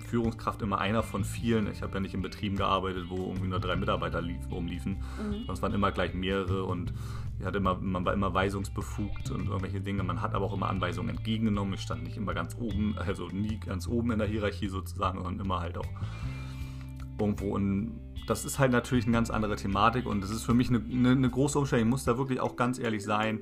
Führungskraft 0.06 0.60
immer 0.60 0.78
einer 0.78 1.02
von 1.02 1.24
vielen. 1.24 1.70
Ich 1.70 1.82
habe 1.82 1.94
ja 1.94 2.00
nicht 2.00 2.14
in 2.14 2.20
Betrieben 2.20 2.56
gearbeitet, 2.56 3.06
wo 3.08 3.28
irgendwie 3.28 3.48
nur 3.48 3.60
drei 3.60 3.76
Mitarbeiter 3.76 4.20
lief, 4.20 4.40
rumliefen. 4.50 4.98
Sonst 5.46 5.62
waren 5.62 5.72
immer 5.72 5.90
gleich 5.92 6.12
mehrere 6.12 6.64
und 6.64 6.92
hatte 7.44 7.58
immer, 7.58 7.76
man 7.80 8.04
war 8.04 8.12
immer 8.12 8.32
weisungsbefugt 8.32 9.30
und 9.30 9.46
irgendwelche 9.48 9.80
Dinge. 9.80 10.02
Man 10.02 10.20
hat 10.22 10.34
aber 10.34 10.46
auch 10.46 10.54
immer 10.54 10.68
Anweisungen 10.68 11.10
entgegengenommen. 11.10 11.74
Ich 11.74 11.80
stand 11.80 12.04
nicht 12.04 12.16
immer 12.16 12.34
ganz 12.34 12.56
oben, 12.58 12.94
also 12.98 13.26
nie 13.28 13.58
ganz 13.58 13.86
oben 13.88 14.12
in 14.12 14.18
der 14.18 14.28
Hierarchie 14.28 14.68
sozusagen, 14.68 15.22
sondern 15.22 15.44
immer 15.44 15.60
halt 15.60 15.78
auch 15.78 15.86
irgendwo 17.18 17.56
in. 17.56 17.92
Das 18.26 18.44
ist 18.44 18.58
halt 18.60 18.70
natürlich 18.70 19.04
eine 19.06 19.14
ganz 19.14 19.30
andere 19.30 19.56
Thematik 19.56 20.06
und 20.06 20.22
das 20.22 20.30
ist 20.30 20.44
für 20.44 20.54
mich 20.54 20.68
eine, 20.68 20.78
eine, 20.78 21.10
eine 21.10 21.28
große 21.30 21.58
Umstellung. 21.58 21.86
Ich 21.86 21.90
muss 21.90 22.04
da 22.04 22.16
wirklich 22.18 22.38
auch 22.40 22.54
ganz 22.56 22.78
ehrlich 22.78 23.02
sein. 23.02 23.40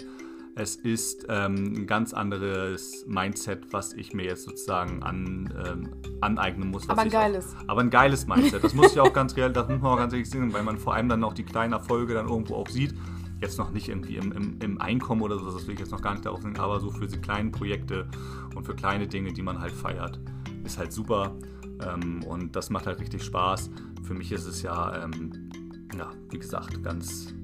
Es 0.57 0.75
ist 0.75 1.26
ähm, 1.28 1.75
ein 1.76 1.87
ganz 1.87 2.12
anderes 2.12 3.04
Mindset, 3.07 3.73
was 3.73 3.92
ich 3.92 4.14
mir 4.14 4.25
jetzt 4.25 4.45
sozusagen 4.45 5.02
an, 5.02 5.52
ähm, 5.64 5.90
aneignen 6.21 6.71
muss. 6.71 6.88
Aber 6.88 7.02
ein 7.02 7.09
ich 7.09 7.16
auch- 7.16 7.21
geiles. 7.21 7.54
aber 7.66 7.83
ein 7.83 7.90
geiles 7.90 8.26
Mindset. 8.26 8.64
Das 8.64 8.75
muss 8.75 8.92
ich 8.92 9.00
auch 9.00 9.12
ganz 9.12 9.37
real, 9.37 9.52
das 9.52 9.69
muss 9.69 9.80
man 9.80 9.92
auch 9.92 9.97
ganz 9.99 10.12
ehrlich 10.12 10.28
sehen, 10.28 10.52
weil 10.52 10.64
man 10.64 10.78
vor 10.78 10.95
allem 10.95 11.09
dann 11.09 11.23
auch 11.23 11.35
die 11.35 11.45
kleinen 11.45 11.73
Erfolge 11.75 12.14
dann 12.14 12.28
irgendwo 12.28 12.57
auch 12.57 12.69
sieht. 12.69 12.95
Jetzt 13.41 13.59
noch 13.59 13.71
nicht 13.71 13.89
irgendwie 13.89 14.17
im, 14.17 14.33
im, 14.33 14.59
im 14.61 14.81
Einkommen 14.81 15.23
oder 15.23 15.39
so, 15.39 15.51
das 15.51 15.67
will 15.67 15.75
ich 15.75 15.81
jetzt 15.81 15.93
noch 15.93 16.03
gar 16.03 16.13
nicht 16.13 16.27
darauf 16.27 16.43
sehen, 16.43 16.59
aber 16.59 16.79
so 16.79 16.91
für 16.91 17.07
diese 17.07 17.21
kleinen 17.21 17.53
Projekte 17.53 18.07
und 18.55 18.65
für 18.65 18.75
kleine 18.75 19.07
Dinge, 19.07 19.33
die 19.33 19.43
man 19.43 19.61
halt 19.61 19.73
feiert, 19.73 20.21
ist 20.65 20.79
halt 20.79 20.93
super. 20.93 21.35
Ähm, 21.83 22.23
und 22.25 22.55
das 22.55 22.71
macht 22.71 22.87
halt 22.87 23.01
richtig 23.01 23.23
Spaß. 23.23 23.71
Für 24.03 24.15
mich 24.15 24.31
ist 24.33 24.47
es 24.47 24.63
ja, 24.63 25.05
ähm, 25.05 25.51
ja, 25.97 26.11
wie 26.31 26.39
gesagt, 26.39 26.83
ganz 26.83 27.35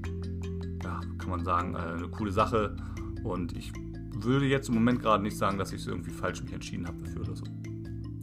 ja, 0.83 1.01
kann 1.17 1.29
man 1.29 1.43
sagen, 1.43 1.75
äh, 1.75 1.79
eine 1.79 2.09
coole 2.09 2.31
Sache. 2.31 2.75
Und 3.23 3.57
ich 3.57 3.71
würde 4.15 4.45
jetzt 4.45 4.69
im 4.69 4.75
Moment 4.75 5.01
gerade 5.01 5.23
nicht 5.23 5.37
sagen, 5.37 5.57
dass 5.57 5.71
ich 5.73 5.81
es 5.81 5.87
irgendwie 5.87 6.11
falsch 6.11 6.41
mich 6.43 6.53
entschieden 6.53 6.87
habe 6.87 6.97
dafür 7.03 7.21
oder 7.21 7.35
so. 7.35 7.43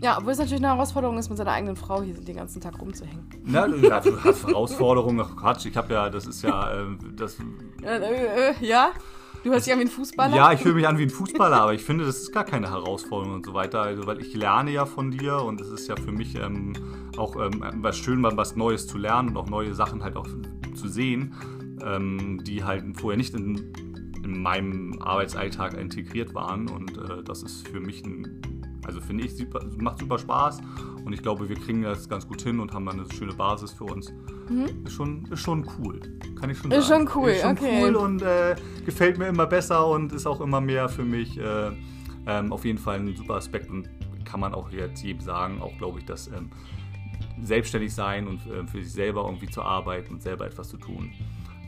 Ja, 0.01 0.19
obwohl 0.19 0.33
es 0.33 0.39
natürlich 0.39 0.63
eine 0.63 0.75
Herausforderung 0.75 1.19
ist, 1.19 1.29
mit 1.29 1.39
seiner 1.39 1.53
eigenen 1.53 1.77
Frau 1.77 2.03
hier 2.03 2.15
den 2.15 2.37
ganzen 2.37 2.61
Tag 2.61 2.81
rumzuhängen. 2.81 3.27
Na, 3.45 3.67
ja, 3.67 4.01
du 4.01 4.23
hast 4.23 4.47
Herausforderungen, 4.47 5.21
ach 5.21 5.37
Quatsch, 5.37 5.67
ich 5.67 5.77
habe 5.77 5.95
ja, 5.95 6.11
das 6.11 6.27
ist 6.27 6.43
ja, 6.43 6.73
äh, 6.73 6.87
das... 7.17 7.39
Äh, 7.83 8.51
äh, 8.51 8.55
ja? 8.61 8.91
Du 9.45 9.51
hörst 9.51 9.67
dich 9.67 9.75
an 9.75 9.79
wie 9.79 9.85
ein 9.85 9.91
Fußballer? 9.91 10.35
Ja, 10.35 10.53
ich 10.53 10.65
höre 10.65 10.73
mich 10.73 10.89
an 10.89 10.97
wie 10.97 11.03
ein 11.03 11.11
Fußballer, 11.11 11.61
aber 11.61 11.75
ich 11.75 11.85
finde, 11.85 12.07
das 12.07 12.17
ist 12.17 12.33
gar 12.33 12.45
keine 12.45 12.71
Herausforderung 12.71 13.35
und 13.35 13.45
so 13.45 13.53
weiter. 13.53 13.83
Also, 13.83 14.07
weil 14.07 14.19
ich 14.23 14.35
lerne 14.35 14.71
ja 14.71 14.87
von 14.87 15.11
dir 15.11 15.43
und 15.43 15.61
es 15.61 15.69
ist 15.69 15.87
ja 15.87 15.97
für 15.97 16.13
mich 16.13 16.35
ähm, 16.37 16.73
auch 17.19 17.37
ähm, 17.37 17.63
was 17.77 17.99
schön, 17.99 18.23
was 18.23 18.57
Neues 18.57 18.87
zu 18.87 18.97
lernen 18.97 19.29
und 19.29 19.37
auch 19.37 19.51
neue 19.51 19.75
Sachen 19.75 20.03
halt 20.03 20.17
auch 20.17 20.27
zu 20.75 20.89
sehen, 20.89 21.35
ähm, 21.85 22.43
die 22.43 22.65
halt 22.65 22.85
vorher 22.99 23.19
nicht 23.19 23.35
in, 23.35 23.71
in 24.25 24.43
meinem 24.43 24.99
Arbeitsalltag 25.03 25.75
integriert 25.75 26.35
waren. 26.35 26.71
Und 26.71 26.97
äh, 26.97 27.23
das 27.23 27.43
ist 27.43 27.69
für 27.69 27.81
mich 27.81 28.03
ein 28.03 28.41
also 28.87 29.01
finde 29.01 29.25
ich, 29.25 29.37
super, 29.37 29.61
macht 29.79 29.99
super 29.99 30.19
Spaß 30.19 30.61
und 31.05 31.13
ich 31.13 31.23
glaube, 31.23 31.49
wir 31.49 31.57
kriegen 31.57 31.83
das 31.83 32.09
ganz 32.09 32.27
gut 32.27 32.43
hin 32.43 32.61
und 32.61 32.73
haben 32.73 32.89
eine 32.89 33.05
schöne 33.13 33.33
Basis 33.33 33.73
für 33.73 33.85
uns. 33.85 34.13
Mhm. 34.49 34.85
Ist, 34.85 34.93
schon, 34.93 35.25
ist 35.31 35.41
schon 35.41 35.67
cool, 35.79 36.01
kann 36.39 36.51
ich 36.51 36.59
schon 36.59 36.71
sagen. 36.71 36.81
Ist 36.81 36.89
schon 36.89 37.11
cool, 37.15 37.31
ist 37.31 37.43
schon 37.43 37.53
okay. 37.53 37.83
cool 37.83 37.97
und 37.97 38.23
äh, 38.23 38.57
gefällt 38.85 39.19
mir 39.19 39.29
immer 39.29 39.47
besser 39.47 39.87
und 39.87 40.13
ist 40.13 40.27
auch 40.27 40.41
immer 40.41 40.61
mehr 40.61 40.89
für 40.89 41.05
mich 41.05 41.39
äh, 41.39 41.71
ähm, 42.27 42.53
auf 42.53 42.65
jeden 42.65 42.79
Fall 42.79 42.99
ein 42.99 43.15
super 43.17 43.35
Aspekt 43.35 43.71
und 43.71 43.89
kann 44.25 44.41
man 44.41 44.55
auch 44.55 44.71
jetzt 44.71 45.03
jedem 45.03 45.21
sagen, 45.21 45.61
auch 45.61 45.77
glaube 45.79 45.99
ich, 45.99 46.05
dass 46.07 46.29
ähm, 46.29 46.51
selbstständig 47.43 47.95
sein 47.95 48.27
und 48.27 48.47
äh, 48.47 48.67
für 48.67 48.83
sich 48.83 48.93
selber 48.93 49.25
irgendwie 49.25 49.49
zu 49.49 49.63
arbeiten 49.63 50.15
und 50.15 50.23
selber 50.23 50.47
etwas 50.47 50.69
zu 50.69 50.77
tun 50.77 51.13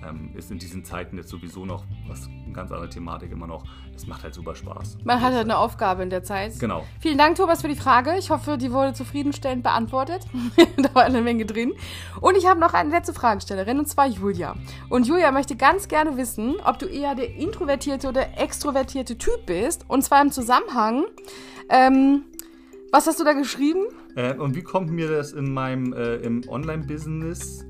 ähm, 0.04 0.30
ist 0.34 0.50
in 0.50 0.58
diesen 0.58 0.84
Zeiten 0.84 1.16
jetzt 1.16 1.28
sowieso 1.28 1.64
noch 1.64 1.84
was 2.08 2.26
eine 2.26 2.52
ganz 2.52 2.70
andere 2.70 2.88
Thematik 2.88 3.32
immer 3.32 3.46
noch. 3.46 3.64
Es 3.94 4.06
macht 4.06 4.22
halt 4.22 4.34
super 4.34 4.54
Spaß. 4.54 4.98
Man 5.04 5.20
hat 5.20 5.32
halt 5.32 5.44
eine 5.44 5.58
Aufgabe 5.58 6.02
in 6.02 6.10
der 6.10 6.22
Zeit. 6.22 6.58
Genau. 6.58 6.84
Vielen 7.00 7.18
Dank, 7.18 7.36
Thomas, 7.36 7.62
für 7.62 7.68
die 7.68 7.76
Frage. 7.76 8.16
Ich 8.18 8.30
hoffe, 8.30 8.58
die 8.58 8.72
wurde 8.72 8.92
zufriedenstellend 8.92 9.62
beantwortet. 9.62 10.26
da 10.76 10.94
war 10.94 11.04
eine 11.04 11.22
Menge 11.22 11.46
drin. 11.46 11.72
Und 12.20 12.36
ich 12.36 12.46
habe 12.46 12.60
noch 12.60 12.74
eine 12.74 12.90
letzte 12.90 13.14
Fragestellerin, 13.14 13.78
und 13.78 13.86
zwar 13.86 14.06
Julia. 14.06 14.54
Und 14.88 15.06
Julia 15.06 15.32
möchte 15.32 15.56
ganz 15.56 15.88
gerne 15.88 16.16
wissen, 16.16 16.56
ob 16.64 16.78
du 16.78 16.86
eher 16.86 17.14
der 17.14 17.34
introvertierte 17.34 18.08
oder 18.08 18.38
extrovertierte 18.38 19.16
Typ 19.18 19.46
bist. 19.46 19.84
Und 19.88 20.02
zwar 20.02 20.22
im 20.22 20.30
Zusammenhang. 20.30 21.04
Ähm, 21.68 22.24
was 22.92 23.06
hast 23.06 23.18
du 23.20 23.24
da 23.24 23.32
geschrieben? 23.32 23.86
Äh, 24.14 24.34
und 24.34 24.54
wie 24.54 24.62
kommt 24.62 24.90
mir 24.90 25.10
das 25.10 25.32
in 25.32 25.52
meinem 25.52 25.92
äh, 25.92 26.16
im 26.16 26.42
Online-Business 26.48 27.66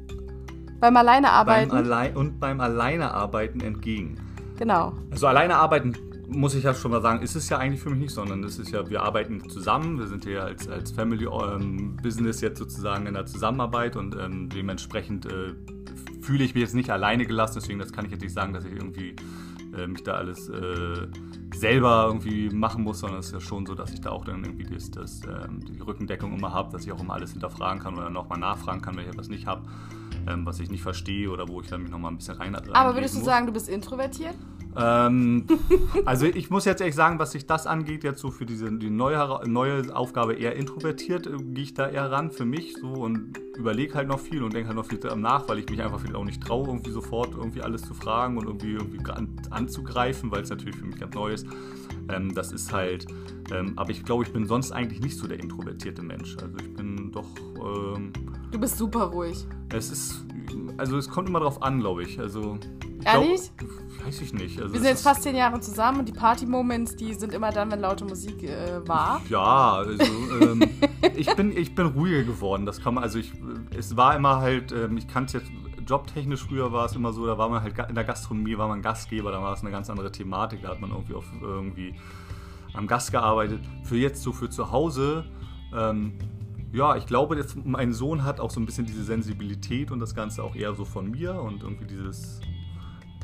beim 0.80 0.96
Alleinearbeiten. 0.96 1.70
Beim 1.70 1.84
Allein 1.84 2.16
und 2.16 2.40
beim 2.40 2.60
Alleinearbeiten 2.60 3.60
entgegen. 3.60 4.18
Genau. 4.58 4.92
Also 5.10 5.26
Alleinearbeiten 5.26 5.96
muss 6.28 6.54
ich 6.54 6.64
ja 6.64 6.74
schon 6.74 6.90
mal 6.90 7.02
sagen, 7.02 7.22
ist 7.22 7.36
es 7.36 7.48
ja 7.48 7.58
eigentlich 7.58 7.80
für 7.80 7.90
mich 7.90 7.98
nicht, 7.98 8.10
sondern 8.14 8.42
es 8.42 8.58
ist 8.58 8.70
ja, 8.70 8.88
wir 8.88 9.02
arbeiten 9.02 9.48
zusammen, 9.48 9.98
wir 9.98 10.06
sind 10.06 10.24
hier 10.24 10.42
als, 10.42 10.68
als 10.68 10.90
Family 10.90 11.26
ähm, 11.26 11.96
Business 12.02 12.40
jetzt 12.40 12.58
sozusagen 12.58 13.06
in 13.06 13.14
der 13.14 13.26
Zusammenarbeit 13.26 13.96
und 13.96 14.16
ähm, 14.16 14.48
dementsprechend 14.48 15.26
äh, 15.26 15.54
fühle 16.20 16.44
ich 16.44 16.54
mich 16.54 16.62
jetzt 16.62 16.74
nicht 16.74 16.90
alleine 16.90 17.26
gelassen, 17.26 17.60
deswegen 17.60 17.78
das 17.78 17.92
kann 17.92 18.04
ich 18.06 18.10
jetzt 18.10 18.22
nicht 18.22 18.34
sagen, 18.34 18.52
dass 18.52 18.64
ich 18.64 18.72
irgendwie 18.72 19.14
äh, 19.76 19.86
mich 19.86 20.02
da 20.02 20.14
alles 20.14 20.48
äh, 20.48 21.06
selber 21.54 22.04
irgendwie 22.06 22.50
machen 22.50 22.84
muss, 22.84 23.00
sondern 23.00 23.20
es 23.20 23.26
ist 23.26 23.32
ja 23.32 23.40
schon 23.40 23.66
so, 23.66 23.74
dass 23.74 23.92
ich 23.92 24.00
da 24.00 24.10
auch 24.10 24.24
dann 24.24 24.44
irgendwie 24.44 24.64
das, 24.64 24.90
das, 24.90 25.22
ähm, 25.24 25.60
die 25.64 25.80
Rückendeckung 25.80 26.34
immer 26.36 26.52
habe, 26.52 26.70
dass 26.72 26.84
ich 26.84 26.92
auch 26.92 27.00
immer 27.00 27.14
alles 27.14 27.32
hinterfragen 27.32 27.82
kann 27.82 27.96
oder 27.96 28.10
nochmal 28.10 28.38
nachfragen 28.38 28.82
kann, 28.82 28.96
wenn 28.96 29.04
ich 29.04 29.10
etwas 29.10 29.28
nicht 29.28 29.46
habe 29.46 29.62
ähm, 30.26 30.44
was 30.44 30.60
ich 30.60 30.70
nicht 30.70 30.82
verstehe 30.82 31.30
oder 31.30 31.48
wo 31.48 31.60
ich 31.60 31.68
dann 31.68 31.82
mich 31.82 31.90
nochmal 31.90 32.10
ein 32.10 32.16
bisschen 32.16 32.36
rein. 32.36 32.54
Aber 32.54 32.94
würdest 32.94 33.14
du 33.14 33.18
muss. 33.18 33.26
sagen, 33.26 33.46
du 33.46 33.52
bist 33.52 33.68
introvertiert? 33.68 34.34
Ähm, 34.78 35.46
also 36.04 36.26
ich 36.26 36.50
muss 36.50 36.64
jetzt 36.64 36.80
ehrlich 36.80 36.94
sagen, 36.94 37.18
was 37.18 37.32
sich 37.32 37.46
das 37.46 37.66
angeht, 37.66 38.04
jetzt 38.04 38.20
so 38.20 38.30
für 38.30 38.44
diese 38.44 38.70
die 38.70 38.90
neue, 38.90 39.40
neue 39.46 39.94
Aufgabe 39.94 40.34
eher 40.34 40.54
introvertiert, 40.56 41.26
äh, 41.26 41.36
gehe 41.38 41.64
ich 41.64 41.74
da 41.74 41.88
eher 41.88 42.10
ran 42.10 42.30
für 42.30 42.44
mich 42.44 42.76
so 42.76 42.88
und 42.88 43.38
überlege 43.56 43.94
halt 43.94 44.08
noch 44.08 44.20
viel 44.20 44.42
und 44.42 44.52
denke 44.52 44.68
halt 44.68 44.76
noch 44.76 44.86
viel 44.86 44.98
nach, 45.16 45.48
weil 45.48 45.58
ich 45.58 45.68
mich 45.70 45.82
einfach 45.82 46.02
auch 46.14 46.24
nicht 46.24 46.42
traue, 46.42 46.66
irgendwie 46.66 46.90
sofort 46.90 47.34
irgendwie 47.34 47.62
alles 47.62 47.82
zu 47.82 47.94
fragen 47.94 48.36
und 48.36 48.46
irgendwie, 48.46 48.74
irgendwie 48.74 49.10
an, 49.10 49.28
anzugreifen, 49.50 50.30
weil 50.30 50.42
es 50.42 50.50
natürlich 50.50 50.76
für 50.76 50.84
mich 50.84 50.98
ganz 50.98 51.14
neu 51.14 51.32
ist. 51.32 51.46
Ähm, 52.08 52.34
das 52.34 52.52
ist 52.52 52.72
halt, 52.72 53.06
ähm, 53.52 53.72
aber 53.76 53.90
ich 53.90 54.04
glaube, 54.04 54.24
ich 54.24 54.32
bin 54.32 54.46
sonst 54.46 54.72
eigentlich 54.72 55.00
nicht 55.00 55.16
so 55.16 55.26
der 55.26 55.40
introvertierte 55.40 56.02
Mensch. 56.02 56.36
Also 56.42 56.56
ich 56.58 56.74
bin 56.74 57.12
doch. 57.12 57.26
Ähm, 57.56 58.12
du 58.50 58.58
bist 58.58 58.76
super 58.76 59.04
ruhig. 59.04 59.46
Es 59.72 59.90
ist, 59.90 60.24
also 60.76 60.98
es 60.98 61.08
kommt 61.08 61.28
immer 61.28 61.40
drauf 61.40 61.62
an, 61.62 61.80
glaube 61.80 62.02
ich. 62.02 62.20
Also 62.20 62.58
ich 62.82 62.85
Ehrlich? 63.06 63.52
Glaub, 63.56 63.70
weiß 64.04 64.20
ich 64.20 64.32
nicht. 64.32 64.60
Also 64.60 64.74
Wir 64.74 64.80
sind 64.80 64.88
jetzt 64.88 65.02
fast 65.02 65.22
zehn 65.22 65.36
Jahre 65.36 65.60
zusammen 65.60 66.00
und 66.00 66.08
die 66.08 66.12
Party-Moments, 66.12 66.96
die 66.96 67.14
sind 67.14 67.32
immer 67.32 67.52
dann, 67.52 67.70
wenn 67.70 67.80
laute 67.80 68.04
Musik 68.04 68.42
äh, 68.42 68.86
war. 68.86 69.22
Ja, 69.28 69.74
also 69.74 70.02
ähm, 70.42 70.62
ich, 71.16 71.34
bin, 71.34 71.56
ich 71.56 71.74
bin 71.74 71.86
ruhiger 71.86 72.24
geworden. 72.24 72.66
Das 72.66 72.82
kann 72.82 72.94
man, 72.94 73.04
also 73.04 73.18
ich, 73.18 73.32
es 73.76 73.96
war 73.96 74.16
immer 74.16 74.40
halt, 74.40 74.72
ähm, 74.72 74.96
ich 74.96 75.06
kann 75.06 75.24
es 75.24 75.34
jetzt 75.34 75.50
jobtechnisch 75.86 76.42
früher 76.42 76.72
war 76.72 76.86
es 76.86 76.96
immer 76.96 77.12
so, 77.12 77.26
da 77.26 77.38
war 77.38 77.48
man 77.48 77.62
halt 77.62 77.78
in 77.88 77.94
der 77.94 78.02
Gastronomie, 78.02 78.58
war 78.58 78.66
man 78.66 78.82
Gastgeber, 78.82 79.30
da 79.30 79.40
war 79.40 79.52
es 79.52 79.60
eine 79.60 79.70
ganz 79.70 79.88
andere 79.88 80.10
Thematik, 80.10 80.62
da 80.62 80.70
hat 80.70 80.80
man 80.80 80.90
irgendwie 80.90 81.14
auf 81.14 81.24
irgendwie 81.40 81.94
am 82.74 82.88
Gast 82.88 83.12
gearbeitet. 83.12 83.60
Für 83.84 83.96
jetzt 83.96 84.22
so 84.22 84.32
für 84.32 84.50
zu 84.50 84.72
Hause, 84.72 85.24
ähm, 85.72 86.14
ja, 86.72 86.96
ich 86.96 87.06
glaube, 87.06 87.36
jetzt, 87.36 87.56
mein 87.64 87.92
Sohn 87.92 88.24
hat 88.24 88.40
auch 88.40 88.50
so 88.50 88.60
ein 88.60 88.66
bisschen 88.66 88.86
diese 88.86 89.04
Sensibilität 89.04 89.90
und 89.90 90.00
das 90.00 90.14
Ganze 90.14 90.42
auch 90.42 90.54
eher 90.54 90.74
so 90.74 90.84
von 90.84 91.10
mir 91.10 91.40
und 91.40 91.62
irgendwie 91.62 91.86
dieses 91.86 92.40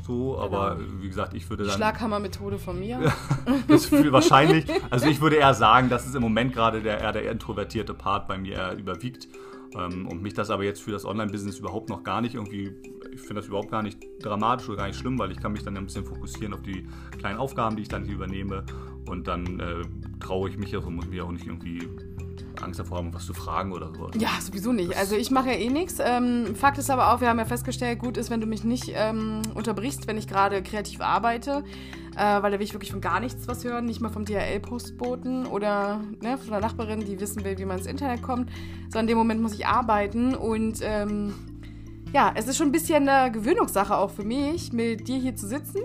so, 0.05 0.37
aber 0.37 0.75
genau. 0.75 1.01
wie 1.01 1.07
gesagt, 1.07 1.33
ich 1.33 1.49
würde 1.49 1.63
dann. 1.63 1.75
Schlaghammer-Methode 1.75 2.59
von 2.59 2.77
mir. 2.77 2.99
das 3.67 3.85
ist 3.85 3.91
wahrscheinlich. 4.11 4.65
Also 4.89 5.07
ich 5.07 5.21
würde 5.21 5.37
eher 5.37 5.53
sagen, 5.53 5.89
dass 5.89 6.05
es 6.05 6.13
im 6.13 6.21
Moment 6.21 6.53
gerade 6.53 6.81
der 6.81 6.99
eher 6.99 7.13
der 7.13 7.31
introvertierte 7.31 7.93
Part 7.93 8.27
bei 8.27 8.37
mir 8.37 8.75
überwiegt. 8.77 9.27
Ähm, 9.75 10.07
und 10.07 10.21
mich 10.21 10.33
das 10.33 10.49
aber 10.49 10.63
jetzt 10.63 10.81
für 10.81 10.91
das 10.91 11.05
Online-Business 11.05 11.59
überhaupt 11.59 11.89
noch 11.89 12.03
gar 12.03 12.21
nicht 12.21 12.35
irgendwie, 12.35 12.73
ich 13.11 13.21
finde 13.21 13.35
das 13.35 13.47
überhaupt 13.47 13.71
gar 13.71 13.81
nicht 13.81 13.97
dramatisch 14.21 14.67
oder 14.67 14.77
gar 14.77 14.87
nicht 14.87 14.99
schlimm, 14.99 15.17
weil 15.17 15.31
ich 15.31 15.39
kann 15.39 15.53
mich 15.53 15.63
dann 15.63 15.75
ein 15.77 15.85
bisschen 15.85 16.05
fokussieren 16.05 16.53
auf 16.53 16.61
die 16.61 16.87
kleinen 17.17 17.39
Aufgaben, 17.39 17.75
die 17.75 17.83
ich 17.83 17.87
dann 17.87 18.03
hier 18.03 18.15
übernehme. 18.15 18.65
Und 19.07 19.27
dann 19.27 19.59
äh, 19.59 19.81
traue 20.19 20.49
ich 20.49 20.57
mich, 20.57 20.75
also 20.75 20.89
muss 20.89 21.07
mich 21.07 21.21
auch 21.21 21.31
nicht 21.31 21.47
irgendwie 21.47 21.87
Angst 22.63 22.79
davor 22.79 22.97
haben, 22.97 23.13
was 23.13 23.25
zu 23.25 23.33
fragen 23.33 23.71
oder 23.71 23.91
so. 23.93 24.09
Ja, 24.17 24.29
sowieso 24.39 24.71
nicht. 24.71 24.95
Also 24.97 25.15
ich 25.15 25.31
mache 25.31 25.49
ja 25.49 25.55
eh 25.55 25.69
nichts. 25.69 25.97
Ähm, 25.99 26.55
Fakt 26.55 26.77
ist 26.77 26.89
aber 26.89 27.13
auch, 27.13 27.21
wir 27.21 27.29
haben 27.29 27.39
ja 27.39 27.45
festgestellt, 27.45 27.99
gut 27.99 28.17
ist, 28.17 28.29
wenn 28.29 28.41
du 28.41 28.47
mich 28.47 28.63
nicht 28.63 28.91
ähm, 28.95 29.41
unterbrichst, 29.53 30.07
wenn 30.07 30.17
ich 30.17 30.27
gerade 30.27 30.63
kreativ 30.63 31.01
arbeite, 31.01 31.63
äh, 32.15 32.41
weil 32.41 32.51
da 32.51 32.59
will 32.59 32.65
ich 32.65 32.73
wirklich 32.73 32.91
von 32.91 33.01
gar 33.01 33.19
nichts 33.19 33.47
was 33.47 33.63
hören, 33.63 33.85
nicht 33.85 34.01
mal 34.01 34.09
vom 34.09 34.25
DHL-Postboten 34.25 35.45
oder 35.45 36.01
ne, 36.21 36.37
von 36.37 36.49
der 36.49 36.59
Nachbarin, 36.59 37.01
die 37.01 37.19
wissen 37.19 37.43
will, 37.43 37.57
wie 37.57 37.65
man 37.65 37.77
ins 37.77 37.87
Internet 37.87 38.21
kommt, 38.21 38.49
sondern 38.83 39.01
in 39.01 39.07
dem 39.07 39.17
Moment 39.17 39.41
muss 39.41 39.53
ich 39.53 39.65
arbeiten 39.65 40.35
und 40.35 40.79
ähm, 40.81 41.33
ja, 42.13 42.31
es 42.35 42.47
ist 42.47 42.57
schon 42.57 42.67
ein 42.67 42.71
bisschen 42.71 43.09
eine 43.09 43.31
Gewöhnungssache 43.31 43.97
auch 43.97 44.11
für 44.11 44.23
mich, 44.23 44.71
mit 44.71 45.07
dir 45.07 45.17
hier 45.17 45.35
zu 45.35 45.47
sitzen 45.47 45.81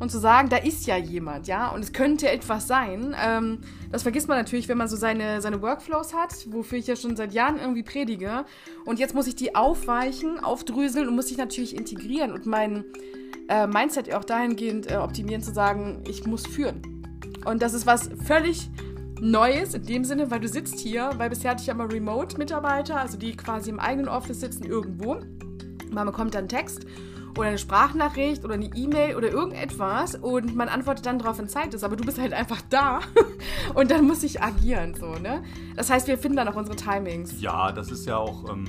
und 0.00 0.10
zu 0.10 0.18
sagen, 0.18 0.48
da 0.48 0.56
ist 0.56 0.86
ja 0.86 0.96
jemand, 0.96 1.48
ja, 1.48 1.68
und 1.68 1.82
es 1.82 1.92
könnte 1.92 2.30
etwas 2.30 2.68
sein. 2.68 3.16
Ähm, 3.20 3.58
das 3.90 4.02
vergisst 4.02 4.28
man 4.28 4.38
natürlich, 4.38 4.68
wenn 4.68 4.78
man 4.78 4.88
so 4.88 4.96
seine, 4.96 5.40
seine 5.40 5.60
Workflows 5.60 6.14
hat, 6.14 6.32
wofür 6.50 6.78
ich 6.78 6.86
ja 6.86 6.94
schon 6.94 7.16
seit 7.16 7.32
Jahren 7.32 7.58
irgendwie 7.58 7.82
predige. 7.82 8.44
Und 8.84 8.98
jetzt 8.98 9.14
muss 9.14 9.26
ich 9.26 9.34
die 9.34 9.54
aufweichen, 9.54 10.38
aufdröseln 10.38 11.08
und 11.08 11.16
muss 11.16 11.30
ich 11.30 11.36
natürlich 11.36 11.76
integrieren 11.76 12.32
und 12.32 12.46
mein 12.46 12.84
äh, 13.48 13.66
Mindset 13.66 14.14
auch 14.14 14.24
dahingehend 14.24 14.90
äh, 14.90 14.96
optimieren, 14.96 15.42
zu 15.42 15.52
sagen, 15.52 16.04
ich 16.06 16.26
muss 16.26 16.46
führen. 16.46 17.04
Und 17.44 17.62
das 17.62 17.74
ist 17.74 17.86
was 17.86 18.10
völlig 18.24 18.70
Neues 19.20 19.74
in 19.74 19.84
dem 19.84 20.04
Sinne, 20.04 20.30
weil 20.30 20.38
du 20.38 20.48
sitzt 20.48 20.78
hier, 20.78 21.10
weil 21.16 21.30
bisher 21.30 21.50
hatte 21.50 21.62
ich 21.62 21.66
ja 21.66 21.74
immer 21.74 21.90
Remote-Mitarbeiter, 21.90 23.00
also 23.00 23.18
die 23.18 23.36
quasi 23.36 23.70
im 23.70 23.80
eigenen 23.80 24.08
Office 24.08 24.40
sitzen 24.40 24.64
irgendwo. 24.64 25.18
Man 25.90 26.06
bekommt 26.06 26.34
dann 26.34 26.48
Text 26.48 26.86
oder 27.38 27.48
eine 27.48 27.58
Sprachnachricht 27.58 28.44
oder 28.44 28.54
eine 28.54 28.66
E-Mail 28.66 29.16
oder 29.16 29.30
irgendetwas 29.30 30.16
und 30.16 30.56
man 30.56 30.68
antwortet 30.68 31.06
dann 31.06 31.18
darauf, 31.18 31.38
wenn 31.38 31.48
Zeit 31.48 31.72
ist. 31.72 31.84
Aber 31.84 31.96
du 31.96 32.04
bist 32.04 32.18
halt 32.18 32.32
einfach 32.32 32.60
da 32.68 33.00
und 33.74 33.90
dann 33.90 34.06
muss 34.06 34.22
ich 34.24 34.42
agieren, 34.42 34.94
so, 34.94 35.14
ne? 35.14 35.44
Das 35.76 35.88
heißt, 35.88 36.08
wir 36.08 36.18
finden 36.18 36.36
dann 36.36 36.48
auch 36.48 36.56
unsere 36.56 36.76
Timings. 36.76 37.40
Ja, 37.40 37.70
das 37.72 37.90
ist 37.90 38.06
ja 38.06 38.16
auch, 38.16 38.50
ähm, 38.50 38.66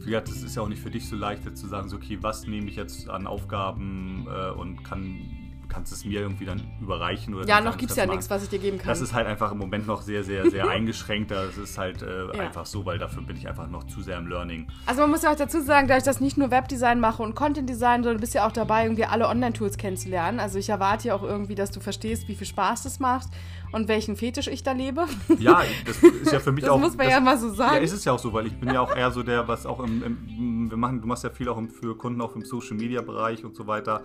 wie 0.00 0.06
gesagt, 0.06 0.28
das 0.28 0.42
ist 0.42 0.54
ja 0.54 0.62
auch 0.62 0.68
nicht 0.68 0.80
für 0.80 0.90
dich 0.90 1.08
so 1.08 1.16
leicht, 1.16 1.44
jetzt 1.44 1.60
zu 1.60 1.66
sagen, 1.66 1.88
so, 1.88 1.96
okay, 1.96 2.18
was 2.20 2.46
nehme 2.46 2.68
ich 2.68 2.76
jetzt 2.76 3.10
an 3.10 3.26
Aufgaben 3.26 4.26
äh, 4.30 4.50
und 4.50 4.84
kann 4.84 5.41
kannst 5.72 5.92
es 5.92 6.04
mir 6.04 6.20
irgendwie 6.20 6.44
dann 6.44 6.62
überreichen. 6.80 7.34
Oder 7.34 7.48
ja, 7.48 7.60
noch 7.60 7.78
gibt 7.78 7.90
es 7.90 7.96
ja 7.96 8.06
nichts, 8.06 8.28
was 8.28 8.42
ich 8.44 8.50
dir 8.50 8.58
geben 8.58 8.78
kann. 8.78 8.88
Das 8.88 9.00
ist 9.00 9.14
halt 9.14 9.26
einfach 9.26 9.52
im 9.52 9.58
Moment 9.58 9.86
noch 9.86 10.02
sehr, 10.02 10.22
sehr, 10.22 10.50
sehr 10.50 10.68
eingeschränkt. 10.68 11.30
Das 11.30 11.56
ist 11.56 11.78
halt 11.78 12.02
äh, 12.02 12.26
ja. 12.26 12.32
einfach 12.32 12.66
so, 12.66 12.84
weil 12.84 12.98
dafür 12.98 13.22
bin 13.22 13.36
ich 13.36 13.48
einfach 13.48 13.68
noch 13.68 13.84
zu 13.84 14.02
sehr 14.02 14.18
im 14.18 14.26
Learning. 14.26 14.68
Also 14.86 15.00
man 15.00 15.10
muss 15.10 15.22
ja 15.22 15.32
auch 15.32 15.36
dazu 15.36 15.60
sagen, 15.62 15.88
da 15.88 15.96
ich 15.96 16.02
das 16.02 16.20
nicht 16.20 16.36
nur 16.36 16.50
Webdesign 16.50 17.00
mache 17.00 17.22
und 17.22 17.34
Content 17.34 17.68
Design, 17.68 18.02
sondern 18.02 18.16
du 18.16 18.20
bist 18.20 18.34
ja 18.34 18.46
auch 18.46 18.52
dabei, 18.52 18.84
irgendwie 18.84 19.06
alle 19.06 19.28
Online-Tools 19.28 19.78
kennenzulernen. 19.78 20.40
Also 20.40 20.58
ich 20.58 20.68
erwarte 20.68 21.08
ja 21.08 21.14
auch 21.14 21.22
irgendwie, 21.22 21.54
dass 21.54 21.70
du 21.70 21.80
verstehst, 21.80 22.28
wie 22.28 22.34
viel 22.34 22.46
Spaß 22.46 22.82
das 22.82 23.00
macht 23.00 23.28
und 23.72 23.88
welchen 23.88 24.16
Fetisch 24.16 24.48
ich 24.48 24.62
da 24.62 24.72
lebe. 24.72 25.06
Ja, 25.38 25.62
das 25.86 26.02
ist 26.02 26.32
ja 26.32 26.40
für 26.40 26.52
mich 26.52 26.62
das 26.64 26.70
auch. 26.70 26.80
Das 26.80 26.90
muss 26.90 26.96
man 26.96 27.06
das, 27.06 27.14
ja 27.14 27.20
mal 27.20 27.38
so 27.38 27.52
sagen. 27.52 27.76
Ja, 27.76 27.80
ist 27.80 27.92
es 27.92 28.04
ja 28.04 28.12
auch 28.12 28.18
so, 28.18 28.32
weil 28.32 28.46
ich 28.46 28.54
bin 28.54 28.72
ja 28.72 28.80
auch 28.80 28.94
eher 28.94 29.10
so 29.10 29.22
der, 29.22 29.48
was 29.48 29.66
auch 29.66 29.80
im, 29.80 30.02
im 30.02 30.70
wir 30.70 30.76
machen, 30.76 31.00
du 31.00 31.06
machst 31.06 31.24
ja 31.24 31.30
viel 31.30 31.48
auch 31.48 31.60
für 31.68 31.96
Kunden 31.96 32.20
auch 32.20 32.34
im 32.34 32.44
Social 32.44 32.76
Media 32.76 33.02
Bereich 33.02 33.44
und 33.44 33.54
so 33.54 33.66
weiter. 33.66 34.02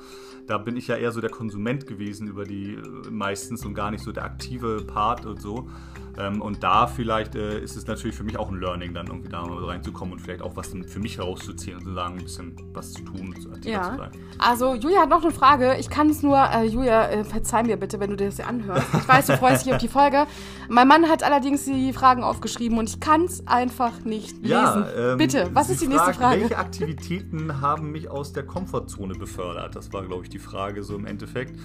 Da 0.47 0.58
bin 0.58 0.75
ich 0.75 0.88
ja 0.88 0.95
eher 0.95 1.12
so 1.12 1.21
der 1.21 1.30
Konsument 1.30 1.88
gewesen 1.88 2.27
über 2.27 2.43
die 2.43 2.73
äh, 2.73 3.10
meistens 3.10 3.65
und 3.65 3.73
gar 3.73 3.91
nicht 3.91 4.03
so 4.03 4.12
der 4.12 4.23
aktive 4.23 4.84
Part 4.84 5.25
und 5.25 5.41
so. 5.41 5.69
Ähm, 6.17 6.41
und 6.41 6.63
da 6.63 6.88
vielleicht 6.88 7.36
äh, 7.36 7.60
ist 7.60 7.75
es 7.75 7.86
natürlich 7.86 8.15
für 8.15 8.23
mich 8.23 8.38
auch 8.38 8.49
ein 8.49 8.60
Learning, 8.60 8.93
dann 8.93 9.08
irgendwie 9.08 9.30
da 9.30 9.45
mal 9.45 9.63
reinzukommen 9.65 10.13
und 10.13 10.19
vielleicht 10.19 10.41
auch 10.41 10.56
was 10.56 10.69
für 10.88 10.99
mich 10.99 11.17
herauszuziehen 11.17 11.77
und 11.77 11.84
zu 11.84 11.93
sagen, 11.93 12.17
ein 12.17 12.23
bisschen 12.23 12.56
was 12.73 12.93
zu 12.93 13.03
tun 13.03 13.36
und 13.51 13.65
ja. 13.65 13.84
zu 13.84 13.97
sein. 13.97 14.12
Also 14.39 14.73
Julia 14.73 15.01
hat 15.01 15.10
noch 15.10 15.23
eine 15.23 15.32
Frage. 15.32 15.75
Ich 15.80 15.89
kann 15.89 16.10
es 16.10 16.23
nur, 16.23 16.38
äh, 16.38 16.63
Julia, 16.65 17.10
äh, 17.10 17.23
verzeih 17.23 17.63
mir 17.63 17.77
bitte, 17.77 17.99
wenn 17.99 18.10
du 18.10 18.15
dir 18.15 18.25
das 18.25 18.38
hier 18.38 18.47
anhörst. 18.47 18.88
Ich 18.97 19.08
weiß, 19.08 19.27
du 19.27 19.38
freust 19.38 19.65
dich 19.65 19.73
auf 19.73 19.80
die 19.80 19.88
Folge. 19.88 20.25
Mein 20.69 20.88
Mann 20.88 21.08
hat 21.08 21.23
allerdings 21.23 21.65
die 21.65 21.93
Fragen 21.93 22.23
aufgeschrieben 22.23 22.77
und 22.77 22.89
ich 22.89 22.99
kann 22.99 23.25
es 23.25 23.45
einfach 23.45 24.03
nicht 24.03 24.38
lesen. 24.38 24.49
Ja, 24.49 24.88
ähm, 24.97 25.17
bitte, 25.17 25.49
was 25.53 25.69
ist 25.69 25.82
die 25.82 25.88
nächste 25.88 26.13
Frage? 26.13 26.41
Welche 26.41 26.58
Aktivitäten 26.58 27.62
haben 27.62 27.91
mich 27.91 28.10
aus 28.10 28.34
der 28.34 28.43
Komfortzone 28.43 29.13
befördert? 29.13 29.75
Das 29.75 29.93
war, 29.93 30.03
glaube 30.06 30.23
ich, 30.23 30.30
die 30.30 30.39
Frage 30.39 30.84
so 30.84 30.95
im 30.95 31.06
Endeffekt. 31.06 31.60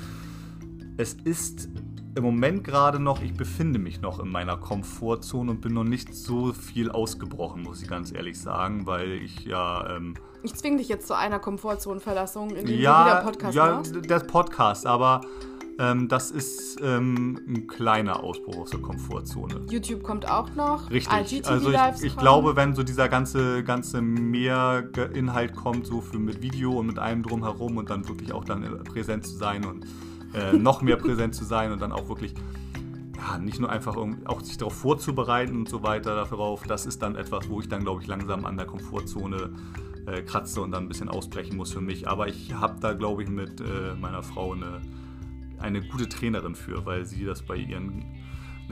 Es 0.98 1.14
ist 1.14 1.68
im 2.14 2.24
Moment 2.24 2.64
gerade 2.64 2.98
noch, 2.98 3.22
ich 3.22 3.34
befinde 3.34 3.78
mich 3.78 4.00
noch 4.00 4.20
in 4.20 4.28
meiner 4.28 4.56
Komfortzone 4.56 5.50
und 5.50 5.60
bin 5.60 5.72
noch 5.72 5.84
nicht 5.84 6.14
so 6.14 6.52
viel 6.52 6.90
ausgebrochen, 6.90 7.62
muss 7.62 7.82
ich 7.82 7.88
ganz 7.88 8.12
ehrlich 8.12 8.38
sagen, 8.38 8.86
weil 8.86 9.12
ich 9.12 9.44
ja. 9.44 9.96
Ähm, 9.96 10.14
ich 10.42 10.54
zwinge 10.54 10.78
dich 10.78 10.88
jetzt 10.88 11.06
zu 11.06 11.16
einer 11.16 11.38
Komfortzonenverlassung, 11.38 12.50
indem 12.50 12.80
ja, 12.80 13.04
du 13.04 13.10
wieder 13.10 13.22
Podcast 13.22 13.54
ja, 13.54 13.66
machst. 13.76 13.94
Ja, 13.94 14.00
der 14.00 14.18
Podcast, 14.20 14.86
aber 14.86 15.22
ähm, 15.78 16.08
das 16.08 16.30
ist 16.30 16.78
ähm, 16.82 17.40
ein 17.48 17.66
kleiner 17.66 18.22
Ausbruch 18.22 18.58
aus 18.58 18.70
der 18.70 18.80
Komfortzone. 18.80 19.62
YouTube 19.70 20.02
kommt 20.02 20.28
auch 20.28 20.54
noch. 20.54 20.90
Richtig. 20.90 21.32
IGTV 21.32 21.48
also 21.48 21.70
ich, 21.70 22.04
ich 22.04 22.16
glaube, 22.16 22.56
wenn 22.56 22.74
so 22.74 22.82
dieser 22.82 23.08
ganze, 23.08 23.64
ganze 23.64 24.02
Mehrinhalt 24.02 25.54
kommt, 25.54 25.86
so 25.86 26.02
für 26.02 26.18
mit 26.18 26.42
Video 26.42 26.72
und 26.72 26.88
mit 26.88 26.98
allem 26.98 27.22
drumherum 27.22 27.78
und 27.78 27.88
dann 27.88 28.06
wirklich 28.06 28.32
auch 28.32 28.44
dann 28.44 28.84
präsent 28.84 29.26
zu 29.26 29.34
sein 29.34 29.64
und 29.64 29.86
äh, 30.34 30.52
noch 30.52 30.82
mehr 30.82 30.96
präsent 30.96 31.34
zu 31.34 31.44
sein 31.44 31.72
und 31.72 31.80
dann 31.80 31.92
auch 31.92 32.08
wirklich 32.08 32.34
ja, 33.16 33.38
nicht 33.38 33.60
nur 33.60 33.70
einfach 33.70 33.96
auch 33.96 34.40
sich 34.40 34.58
darauf 34.58 34.74
vorzubereiten 34.74 35.56
und 35.56 35.68
so 35.68 35.82
weiter 35.82 36.14
darauf, 36.14 36.64
das 36.64 36.86
ist 36.86 37.02
dann 37.02 37.14
etwas, 37.16 37.48
wo 37.48 37.60
ich 37.60 37.68
dann, 37.68 37.84
glaube 37.84 38.02
ich, 38.02 38.08
langsam 38.08 38.44
an 38.44 38.56
der 38.56 38.66
Komfortzone 38.66 39.52
äh, 40.06 40.22
kratze 40.22 40.60
und 40.60 40.72
dann 40.72 40.84
ein 40.84 40.88
bisschen 40.88 41.08
ausbrechen 41.08 41.56
muss 41.56 41.72
für 41.72 41.80
mich. 41.80 42.08
Aber 42.08 42.28
ich 42.28 42.54
habe 42.54 42.80
da, 42.80 42.94
glaube 42.94 43.22
ich, 43.22 43.28
mit 43.28 43.60
äh, 43.60 43.94
meiner 44.00 44.22
Frau 44.22 44.52
eine, 44.52 44.80
eine 45.58 45.82
gute 45.82 46.08
Trainerin 46.08 46.54
für, 46.54 46.84
weil 46.84 47.04
sie 47.04 47.24
das 47.24 47.42
bei 47.42 47.56
ihren 47.56 48.04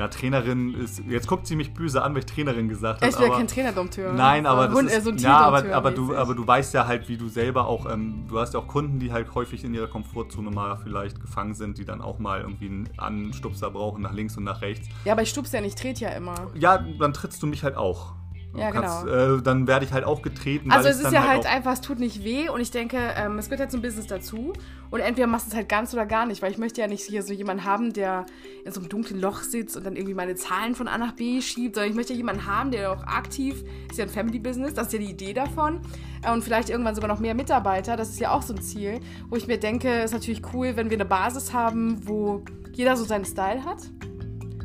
na, 0.00 0.08
Trainerin 0.08 0.74
ist. 0.74 1.02
Jetzt 1.06 1.26
guckt 1.26 1.46
sie 1.46 1.56
mich 1.56 1.74
böse 1.74 2.02
an, 2.02 2.14
weil 2.14 2.20
ich 2.20 2.26
Trainerin 2.26 2.68
gesagt 2.68 3.02
habe. 3.02 3.10
Ich 3.10 3.16
bin 3.16 3.28
ja 3.28 3.36
kein 3.36 3.46
Trainerdompteur. 3.46 4.12
Nein, 4.14 4.46
aber. 4.46 4.68
Das 4.68 4.74
Hund, 4.76 4.90
ist, 4.90 5.04
so 5.04 5.10
ja, 5.10 5.36
aber, 5.38 5.74
aber, 5.74 5.90
du, 5.90 6.16
aber 6.16 6.34
du 6.34 6.46
weißt 6.46 6.72
ja 6.72 6.86
halt, 6.86 7.08
wie 7.08 7.18
du 7.18 7.28
selber 7.28 7.66
auch. 7.66 7.90
Ähm, 7.90 8.24
du 8.28 8.38
hast 8.38 8.54
ja 8.54 8.60
auch 8.60 8.66
Kunden, 8.66 8.98
die 8.98 9.12
halt 9.12 9.34
häufig 9.34 9.62
in 9.62 9.74
ihrer 9.74 9.88
Komfortzone 9.88 10.50
mal 10.50 10.78
vielleicht 10.78 11.20
gefangen 11.20 11.54
sind, 11.54 11.76
die 11.76 11.84
dann 11.84 12.00
auch 12.00 12.18
mal 12.18 12.40
irgendwie 12.40 12.66
einen 12.66 12.88
Anstupser 12.96 13.70
brauchen, 13.70 14.02
nach 14.02 14.12
links 14.12 14.36
und 14.38 14.44
nach 14.44 14.62
rechts. 14.62 14.88
Ja, 15.04 15.12
aber 15.12 15.22
ich 15.22 15.28
stupse 15.28 15.56
ja 15.56 15.62
nicht, 15.62 15.78
trete 15.78 16.04
ja 16.04 16.10
immer. 16.10 16.34
Ja, 16.54 16.78
dann 16.98 17.12
trittst 17.12 17.42
du 17.42 17.46
mich 17.46 17.62
halt 17.62 17.76
auch. 17.76 18.14
Ja, 18.56 18.72
kannst, 18.72 19.04
genau. 19.04 19.36
Äh, 19.36 19.42
dann 19.42 19.68
werde 19.68 19.84
ich 19.84 19.92
halt 19.92 20.04
auch 20.04 20.22
getreten. 20.22 20.72
Also 20.72 20.88
es 20.88 21.00
ist 21.00 21.12
ja 21.12 21.20
halt, 21.20 21.44
halt 21.44 21.46
einfach, 21.46 21.72
es 21.72 21.80
tut 21.80 22.00
nicht 22.00 22.24
weh 22.24 22.48
und 22.48 22.60
ich 22.60 22.72
denke, 22.72 22.98
ähm, 23.16 23.38
es 23.38 23.46
gehört 23.46 23.60
halt 23.60 23.70
zum 23.70 23.80
Business 23.80 24.06
dazu. 24.06 24.52
Und 24.90 24.98
entweder 25.00 25.28
machst 25.28 25.46
du 25.46 25.50
es 25.50 25.56
halt 25.56 25.68
ganz 25.68 25.94
oder 25.94 26.04
gar 26.04 26.26
nicht, 26.26 26.42
weil 26.42 26.50
ich 26.50 26.58
möchte 26.58 26.80
ja 26.80 26.88
nicht 26.88 27.02
hier 27.02 27.22
so 27.22 27.32
jemanden 27.32 27.64
haben, 27.64 27.92
der 27.92 28.26
in 28.64 28.72
so 28.72 28.80
einem 28.80 28.88
dunklen 28.88 29.20
Loch 29.20 29.42
sitzt 29.42 29.76
und 29.76 29.86
dann 29.86 29.94
irgendwie 29.94 30.14
meine 30.14 30.34
Zahlen 30.34 30.74
von 30.74 30.88
A 30.88 30.98
nach 30.98 31.12
B 31.12 31.40
schiebt, 31.40 31.76
sondern 31.76 31.90
ich 31.90 31.96
möchte 31.96 32.12
ja 32.12 32.16
jemanden 32.16 32.44
haben, 32.44 32.72
der 32.72 32.90
auch 32.90 33.04
aktiv, 33.04 33.62
ist 33.88 33.98
ja 33.98 34.04
ein 34.04 34.10
Family-Business, 34.10 34.74
das 34.74 34.88
ist 34.88 34.92
ja 34.94 34.98
die 34.98 35.10
Idee 35.10 35.32
davon. 35.32 35.80
Äh, 36.24 36.32
und 36.32 36.42
vielleicht 36.42 36.70
irgendwann 36.70 36.96
sogar 36.96 37.08
noch 37.08 37.20
mehr 37.20 37.34
Mitarbeiter, 37.34 37.96
das 37.96 38.08
ist 38.08 38.18
ja 38.18 38.32
auch 38.32 38.42
so 38.42 38.52
ein 38.52 38.60
Ziel, 38.62 38.98
wo 39.28 39.36
ich 39.36 39.46
mir 39.46 39.58
denke, 39.58 39.88
es 39.88 40.06
ist 40.06 40.14
natürlich 40.14 40.42
cool, 40.52 40.72
wenn 40.74 40.90
wir 40.90 40.96
eine 40.96 41.04
Basis 41.04 41.52
haben, 41.52 42.06
wo 42.08 42.42
jeder 42.72 42.96
so 42.96 43.04
seinen 43.04 43.24
Style 43.24 43.64
hat, 43.64 43.78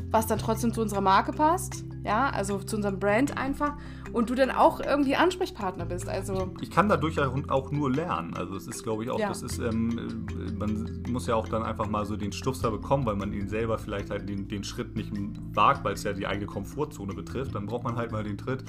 was 0.09 0.25
dann 0.25 0.39
trotzdem 0.39 0.73
zu 0.73 0.81
unserer 0.81 1.01
Marke 1.01 1.33
passt 1.33 1.85
ja, 2.05 2.29
also 2.29 2.59
zu 2.59 2.75
unserem 2.75 2.99
Brand 2.99 3.35
einfach 3.37 3.73
und 4.13 4.29
du 4.29 4.35
dann 4.35 4.51
auch 4.51 4.79
irgendwie 4.79 5.15
Ansprechpartner 5.15 5.85
bist. 5.85 6.07
Also 6.07 6.51
ich 6.61 6.69
kann 6.69 6.87
dadurch 6.87 7.19
auch 7.19 7.71
nur 7.71 7.91
lernen. 7.91 8.35
Also 8.35 8.55
es 8.55 8.67
ist, 8.67 8.83
glaube 8.83 9.03
ich, 9.03 9.09
auch, 9.09 9.19
ja. 9.19 9.27
das 9.27 9.41
ist, 9.41 9.57
ähm, 9.57 10.25
man 10.57 11.03
muss 11.09 11.25
ja 11.25 11.35
auch 11.35 11.49
dann 11.49 11.63
einfach 11.63 11.87
mal 11.87 12.05
so 12.05 12.15
den 12.15 12.31
Stufser 12.31 12.69
bekommen, 12.69 13.05
weil 13.05 13.15
man 13.15 13.33
ihn 13.33 13.49
selber 13.49 13.79
vielleicht 13.79 14.11
halt 14.11 14.29
den, 14.29 14.47
den 14.47 14.63
Schritt 14.63 14.95
nicht 14.95 15.11
wagt, 15.53 15.83
weil 15.83 15.93
es 15.93 16.03
ja 16.03 16.13
die 16.13 16.27
eigene 16.27 16.45
Komfortzone 16.45 17.13
betrifft. 17.13 17.55
Dann 17.55 17.65
braucht 17.65 17.83
man 17.83 17.95
halt 17.95 18.11
mal 18.11 18.23
den 18.23 18.37
Tritt, 18.37 18.63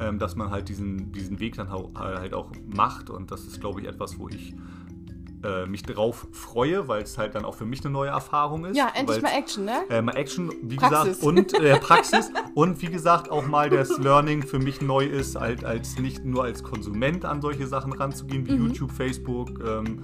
ähm, 0.00 0.18
dass 0.18 0.34
man 0.34 0.50
halt 0.50 0.70
diesen, 0.70 1.12
diesen 1.12 1.38
Weg 1.38 1.56
dann 1.56 1.70
halt 1.70 2.32
auch 2.32 2.50
macht. 2.66 3.10
Und 3.10 3.30
das 3.30 3.44
ist, 3.44 3.60
glaube 3.60 3.82
ich, 3.82 3.86
etwas, 3.86 4.18
wo 4.18 4.28
ich 4.28 4.54
äh, 5.44 5.66
mich 5.66 5.82
drauf 5.82 6.26
freue, 6.32 6.88
weil 6.88 7.02
es 7.02 7.16
halt 7.18 7.34
dann 7.34 7.44
auch 7.44 7.54
für 7.54 7.64
mich 7.64 7.82
eine 7.84 7.90
neue 7.90 8.10
Erfahrung 8.10 8.66
ist. 8.66 8.76
Ja, 8.76 8.90
endlich 8.94 9.22
mal 9.22 9.32
Action, 9.32 9.64
ne? 9.64 9.82
Äh, 9.88 10.02
mal 10.02 10.16
Action, 10.16 10.52
wie 10.62 10.76
Praxis. 10.76 11.20
gesagt, 11.20 11.22
und 11.22 11.60
äh, 11.60 11.78
Praxis 11.78 12.30
und 12.54 12.82
wie 12.82 12.88
gesagt 12.88 13.30
auch 13.30 13.46
mal 13.46 13.70
das 13.70 13.96
Learning 13.98 14.42
für 14.42 14.58
mich 14.58 14.80
neu 14.80 15.04
ist, 15.04 15.38
halt 15.38 15.64
als 15.64 15.98
nicht 15.98 16.24
nur 16.24 16.44
als 16.44 16.62
Konsument 16.62 17.24
an 17.24 17.40
solche 17.40 17.66
Sachen 17.66 17.92
ranzugehen, 17.92 18.46
wie 18.46 18.52
mhm. 18.52 18.66
YouTube, 18.66 18.92
Facebook, 18.92 19.50
ähm, 19.66 20.02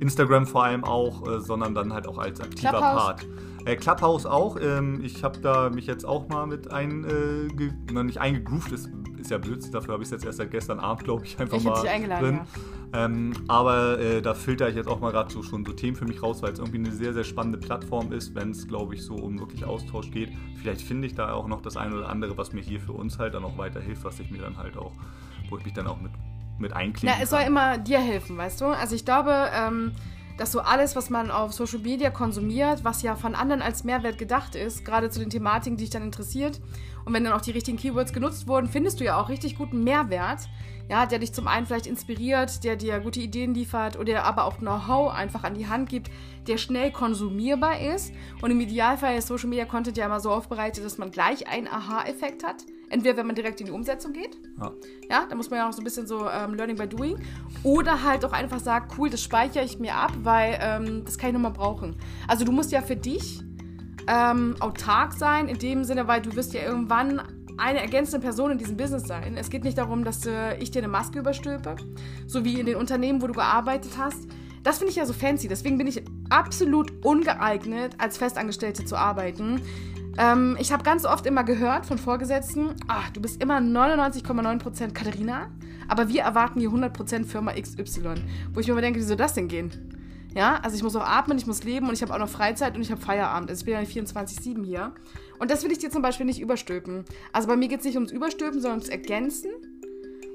Instagram 0.00 0.46
vor 0.46 0.64
allem 0.64 0.84
auch, 0.84 1.26
äh, 1.28 1.40
sondern 1.40 1.74
dann 1.74 1.92
halt 1.92 2.06
auch 2.06 2.18
als 2.18 2.40
aktiver 2.40 2.70
Clubhouse. 2.70 3.02
Part. 3.02 3.26
Äh, 3.64 3.76
Clubhouse 3.76 4.26
auch. 4.26 4.58
Ähm, 4.60 5.00
ich 5.02 5.24
habe 5.24 5.40
da 5.40 5.70
mich 5.70 5.86
jetzt 5.86 6.04
auch 6.04 6.28
mal 6.28 6.46
mit 6.46 6.70
ein, 6.70 7.04
äh, 7.04 8.02
nicht 8.02 8.20
eingegroovt, 8.20 8.72
ist, 8.72 8.90
ist 9.18 9.30
ja 9.30 9.38
blöd, 9.38 9.62
dafür 9.72 9.94
habe 9.94 10.02
ich 10.02 10.08
es 10.08 10.12
jetzt 10.12 10.26
erst 10.26 10.38
seit 10.38 10.50
gestern 10.50 10.80
Abend, 10.80 11.04
glaube 11.04 11.24
ich, 11.24 11.38
einfach 11.38 11.56
ich 11.56 11.64
mal 11.64 11.82
drin. 11.82 12.34
Ja. 12.34 12.46
Ähm, 12.94 13.32
aber 13.48 13.98
äh, 13.98 14.22
da 14.22 14.34
filter 14.34 14.68
ich 14.68 14.76
jetzt 14.76 14.86
auch 14.86 15.00
mal 15.00 15.10
gerade 15.10 15.32
so 15.32 15.42
schon 15.42 15.64
so 15.64 15.72
Themen 15.72 15.96
für 15.96 16.04
mich 16.04 16.22
raus, 16.22 16.42
weil 16.42 16.52
es 16.52 16.60
irgendwie 16.60 16.78
eine 16.78 16.92
sehr, 16.92 17.12
sehr 17.12 17.24
spannende 17.24 17.58
Plattform 17.58 18.12
ist, 18.12 18.36
wenn 18.36 18.52
es, 18.52 18.68
glaube 18.68 18.94
ich, 18.94 19.02
so 19.02 19.14
um 19.14 19.40
wirklich 19.40 19.64
Austausch 19.64 20.12
geht. 20.12 20.30
Vielleicht 20.60 20.82
finde 20.82 21.08
ich 21.08 21.14
da 21.16 21.32
auch 21.32 21.48
noch 21.48 21.60
das 21.60 21.76
eine 21.76 21.96
oder 21.96 22.08
andere, 22.08 22.38
was 22.38 22.52
mir 22.52 22.60
hier 22.60 22.80
für 22.80 22.92
uns 22.92 23.18
halt 23.18 23.34
dann 23.34 23.44
auch 23.44 23.58
weiterhilft, 23.58 24.04
was 24.04 24.20
ich 24.20 24.30
mir 24.30 24.42
dann 24.42 24.56
halt 24.56 24.76
auch, 24.76 24.92
wo 25.50 25.58
ich 25.58 25.64
mich 25.64 25.74
dann 25.74 25.88
auch 25.88 26.00
mit, 26.00 26.12
mit 26.58 26.72
einklinge. 26.72 27.12
Ja, 27.12 27.18
es 27.20 27.30
soll 27.30 27.42
immer 27.42 27.78
dir 27.78 27.98
helfen, 27.98 28.36
weißt 28.36 28.60
du? 28.60 28.66
Also 28.66 28.94
ich 28.94 29.04
glaube, 29.04 29.50
ähm, 29.52 29.90
dass 30.36 30.52
so 30.52 30.60
alles, 30.60 30.96
was 30.96 31.10
man 31.10 31.30
auf 31.30 31.52
Social 31.52 31.78
Media 31.78 32.10
konsumiert, 32.10 32.84
was 32.84 33.02
ja 33.02 33.16
von 33.16 33.34
anderen 33.34 33.62
als 33.62 33.84
Mehrwert 33.84 34.18
gedacht 34.18 34.54
ist, 34.54 34.84
gerade 34.84 35.10
zu 35.10 35.20
den 35.20 35.30
Thematiken, 35.30 35.76
die 35.76 35.84
dich 35.84 35.90
dann 35.90 36.02
interessiert, 36.02 36.60
und 37.04 37.12
wenn 37.12 37.22
dann 37.22 37.34
auch 37.34 37.42
die 37.42 37.50
richtigen 37.50 37.76
Keywords 37.76 38.14
genutzt 38.14 38.48
wurden, 38.48 38.66
findest 38.66 38.98
du 38.98 39.04
ja 39.04 39.20
auch 39.20 39.28
richtig 39.28 39.58
guten 39.58 39.84
Mehrwert 39.84 40.48
ja, 40.88 41.06
der 41.06 41.18
dich 41.18 41.32
zum 41.32 41.48
einen 41.48 41.66
vielleicht 41.66 41.86
inspiriert, 41.86 42.62
der 42.62 42.76
dir 42.76 43.00
gute 43.00 43.20
Ideen 43.20 43.54
liefert 43.54 43.98
oder 43.98 44.24
aber 44.24 44.44
auch 44.44 44.58
Know-how 44.58 45.12
einfach 45.12 45.44
an 45.44 45.54
die 45.54 45.66
Hand 45.66 45.88
gibt, 45.88 46.10
der 46.46 46.58
schnell 46.58 46.92
konsumierbar 46.92 47.80
ist. 47.80 48.12
Und 48.42 48.50
im 48.50 48.60
Idealfall 48.60 49.16
ist 49.16 49.28
Social 49.28 49.48
Media 49.48 49.64
Content 49.64 49.96
ja 49.96 50.06
immer 50.06 50.20
so 50.20 50.30
aufbereitet, 50.30 50.84
dass 50.84 50.98
man 50.98 51.10
gleich 51.10 51.48
einen 51.48 51.68
Aha-Effekt 51.68 52.44
hat. 52.44 52.64
Entweder 52.94 53.16
wenn 53.16 53.26
man 53.26 53.34
direkt 53.34 53.60
in 53.60 53.66
die 53.66 53.72
Umsetzung 53.72 54.12
geht, 54.12 54.38
ja, 54.60 54.72
ja 55.10 55.26
da 55.28 55.34
muss 55.34 55.50
man 55.50 55.58
ja 55.58 55.68
auch 55.68 55.72
so 55.72 55.80
ein 55.80 55.84
bisschen 55.84 56.06
so 56.06 56.28
ähm, 56.30 56.54
Learning 56.54 56.76
by 56.76 56.86
Doing, 56.86 57.18
oder 57.64 58.04
halt 58.04 58.24
auch 58.24 58.32
einfach 58.32 58.60
sagt, 58.60 58.96
cool, 58.96 59.10
das 59.10 59.20
speichere 59.20 59.64
ich 59.64 59.80
mir 59.80 59.96
ab, 59.96 60.12
weil 60.22 60.56
ähm, 60.60 61.04
das 61.04 61.18
kann 61.18 61.30
ich 61.30 61.34
nochmal 61.34 61.50
brauchen. 61.50 61.96
Also 62.28 62.44
du 62.44 62.52
musst 62.52 62.70
ja 62.70 62.82
für 62.82 62.94
dich 62.94 63.42
ähm, 64.06 64.54
autark 64.60 65.12
sein, 65.12 65.48
in 65.48 65.58
dem 65.58 65.82
Sinne, 65.82 66.06
weil 66.06 66.22
du 66.22 66.36
wirst 66.36 66.54
ja 66.54 66.62
irgendwann 66.62 67.20
eine 67.56 67.80
ergänzende 67.80 68.24
Person 68.24 68.52
in 68.52 68.58
diesem 68.58 68.76
Business 68.76 69.08
sein. 69.08 69.36
Es 69.36 69.50
geht 69.50 69.64
nicht 69.64 69.76
darum, 69.76 70.04
dass 70.04 70.24
äh, 70.24 70.56
ich 70.58 70.70
dir 70.70 70.78
eine 70.78 70.86
Maske 70.86 71.18
überstülpe, 71.18 71.74
so 72.28 72.44
wie 72.44 72.60
in 72.60 72.66
den 72.66 72.76
Unternehmen, 72.76 73.20
wo 73.20 73.26
du 73.26 73.34
gearbeitet 73.34 73.94
hast. 73.98 74.28
Das 74.62 74.78
finde 74.78 74.92
ich 74.92 74.96
ja 74.96 75.04
so 75.04 75.12
fancy. 75.12 75.48
Deswegen 75.48 75.78
bin 75.78 75.88
ich 75.88 76.00
absolut 76.30 77.04
ungeeignet, 77.04 77.96
als 77.98 78.18
Festangestellte 78.18 78.84
zu 78.84 78.96
arbeiten. 78.96 79.60
Ähm, 80.18 80.56
ich 80.60 80.72
habe 80.72 80.84
ganz 80.84 81.04
oft 81.04 81.26
immer 81.26 81.44
gehört 81.44 81.86
von 81.86 81.98
Vorgesetzten, 81.98 82.74
ach, 82.88 83.10
du 83.10 83.20
bist 83.20 83.42
immer 83.42 83.58
99,9% 83.58 84.92
Katharina, 84.92 85.50
aber 85.88 86.08
wir 86.08 86.22
erwarten 86.22 86.60
hier 86.60 86.70
100% 86.70 87.24
Firma 87.24 87.52
XY. 87.52 88.14
Wo 88.52 88.60
ich 88.60 88.66
mir 88.66 88.72
immer 88.72 88.80
denke, 88.80 89.00
wie 89.00 89.04
soll 89.04 89.16
das 89.16 89.34
denn 89.34 89.48
gehen? 89.48 89.70
Ja, 90.34 90.58
also 90.62 90.76
ich 90.76 90.82
muss 90.82 90.96
auch 90.96 91.06
atmen, 91.06 91.38
ich 91.38 91.46
muss 91.46 91.62
leben 91.62 91.88
und 91.88 91.94
ich 91.94 92.02
habe 92.02 92.12
auch 92.12 92.18
noch 92.18 92.28
Freizeit 92.28 92.74
und 92.74 92.82
ich 92.82 92.90
habe 92.90 93.00
Feierabend. 93.00 93.50
Also 93.50 93.60
ich 93.60 93.66
bin 93.66 93.74
ja 93.74 93.80
nicht 93.80 93.96
24-7 93.96 94.64
hier. 94.64 94.92
Und 95.38 95.50
das 95.50 95.62
will 95.62 95.70
ich 95.70 95.78
dir 95.78 95.90
zum 95.90 96.02
Beispiel 96.02 96.26
nicht 96.26 96.40
überstülpen. 96.40 97.04
Also 97.32 97.46
bei 97.46 97.56
mir 97.56 97.68
geht 97.68 97.80
es 97.80 97.86
nicht 97.86 97.96
ums 97.96 98.10
Überstülpen, 98.10 98.60
sondern 98.60 98.80
ums 98.80 98.88
Ergänzen. 98.88 99.50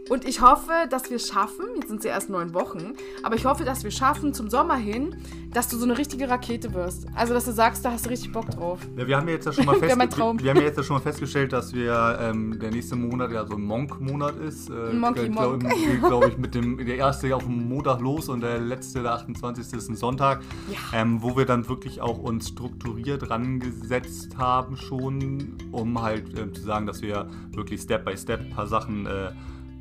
Und 0.09 0.27
ich 0.27 0.41
hoffe, 0.41 0.71
dass 0.89 1.11
wir 1.11 1.19
schaffen, 1.19 1.65
jetzt 1.75 1.89
sind 1.89 1.99
es 1.99 2.05
ja 2.05 2.11
erst 2.11 2.29
neun 2.31 2.55
Wochen, 2.55 2.95
aber 3.21 3.35
ich 3.35 3.45
hoffe, 3.45 3.63
dass 3.63 3.83
wir 3.83 3.91
schaffen 3.91 4.33
zum 4.33 4.49
Sommer 4.49 4.75
hin, 4.75 5.15
dass 5.53 5.67
du 5.67 5.77
so 5.77 5.85
eine 5.85 5.97
richtige 5.97 6.27
Rakete 6.27 6.73
wirst. 6.73 7.05
Also, 7.15 7.33
dass 7.33 7.45
du 7.45 7.51
sagst, 7.51 7.85
da 7.85 7.91
hast 7.91 8.05
du 8.05 8.09
richtig 8.09 8.31
Bock 8.31 8.49
drauf. 8.49 8.79
Ja, 8.97 9.07
wir 9.07 9.17
haben 9.17 9.27
ja 9.27 9.35
jetzt 9.35 9.45
ja 9.45 9.53
schon 9.53 9.65
mal, 9.65 9.75
festge 9.79 9.97
wir 9.99 10.49
haben 10.49 10.57
ja 10.57 10.63
jetzt 10.63 10.77
ja 10.77 10.83
schon 10.83 10.95
mal 10.95 11.01
festgestellt, 11.01 11.53
dass 11.53 11.73
wir 11.73 12.17
ähm, 12.21 12.57
der 12.59 12.71
nächste 12.71 12.95
Monat 12.95 13.31
ja 13.31 13.45
so 13.45 13.53
ein 13.53 13.61
Monk-Monat 13.61 14.37
ist. 14.37 14.69
Äh, 14.69 14.93
Monkey 14.93 15.29
Monk. 15.29 15.69
Geht, 15.69 16.03
glaube 16.07 16.29
ich, 16.29 16.37
mit 16.37 16.55
dem, 16.55 16.77
der 16.77 16.97
erste 16.97 17.35
auf 17.35 17.43
dem 17.43 17.69
Montag 17.69 17.99
los 17.99 18.29
und 18.29 18.41
der 18.41 18.59
letzte, 18.59 19.03
der 19.03 19.13
28. 19.13 19.73
ist 19.73 19.89
ein 19.89 19.95
Sonntag, 19.95 20.41
ja. 20.71 20.99
ähm, 20.99 21.21
wo 21.21 21.37
wir 21.37 21.45
dann 21.45 21.67
wirklich 21.69 22.01
auch 22.01 22.17
uns 22.17 22.49
strukturiert 22.49 23.29
rangesetzt 23.29 24.37
haben 24.37 24.75
schon, 24.75 25.55
um 25.71 26.01
halt 26.01 26.37
äh, 26.37 26.51
zu 26.51 26.61
sagen, 26.61 26.87
dass 26.87 27.03
wir 27.03 27.27
wirklich 27.51 27.81
Step 27.81 28.05
by 28.05 28.17
Step 28.17 28.39
ein 28.39 28.49
paar 28.49 28.67
Sachen 28.67 29.05
äh, 29.05 29.31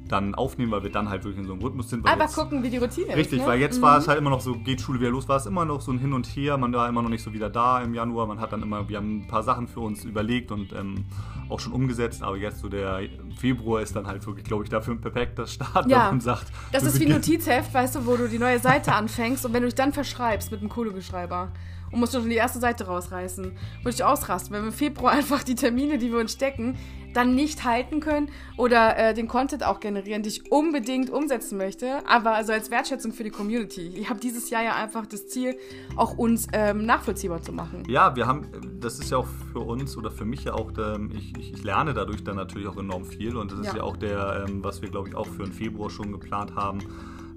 dann 0.08 0.34
aufnehmen, 0.34 0.72
weil 0.72 0.82
wir 0.82 0.90
dann 0.90 1.08
halt 1.08 1.24
wirklich 1.24 1.40
in 1.40 1.46
so 1.46 1.52
einem 1.52 1.62
Rhythmus 1.62 1.90
sind. 1.90 2.06
Einfach 2.06 2.24
jetzt- 2.26 2.34
gucken, 2.36 2.62
wie 2.62 2.70
die 2.70 2.78
Routine 2.78 3.14
Richtig, 3.14 3.38
ist. 3.40 3.44
ne? 3.44 3.46
weil 3.52 3.60
jetzt 3.60 3.80
war 3.82 3.98
es 3.98 4.08
halt 4.08 4.18
immer 4.18 4.30
noch 4.30 4.40
so, 4.40 4.54
geht 4.54 4.80
Schule 4.80 5.00
wieder 5.00 5.10
los, 5.10 5.28
war 5.28 5.36
es 5.36 5.46
immer 5.46 5.64
noch 5.64 5.80
so 5.80 5.92
ein 5.92 5.98
Hin 5.98 6.12
und 6.12 6.26
Her, 6.26 6.56
man 6.58 6.72
war 6.72 6.88
immer 6.88 7.02
noch 7.02 7.08
nicht 7.10 7.22
so 7.22 7.32
wieder 7.32 7.50
da 7.50 7.80
im 7.82 7.94
Januar, 7.94 8.26
man 8.26 8.40
hat 8.40 8.52
dann 8.52 8.62
immer, 8.62 8.88
wir 8.88 8.96
haben 8.96 9.18
ein 9.20 9.26
paar 9.28 9.42
Sachen 9.42 9.68
für 9.68 9.80
uns 9.80 10.04
überlegt 10.04 10.50
und 10.52 10.72
ähm, 10.72 11.04
auch 11.48 11.60
schon 11.60 11.72
umgesetzt, 11.72 12.22
aber 12.22 12.36
jetzt 12.36 12.60
so 12.60 12.68
der 12.68 13.00
Februar 13.38 13.80
ist 13.82 13.94
dann 13.96 14.06
halt 14.06 14.26
wirklich, 14.26 14.44
glaube 14.44 14.64
ich, 14.64 14.70
dafür 14.70 14.94
ein 14.94 15.00
perfekter 15.00 15.46
Start, 15.46 15.88
Ja. 15.90 16.04
wenn 16.06 16.10
man 16.16 16.20
sagt. 16.20 16.46
Das 16.72 16.82
ist 16.82 16.98
wie 17.00 17.06
ein 17.06 17.12
Notizheft, 17.12 17.72
weißt 17.72 17.94
du, 17.96 18.06
wo 18.06 18.16
du 18.16 18.28
die 18.28 18.38
neue 18.38 18.58
Seite 18.58 18.92
anfängst 18.94 19.44
und 19.46 19.52
wenn 19.52 19.62
du 19.62 19.68
dich 19.68 19.74
dann 19.74 19.92
verschreibst 19.92 20.50
mit 20.50 20.60
einem 20.60 20.68
Kugelschreiber 20.68 21.50
und 21.90 22.00
musst 22.00 22.14
du 22.14 22.20
schon 22.20 22.30
die 22.30 22.36
erste 22.36 22.58
Seite 22.58 22.86
rausreißen, 22.86 23.44
würde 23.82 23.94
ich 23.94 24.04
ausrasten, 24.04 24.54
wenn 24.54 24.62
wir 24.62 24.68
im 24.68 24.74
Februar 24.74 25.12
einfach 25.18 25.42
die 25.42 25.54
Termine, 25.54 25.98
die 25.98 26.10
wir 26.10 26.18
uns 26.18 26.32
stecken, 26.32 26.76
dann 27.14 27.34
nicht 27.34 27.64
halten 27.64 28.00
können 28.00 28.30
oder 28.56 28.96
äh, 28.96 29.14
den 29.14 29.28
Content 29.28 29.64
auch 29.64 29.80
generieren, 29.80 30.22
den 30.22 30.28
ich 30.28 30.52
unbedingt 30.52 31.10
umsetzen 31.10 31.58
möchte, 31.58 32.06
aber 32.06 32.34
also 32.34 32.52
als 32.52 32.70
Wertschätzung 32.70 33.12
für 33.12 33.24
die 33.24 33.30
Community. 33.30 33.88
Ich 33.96 34.08
habe 34.08 34.20
dieses 34.20 34.50
Jahr 34.50 34.62
ja 34.62 34.74
einfach 34.74 35.06
das 35.06 35.26
Ziel, 35.26 35.56
auch 35.96 36.16
uns 36.16 36.46
ähm, 36.52 36.84
nachvollziehbar 36.84 37.42
zu 37.42 37.52
machen. 37.52 37.84
Ja, 37.88 38.14
wir 38.14 38.26
haben, 38.26 38.46
das 38.80 38.98
ist 38.98 39.10
ja 39.10 39.18
auch 39.18 39.26
für 39.52 39.60
uns 39.60 39.96
oder 39.96 40.10
für 40.10 40.24
mich 40.24 40.44
ja 40.44 40.54
auch, 40.54 40.70
ähm, 40.78 41.10
ich, 41.14 41.36
ich, 41.36 41.54
ich 41.54 41.64
lerne 41.64 41.94
dadurch 41.94 42.22
dann 42.24 42.36
natürlich 42.36 42.68
auch 42.68 42.76
enorm 42.76 43.04
viel 43.04 43.36
und 43.36 43.50
das 43.50 43.60
ist 43.60 43.66
Ja. 43.66 43.76
ja, 43.76 43.82
auch 43.82 43.96
der, 43.96 44.46
ähm, 44.46 44.62
was 44.62 44.82
wir 44.82 44.90
glaube 44.90 45.08
ich 45.08 45.14
auch 45.14 45.26
für 45.26 45.44
den 45.44 45.52
Februar 45.52 45.90
schon 45.90 46.12
geplant 46.12 46.54
haben, 46.54 46.80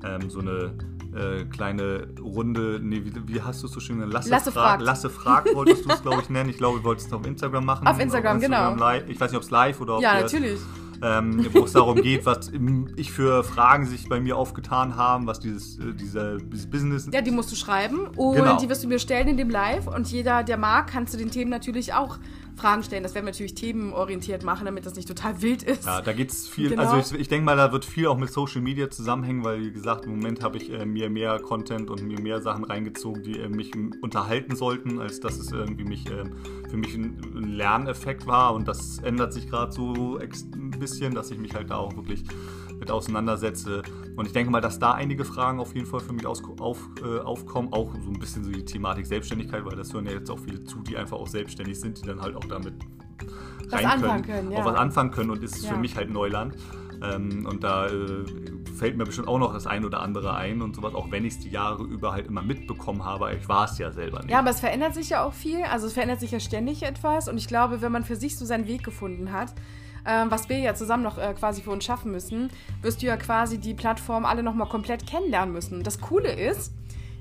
ähm, 0.04 0.30
so 0.30 0.40
eine 0.40 0.74
äh, 1.16 1.46
kleine 1.46 2.08
Runde, 2.22 2.80
nee, 2.82 3.02
wie, 3.04 3.14
wie 3.28 3.42
hast 3.42 3.62
du 3.64 3.68
es 3.68 3.74
so 3.74 3.80
schön 3.80 3.98
genannt? 3.98 4.14
Lasse, 4.14 4.30
Lasse 4.30 4.52
fragt. 4.52 4.68
fragt. 4.68 4.82
Lasse 4.84 5.10
fragt 5.10 5.56
wolltest 5.56 5.86
du 5.86 5.90
es 5.90 6.02
glaube 6.02 6.22
ich 6.22 6.30
nennen. 6.32 6.50
Ich 6.50 6.58
glaube, 6.58 6.80
du 6.80 6.84
wolltest 6.86 7.08
es 7.08 7.14
auf 7.14 7.26
Instagram 7.26 7.66
machen. 7.66 7.88
Auf 7.88 8.00
Instagram, 8.00 8.40
genau. 8.40 8.76
Live. 8.76 9.10
Ich 9.10 9.20
weiß 9.20 9.32
nicht, 9.32 9.38
ob 9.38 9.44
es 9.44 9.52
live 9.52 9.80
oder 9.82 9.98
ob 9.98 10.02
Ja, 10.02 10.16
wir- 10.16 10.22
natürlich. 10.22 10.60
ähm, 11.04 11.48
wo 11.54 11.64
es 11.66 11.74
darum 11.74 11.96
geht, 12.02 12.26
was 12.26 12.52
ich 12.96 13.12
für 13.12 13.44
Fragen 13.44 13.86
sich 13.88 14.08
bei 14.08 14.20
mir 14.20 14.38
aufgetan 14.38 14.96
haben, 14.96 15.26
was 15.28 15.40
dieses, 15.40 15.80
äh, 15.80 15.94
dieser, 15.94 16.38
dieses 16.38 16.70
Business 16.70 17.10
Ja, 17.12 17.22
die 17.22 17.32
musst 17.32 17.52
du 17.52 17.56
schreiben 17.56 18.08
und 18.16 18.36
Genau. 18.36 18.58
die 18.58 18.70
wirst 18.70 18.84
du 18.84 18.88
mir 18.88 19.00
stellen 19.00 19.28
in 19.28 19.38
dem 19.38 19.50
Live. 19.50 19.88
Und 19.88 20.08
jeder, 20.12 20.44
der 20.44 20.58
mag, 20.58 20.88
kann 20.88 21.08
zu 21.08 21.18
den 21.18 21.32
Themen 21.32 21.50
natürlich 21.50 21.94
auch 21.94 22.18
Fragen 22.62 22.84
stellen. 22.84 23.04
Das 23.04 23.16
werden 23.16 23.26
wir 23.26 23.32
natürlich 23.32 23.56
themenorientiert 23.56 24.44
machen, 24.44 24.66
damit 24.66 24.86
das 24.86 24.96
nicht 24.96 25.08
total 25.08 25.42
wild 25.42 25.64
ist. 25.64 25.86
Ja, 25.86 26.02
da 26.02 26.14
geht 26.14 26.32
es 26.32 26.48
viel, 26.48 26.70
Genau. 26.70 26.84
also 26.90 27.16
ich, 27.16 27.22
ich 27.22 27.28
denke 27.28 27.46
mal, 27.46 27.58
da 27.58 27.72
wird 27.72 27.86
viel 27.86 28.08
auch 28.08 28.18
mit 28.18 28.32
Social 28.32 28.62
Media 28.62 28.90
zusammenhängen, 28.90 29.44
weil 29.44 29.62
wie 29.62 29.72
gesagt, 29.72 30.06
im 30.06 30.12
Moment 30.12 30.44
habe 30.44 30.58
ich 30.58 30.72
äh, 30.72 30.86
mir 30.86 31.10
mehr 31.10 31.40
Content 31.40 31.90
und 31.90 32.04
mir 32.04 32.20
mehr 32.22 32.42
Sachen 32.42 32.64
reingezogen, 32.64 33.24
die 33.24 33.40
äh, 33.40 33.50
mich 33.50 33.72
unterhalten 34.02 34.56
sollten, 34.56 35.00
als 35.00 35.20
dass 35.20 35.38
es 35.38 35.52
irgendwie 35.52 35.84
mich, 35.86 36.10
ähm, 36.10 36.32
für 36.70 36.78
mich 36.78 36.94
ein, 36.94 37.20
ein 37.36 37.54
Lerneffekt 37.56 38.28
war 38.28 38.54
und 38.54 38.68
das 38.68 39.00
ändert 39.00 39.34
sich 39.34 39.50
gerade 39.50 39.72
so 39.72 40.18
ein 40.20 40.72
bisschen, 40.80 41.14
dass 41.16 41.32
ich 41.32 41.40
mich 41.40 41.56
halt 41.56 41.72
da 41.72 41.78
auch 41.78 41.96
wirklich 41.96 42.24
mit 42.82 42.92
auseinandersetze 42.92 43.84
und 44.18 44.26
ich 44.26 44.34
denke 44.34 44.52
mal, 44.52 44.60
dass 44.60 44.80
da 44.80 44.92
einige 44.94 45.24
Fragen 45.24 45.60
auf 45.60 45.74
jeden 45.74 45.86
Fall 45.88 46.02
für 46.02 46.12
mich 46.14 46.26
auf, 46.26 46.40
äh, 47.02 47.20
aufkommen, 47.20 47.72
auch 47.72 47.94
so 48.04 48.10
ein 48.10 48.20
bisschen 48.20 48.44
so 48.44 48.52
die 48.52 48.66
Thematik 48.66 49.06
Selbstständigkeit, 49.06 49.64
weil 49.64 49.78
das 49.78 49.94
hören 49.94 50.08
ja 50.08 50.14
jetzt 50.14 50.30
auch 50.30 50.40
viele 50.40 50.64
zu, 50.64 50.82
die 50.82 50.98
einfach 50.98 51.18
auch 51.18 51.28
selbstständig 51.28 51.80
sind, 51.80 52.02
die 52.02 52.08
dann 52.08 52.20
halt 52.20 52.36
auch 52.36 52.44
damit 52.46 52.74
Was 53.70 53.74
rein 53.80 53.86
anfangen 53.86 54.26
können, 54.26 54.52
ja. 54.52 54.60
auch 54.60 54.66
was 54.66 54.76
anfangen 54.76 55.12
können 55.12 55.30
und 55.30 55.44
ist 55.44 55.64
Ja. 55.64 55.74
für 55.74 55.78
mich 55.78 55.96
halt 55.96 56.10
Neuland. 56.10 56.58
Ähm, 57.04 57.48
und 57.50 57.64
da 57.64 57.88
äh, 57.88 58.26
fällt 58.78 58.98
mir 58.98 59.06
bestimmt 59.06 59.28
auch 59.28 59.40
noch 59.40 59.54
das 59.54 59.66
ein 59.68 59.86
oder 59.86 60.02
andere 60.02 60.36
ein 60.36 60.62
und 60.62 60.76
sowas, 60.76 60.94
auch 60.94 61.10
wenn 61.12 61.26
ich 61.26 61.34
es 61.34 61.40
die 61.40 61.50
Jahre 61.50 61.84
über 61.84 62.12
halt 62.14 62.28
immer 62.28 62.42
mitbekommen 62.42 63.04
habe. 63.06 63.36
Ich 63.40 63.48
war 63.48 63.66
es 63.66 63.78
ja 63.78 63.92
selber 63.92 64.20
nicht. 64.20 64.32
Ja, 64.32 64.40
aber 64.40 64.52
es 64.52 64.60
verändert 64.60 64.94
sich 64.94 65.10
ja 65.10 65.24
auch 65.24 65.34
viel. 65.34 65.64
Also 65.64 65.88
es 65.88 65.94
verändert 65.94 66.20
sich 66.20 66.32
ja 66.32 66.40
ständig 66.40 66.84
etwas. 66.84 67.28
Und 67.28 67.38
ich 67.38 67.48
glaube, 67.48 67.82
wenn 67.82 67.92
man 67.92 68.04
für 68.04 68.16
sich 68.16 68.38
so 68.38 68.46
seinen 68.46 68.68
Weg 68.68 68.84
gefunden 68.84 69.32
hat, 69.32 69.54
was 70.30 70.50
wir 70.50 70.60
ja 70.60 70.74
zusammen 70.76 71.04
noch 71.04 71.18
äh, 71.18 71.34
quasi 71.34 71.62
für 71.62 71.72
uns 71.72 71.84
schaffen 71.84 72.12
müssen, 72.12 72.50
wirst 72.82 73.02
du 73.02 73.08
ja 73.08 73.18
quasi 73.18 73.58
die 73.58 73.74
Plattform 73.74 74.26
alle 74.26 74.44
nochmal 74.44 74.70
komplett 74.70 75.08
kennenlernen 75.08 75.54
müssen. 75.54 75.84
Das 75.84 76.02
Coole 76.02 76.32
ist, 76.32 76.74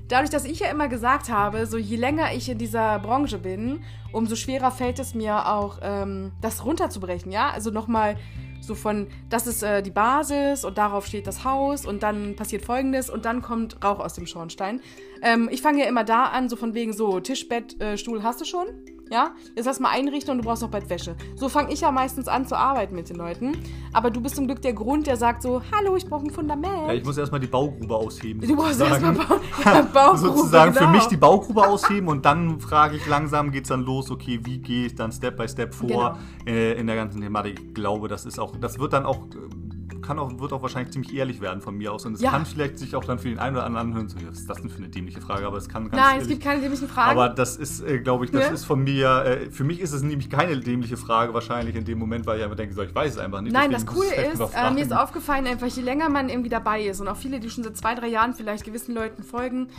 dadurch, 0.07 0.29
dass 0.29 0.45
ich 0.45 0.59
ja 0.59 0.69
immer 0.69 0.87
gesagt 0.87 1.29
habe, 1.29 1.65
so 1.65 1.77
je 1.77 1.95
länger 1.95 2.33
ich 2.33 2.49
in 2.49 2.57
dieser 2.57 2.99
Branche 2.99 3.37
bin, 3.37 3.83
umso 4.11 4.35
schwerer 4.35 4.71
fällt 4.71 4.99
es 4.99 5.15
mir 5.15 5.47
auch, 5.47 5.79
ähm, 5.81 6.31
das 6.41 6.65
runterzubrechen, 6.65 7.31
ja? 7.31 7.49
Also 7.49 7.71
nochmal 7.71 8.17
so 8.59 8.75
von, 8.75 9.07
das 9.29 9.47
ist 9.47 9.63
äh, 9.63 9.81
die 9.81 9.89
Basis 9.89 10.63
und 10.63 10.77
darauf 10.77 11.07
steht 11.07 11.27
das 11.27 11.43
Haus 11.43 11.85
und 11.85 12.03
dann 12.03 12.35
passiert 12.35 12.63
folgendes 12.63 13.09
und 13.09 13.25
dann 13.25 13.41
kommt 13.41 13.83
Rauch 13.83 13.99
aus 13.99 14.13
dem 14.13 14.27
Schornstein. 14.27 14.81
Ähm, 15.23 15.49
ich 15.51 15.61
fange 15.61 15.79
ja 15.79 15.89
immer 15.89 16.03
da 16.03 16.25
an, 16.25 16.47
so 16.47 16.55
von 16.55 16.73
wegen 16.73 16.93
so, 16.93 17.19
Tisch, 17.19 17.47
Bett, 17.47 17.81
äh, 17.81 17.97
Stuhl 17.97 18.21
hast 18.23 18.41
du 18.41 18.45
schon, 18.45 18.67
ja? 19.11 19.31
Jetzt 19.55 19.65
lass 19.65 19.79
mal 19.79 19.89
einrichten 19.89 20.31
und 20.31 20.37
du 20.39 20.43
brauchst 20.43 20.61
noch 20.61 20.69
Bettwäsche. 20.69 21.15
So 21.35 21.49
fange 21.49 21.71
ich 21.73 21.81
ja 21.81 21.91
meistens 21.91 22.27
an 22.27 22.47
zu 22.47 22.57
arbeiten 22.57 22.95
mit 22.95 23.09
den 23.09 23.17
Leuten. 23.17 23.57
Aber 23.93 24.09
du 24.09 24.21
bist 24.21 24.35
zum 24.35 24.47
Glück 24.47 24.61
der 24.61 24.73
Grund, 24.73 25.07
der 25.07 25.17
sagt 25.17 25.43
so, 25.43 25.61
hallo, 25.71 25.95
ich 25.95 26.05
brauche 26.05 26.25
ein 26.25 26.31
Fundament. 26.31 26.87
Ja, 26.87 26.93
ich 26.93 27.03
muss 27.03 27.17
erstmal 27.17 27.41
die 27.41 27.47
Baugrube 27.47 27.95
ausheben. 27.95 28.41
Du 28.41 28.55
brauchst 28.55 28.79
erstmal 28.79 29.13
Bau 29.13 29.25
Baugrube, 29.93 30.17
sozusagen 30.17 30.73
für 30.73 30.79
genau. 30.79 30.91
mich 30.91 31.05
die 31.05 31.17
Baugrube 31.17 31.67
ausheben 31.67 32.07
und 32.07 32.25
dann 32.25 32.59
frage 32.59 32.95
ich 32.95 33.05
langsam, 33.05 33.51
geht 33.51 33.63
es 33.63 33.69
dann 33.69 33.81
los, 33.81 34.09
okay, 34.09 34.39
wie 34.43 34.59
gehe 34.59 34.87
ich 34.87 34.95
dann 34.95 35.11
Step 35.11 35.37
by 35.37 35.47
Step 35.47 35.73
vor 35.73 36.17
äh, 36.45 36.79
in 36.79 36.87
der 36.87 36.95
ganzen 36.95 37.21
Thematik. 37.21 37.59
Ich 37.59 37.73
glaube, 37.73 38.07
das 38.07 38.25
ist 38.25 38.39
auch, 38.39 38.55
das 38.55 38.79
wird 38.79 38.93
dann 38.93 39.05
auch, 39.05 39.25
äh, 39.25 39.70
kann 40.11 40.19
auch, 40.19 40.39
wird 40.39 40.51
auch 40.51 40.61
wahrscheinlich 40.61 40.91
ziemlich 40.91 41.13
ehrlich 41.15 41.39
werden 41.39 41.61
von 41.61 41.77
mir 41.77 41.93
aus 41.93 42.05
und 42.05 42.13
es 42.15 42.21
Ja. 42.21 42.31
kann 42.31 42.45
vielleicht 42.45 42.77
sich 42.77 42.95
auch 42.97 43.03
dann 43.05 43.17
für 43.17 43.29
den 43.29 43.39
einen 43.39 43.55
oder 43.55 43.65
anderen 43.65 43.87
anhören, 43.87 44.09
so, 44.09 44.17
ja, 44.19 44.27
was 44.29 44.39
ist 44.39 44.49
das 44.49 44.57
denn 44.61 44.69
für 44.69 44.77
eine 44.79 44.89
dämliche 44.89 45.21
Frage, 45.21 45.47
aber 45.47 45.55
es 45.57 45.69
kann 45.69 45.83
ganz 45.89 45.95
Nein, 45.95 46.03
es 46.17 46.23
ehrlich- 46.23 46.27
gibt 46.29 46.43
keine 46.43 46.61
dämlichen 46.61 46.89
Fragen. 46.89 47.11
aber 47.11 47.29
das 47.29 47.55
ist, 47.55 47.79
äh, 47.81 47.99
glaube 47.99 48.25
ich, 48.25 48.31
das 48.31 48.49
Ne? 48.49 48.53
ist 48.53 48.65
von 48.65 48.83
mir, 48.83 49.23
äh, 49.25 49.51
für 49.51 49.63
mich 49.63 49.79
ist 49.79 49.93
es 49.93 50.01
nämlich 50.03 50.29
keine 50.29 50.59
dämliche 50.59 50.97
Frage 50.97 51.33
wahrscheinlich 51.33 51.75
in 51.77 51.85
dem 51.85 51.97
Moment, 51.97 52.25
weil 52.25 52.39
ich 52.39 52.43
einfach 52.43 52.57
denke, 52.57 52.75
so, 52.75 52.81
ich 52.81 52.93
weiß 52.93 53.13
es 53.13 53.17
einfach 53.19 53.39
nicht. 53.39 53.53
Nein, 53.53 53.71
das 53.71 53.85
Coole 53.85 54.13
ist, 54.13 54.39
äh, 54.53 54.71
mir 54.71 54.81
ist 54.81 54.93
aufgefallen, 54.93 55.47
einfach 55.47 55.67
je 55.67 55.81
länger 55.81 56.09
man 56.09 56.27
irgendwie 56.27 56.49
dabei 56.49 56.81
ist 56.83 56.99
und 56.99 57.07
auch 57.07 57.15
viele, 57.17 57.39
die 57.39 57.49
schon 57.49 57.63
seit 57.63 57.77
zwei, 57.77 57.95
drei 57.95 58.07
Jahren 58.07 58.33
vielleicht 58.33 58.65
gewissen 58.65 58.93
Leuten 58.93 59.23
folgen, 59.23 59.69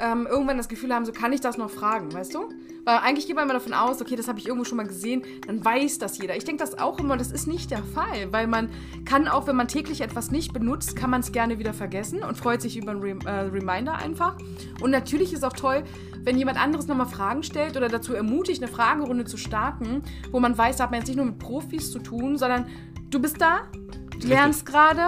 ähm, 0.00 0.26
irgendwann 0.30 0.56
das 0.56 0.68
Gefühl 0.68 0.94
haben, 0.94 1.04
so 1.04 1.12
kann 1.12 1.32
ich 1.32 1.40
das 1.40 1.58
noch 1.58 1.70
fragen, 1.70 2.12
weißt 2.12 2.34
du? 2.34 2.48
Weil 2.84 2.98
eigentlich 2.98 3.26
geht 3.26 3.36
man 3.36 3.44
immer 3.44 3.54
davon 3.54 3.74
aus, 3.74 4.00
okay, 4.00 4.16
das 4.16 4.26
habe 4.26 4.38
ich 4.38 4.46
irgendwo 4.46 4.64
schon 4.64 4.76
mal 4.76 4.86
gesehen, 4.86 5.22
dann 5.46 5.64
weiß 5.64 5.98
das 5.98 6.18
jeder. 6.18 6.36
Ich 6.36 6.44
denke 6.44 6.64
das 6.64 6.78
auch 6.78 6.98
immer, 6.98 7.16
das 7.16 7.30
ist 7.30 7.46
nicht 7.46 7.70
der 7.70 7.82
Fall, 7.82 8.32
weil 8.32 8.46
man 8.46 8.70
kann 9.04 9.28
auch, 9.28 9.46
wenn 9.46 9.56
man 9.56 9.68
täglich 9.68 10.00
etwas 10.00 10.30
nicht 10.30 10.52
benutzt, 10.52 10.96
kann 10.96 11.10
man 11.10 11.20
es 11.20 11.30
gerne 11.30 11.58
wieder 11.58 11.74
vergessen 11.74 12.22
und 12.22 12.36
freut 12.36 12.60
sich 12.60 12.76
über 12.76 12.90
einen 12.90 13.00
Rem 13.00 13.20
äh, 13.20 13.30
Reminder 13.30 13.94
einfach. 13.94 14.36
Und 14.80 14.90
natürlich 14.90 15.32
ist 15.32 15.44
auch 15.44 15.52
toll, 15.52 15.84
wenn 16.24 16.36
jemand 16.36 16.60
anderes 16.60 16.86
nochmal 16.88 17.06
Fragen 17.06 17.42
stellt 17.42 17.76
oder 17.76 17.88
dazu 17.88 18.14
ermutigt, 18.14 18.62
eine 18.62 18.70
Fragerunde 18.70 19.24
zu 19.24 19.36
starten, 19.36 20.02
wo 20.30 20.40
man 20.40 20.56
weiß, 20.56 20.76
da 20.76 20.84
hat 20.84 20.90
man 20.90 21.00
jetzt 21.00 21.08
nicht 21.08 21.16
nur 21.16 21.26
mit 21.26 21.38
Profis 21.38 21.92
zu 21.92 22.00
tun, 22.00 22.36
sondern 22.36 22.66
du 23.10 23.20
bist 23.20 23.40
da, 23.40 23.68
du 24.22 24.28
lernst 24.28 24.66
gerade 24.66 25.02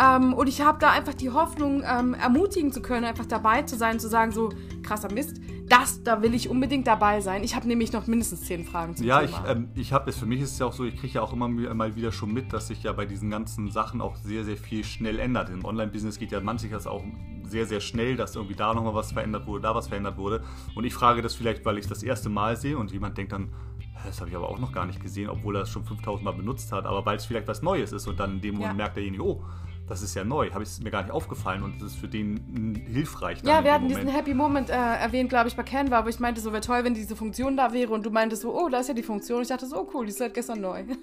ähm, 0.00 0.34
und 0.34 0.48
ich 0.48 0.60
habe 0.60 0.78
da 0.80 0.90
einfach 0.90 1.14
die 1.14 1.30
Hoffnung, 1.30 1.82
ähm, 1.86 2.14
ermutigen 2.14 2.72
zu 2.72 2.82
können, 2.82 3.04
einfach 3.04 3.26
dabei 3.26 3.62
zu 3.62 3.76
sein, 3.76 3.98
zu 4.00 4.08
sagen, 4.08 4.32
so 4.32 4.50
krasser 4.82 5.12
Mist, 5.12 5.36
das, 5.68 6.02
da 6.04 6.22
will 6.22 6.32
ich 6.34 6.48
unbedingt 6.48 6.86
dabei 6.86 7.20
sein. 7.20 7.42
Ich 7.42 7.56
habe 7.56 7.66
nämlich 7.66 7.92
noch 7.92 8.06
mindestens 8.06 8.42
zehn 8.44 8.64
Fragen 8.64 8.94
zum 8.94 9.04
Ja, 9.04 9.22
ich, 9.22 9.32
Thema. 9.32 9.48
ähm, 9.48 9.68
ich 9.74 9.92
habe 9.92 10.10
es, 10.10 10.16
für 10.16 10.26
mich 10.26 10.40
ist 10.40 10.52
es 10.52 10.58
ja 10.60 10.66
auch 10.66 10.72
so, 10.72 10.84
ich 10.84 10.96
kriege 10.96 11.14
ja 11.14 11.22
auch 11.22 11.32
immer 11.32 11.48
mal 11.48 11.96
wieder 11.96 12.12
schon 12.12 12.32
mit, 12.32 12.52
dass 12.52 12.68
sich 12.68 12.82
ja 12.84 12.92
bei 12.92 13.04
diesen 13.04 13.30
ganzen 13.30 13.70
Sachen 13.72 14.00
auch 14.00 14.14
sehr, 14.16 14.44
sehr 14.44 14.56
viel 14.56 14.84
schnell 14.84 15.18
ändert. 15.18 15.50
Im 15.50 15.64
Online-Business 15.64 16.18
geht 16.20 16.30
ja 16.30 16.40
manches 16.40 16.86
auch 16.86 17.02
sehr, 17.48 17.66
sehr 17.66 17.80
schnell, 17.80 18.16
dass 18.16 18.36
irgendwie 18.36 18.54
da 18.54 18.74
nochmal 18.74 18.94
was 18.94 19.10
verändert 19.12 19.46
wurde, 19.48 19.62
da 19.62 19.74
was 19.74 19.88
verändert 19.88 20.16
wurde. 20.18 20.42
Und 20.76 20.84
ich 20.84 20.94
frage 20.94 21.20
das 21.22 21.34
vielleicht, 21.34 21.64
weil 21.64 21.78
ich 21.78 21.84
es 21.84 21.88
das 21.88 22.02
erste 22.04 22.28
Mal 22.28 22.56
sehe 22.56 22.78
und 22.78 22.92
jemand 22.92 23.18
denkt 23.18 23.32
dann, 23.32 23.48
"Hä, 23.75 23.75
das 24.04 24.20
habe 24.20 24.30
ich 24.30 24.36
aber 24.36 24.48
auch 24.48 24.58
noch 24.58 24.72
gar 24.72 24.86
nicht 24.86 25.00
gesehen, 25.02 25.28
obwohl 25.30 25.56
er 25.56 25.62
es 25.62 25.70
schon 25.70 25.84
5000 25.84 26.24
Mal 26.24 26.32
benutzt 26.32 26.70
hat, 26.72 26.84
aber 26.86 27.04
weil 27.06 27.16
es 27.16 27.24
vielleicht 27.24 27.48
was 27.48 27.62
Neues 27.62 27.92
ist 27.92 28.06
und 28.06 28.20
dann 28.20 28.34
in 28.34 28.40
dem 28.40 28.54
Moment 28.56 28.72
Ja. 28.72 28.76
merkt 28.76 28.96
derjenige, 28.96 29.24
oh, 29.24 29.42
das 29.88 30.02
ist 30.02 30.14
ja 30.16 30.24
neu, 30.24 30.50
habe 30.50 30.64
ich 30.64 30.68
es 30.70 30.80
mir 30.82 30.90
gar 30.90 31.02
nicht 31.02 31.12
aufgefallen 31.12 31.62
und 31.62 31.80
das 31.80 31.92
ist 31.92 32.00
für 32.00 32.08
den 32.08 32.74
hilfreich. 32.88 33.40
ja, 33.44 33.62
wir 33.62 33.72
hatten 33.72 33.86
diesen. 33.86 34.08
Happy 34.08 34.34
Moment 34.34 34.68
äh, 34.68 34.72
erwähnt, 34.72 35.28
glaube 35.28 35.46
ich, 35.48 35.54
bei 35.54 35.62
Canva, 35.62 36.04
wo 36.04 36.08
ich 36.08 36.18
meinte, 36.18 36.40
so 36.40 36.50
wäre 36.52 36.60
toll, 36.60 36.82
wenn 36.82 36.92
diese 36.94 37.14
Funktion 37.14 37.56
da 37.56 37.72
wäre 37.72 37.92
und 37.92 38.04
du 38.04 38.10
meintest 38.10 38.42
so, 38.42 38.52
oh, 38.52 38.68
da 38.68 38.80
ist 38.80 38.88
ja 38.88 38.94
die 38.94 39.04
Funktion. 39.04 39.42
Ich 39.42 39.48
dachte 39.48 39.64
so, 39.66 39.76
oh 39.78 39.88
cool, 39.94 40.04
die 40.06 40.10
ist 40.10 40.18
seit 40.18 40.34
gestern 40.34 40.60
neu. 40.60 40.82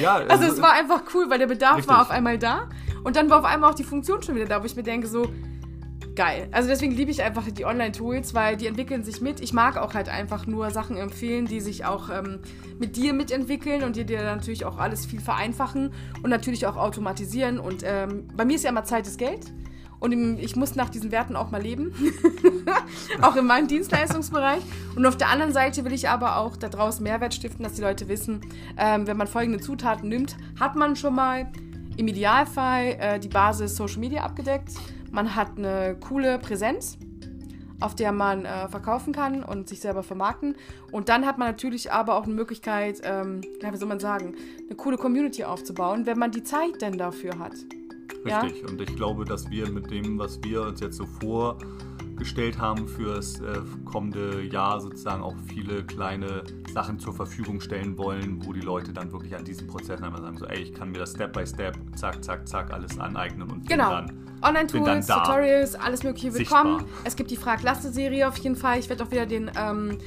Ja, 0.00 0.14
Also 0.14 0.44
es 0.44 0.62
war 0.62 0.72
einfach 0.72 1.02
cool, 1.12 1.28
weil 1.28 1.38
der 1.38 1.46
Bedarf 1.46 1.76
Richtig. 1.76 1.92
war 1.92 2.00
auf 2.00 2.10
einmal 2.10 2.38
da 2.38 2.70
und 3.04 3.14
dann 3.14 3.28
war 3.28 3.40
auf 3.40 3.44
einmal 3.44 3.70
auch 3.70 3.74
die 3.74 3.84
Funktion 3.84 4.22
schon 4.22 4.34
wieder 4.36 4.46
da, 4.46 4.62
wo 4.62 4.64
ich 4.64 4.74
mir 4.74 4.82
denke, 4.82 5.06
so 5.06 5.26
geil. 6.14 6.48
Also 6.52 6.68
deswegen 6.68 6.92
liebe 6.92 7.10
ich 7.10 7.22
einfach 7.22 7.50
die 7.50 7.64
Online-Tools, 7.64 8.34
weil 8.34 8.56
die 8.56 8.66
entwickeln 8.66 9.04
sich 9.04 9.20
mit. 9.20 9.40
Ich 9.40 9.52
mag 9.52 9.76
auch 9.76 9.94
halt 9.94 10.08
einfach 10.08 10.46
nur 10.46 10.70
Sachen 10.70 10.96
empfehlen, 10.96 11.46
die 11.46 11.60
sich 11.60 11.84
auch 11.84 12.10
ähm, 12.10 12.40
mit 12.78 12.96
dir 12.96 13.12
mitentwickeln 13.12 13.82
und 13.82 13.96
die 13.96 14.04
dir 14.04 14.22
natürlich 14.22 14.64
auch 14.64 14.78
alles 14.78 15.06
viel 15.06 15.20
vereinfachen 15.20 15.92
und 16.22 16.30
natürlich 16.30 16.66
auch 16.66 16.76
automatisieren. 16.76 17.58
Und 17.58 17.82
ähm, 17.84 18.28
bei 18.36 18.44
mir 18.44 18.56
ist 18.56 18.64
ja 18.64 18.70
immer 18.70 18.84
Zeit 18.84 19.06
ist 19.06 19.18
Geld. 19.18 19.52
Und 20.00 20.40
ich 20.40 20.56
muss 20.56 20.74
nach 20.74 20.88
diesen 20.88 21.12
Werten 21.12 21.36
auch 21.36 21.52
mal 21.52 21.62
leben. 21.62 21.94
auch 23.22 23.36
in 23.36 23.46
meinem 23.46 23.68
Dienstleistungsbereich. 23.68 24.62
Und 24.96 25.06
auf 25.06 25.16
der 25.16 25.28
anderen 25.28 25.52
Seite 25.52 25.84
will 25.84 25.92
ich 25.92 26.08
aber 26.08 26.38
auch 26.38 26.56
da 26.56 26.68
draußen 26.68 27.04
Mehrwert 27.04 27.34
stiften, 27.34 27.62
dass 27.62 27.74
die 27.74 27.82
Leute 27.82 28.08
wissen, 28.08 28.40
ähm, 28.76 29.06
wenn 29.06 29.16
man 29.16 29.28
folgende 29.28 29.60
Zutaten 29.60 30.08
nimmt, 30.08 30.36
hat 30.58 30.74
man 30.74 30.96
schon 30.96 31.14
mal 31.14 31.46
im 31.96 32.08
Idealfall 32.08 32.96
äh, 32.98 33.20
die 33.20 33.28
Basis 33.28 33.76
Social 33.76 34.00
Media 34.00 34.24
abgedeckt. 34.24 34.72
Man 35.12 35.36
hat 35.36 35.58
eine 35.58 35.94
coole 36.00 36.38
Präsenz, 36.38 36.96
auf 37.80 37.94
der 37.94 38.12
man 38.12 38.46
äh, 38.46 38.68
verkaufen 38.68 39.12
kann 39.12 39.44
und 39.44 39.68
sich 39.68 39.80
selber 39.80 40.02
vermarkten. 40.02 40.56
Und 40.90 41.10
dann 41.10 41.26
hat 41.26 41.36
man 41.36 41.48
natürlich 41.48 41.92
aber 41.92 42.16
auch 42.16 42.24
eine 42.24 42.32
Möglichkeit, 42.32 43.02
ähm, 43.04 43.42
wie 43.42 43.76
soll 43.76 43.88
man 43.88 44.00
sagen, 44.00 44.34
eine 44.66 44.74
coole 44.74 44.96
Community 44.96 45.44
aufzubauen, 45.44 46.06
wenn 46.06 46.18
man 46.18 46.30
die 46.30 46.42
Zeit 46.42 46.80
denn 46.80 46.96
dafür 46.96 47.38
hat. 47.38 47.52
Richtig. 48.24 48.62
Ja? 48.62 48.68
Und 48.68 48.80
ich 48.80 48.94
glaube, 48.96 49.24
dass 49.24 49.50
wir 49.50 49.68
mit 49.70 49.90
dem, 49.90 50.18
was 50.18 50.42
wir 50.42 50.62
uns 50.62 50.80
jetzt 50.80 50.96
so 50.96 51.06
vorgestellt 51.06 52.58
haben 52.58 52.86
fürs 52.86 53.40
äh, 53.40 53.60
kommende 53.84 54.42
Jahr 54.42 54.80
sozusagen 54.80 55.22
auch 55.22 55.34
viele 55.46 55.84
kleine 55.84 56.44
Sachen 56.72 56.98
zur 56.98 57.12
Verfügung 57.12 57.60
stellen 57.60 57.98
wollen, 57.98 58.44
wo 58.44 58.52
die 58.52 58.60
Leute 58.60 58.92
dann 58.92 59.12
wirklich 59.12 59.34
an 59.34 59.44
diesem 59.44 59.66
Prozess 59.66 60.02
einmal 60.02 60.20
sagen, 60.20 60.38
so 60.38 60.46
ey, 60.46 60.60
ich 60.62 60.72
kann 60.72 60.90
mir 60.90 60.98
das 60.98 61.10
Step 61.10 61.32
by 61.32 61.46
Step, 61.46 61.76
zack, 61.96 62.22
zack, 62.24 62.46
zack, 62.48 62.72
alles 62.72 62.98
aneignen 62.98 63.50
und 63.50 63.68
genau. 63.68 63.90
dann 63.90 64.18
Online-Tools, 64.42 65.06
Tutorials, 65.06 65.74
alles 65.76 66.02
mögliche 66.02 66.34
willkommen. 66.34 66.84
Es 67.04 67.14
gibt 67.14 67.30
die 67.30 67.36
Frag-Laste-Serie 67.36 68.26
auf 68.26 68.36
jeden 68.38 68.56
Fall. 68.56 68.78
Ich 68.80 68.88
werde 68.88 69.04
auch 69.04 69.10
wieder 69.12 69.24
den 69.24 69.50
ähm, 69.56 69.98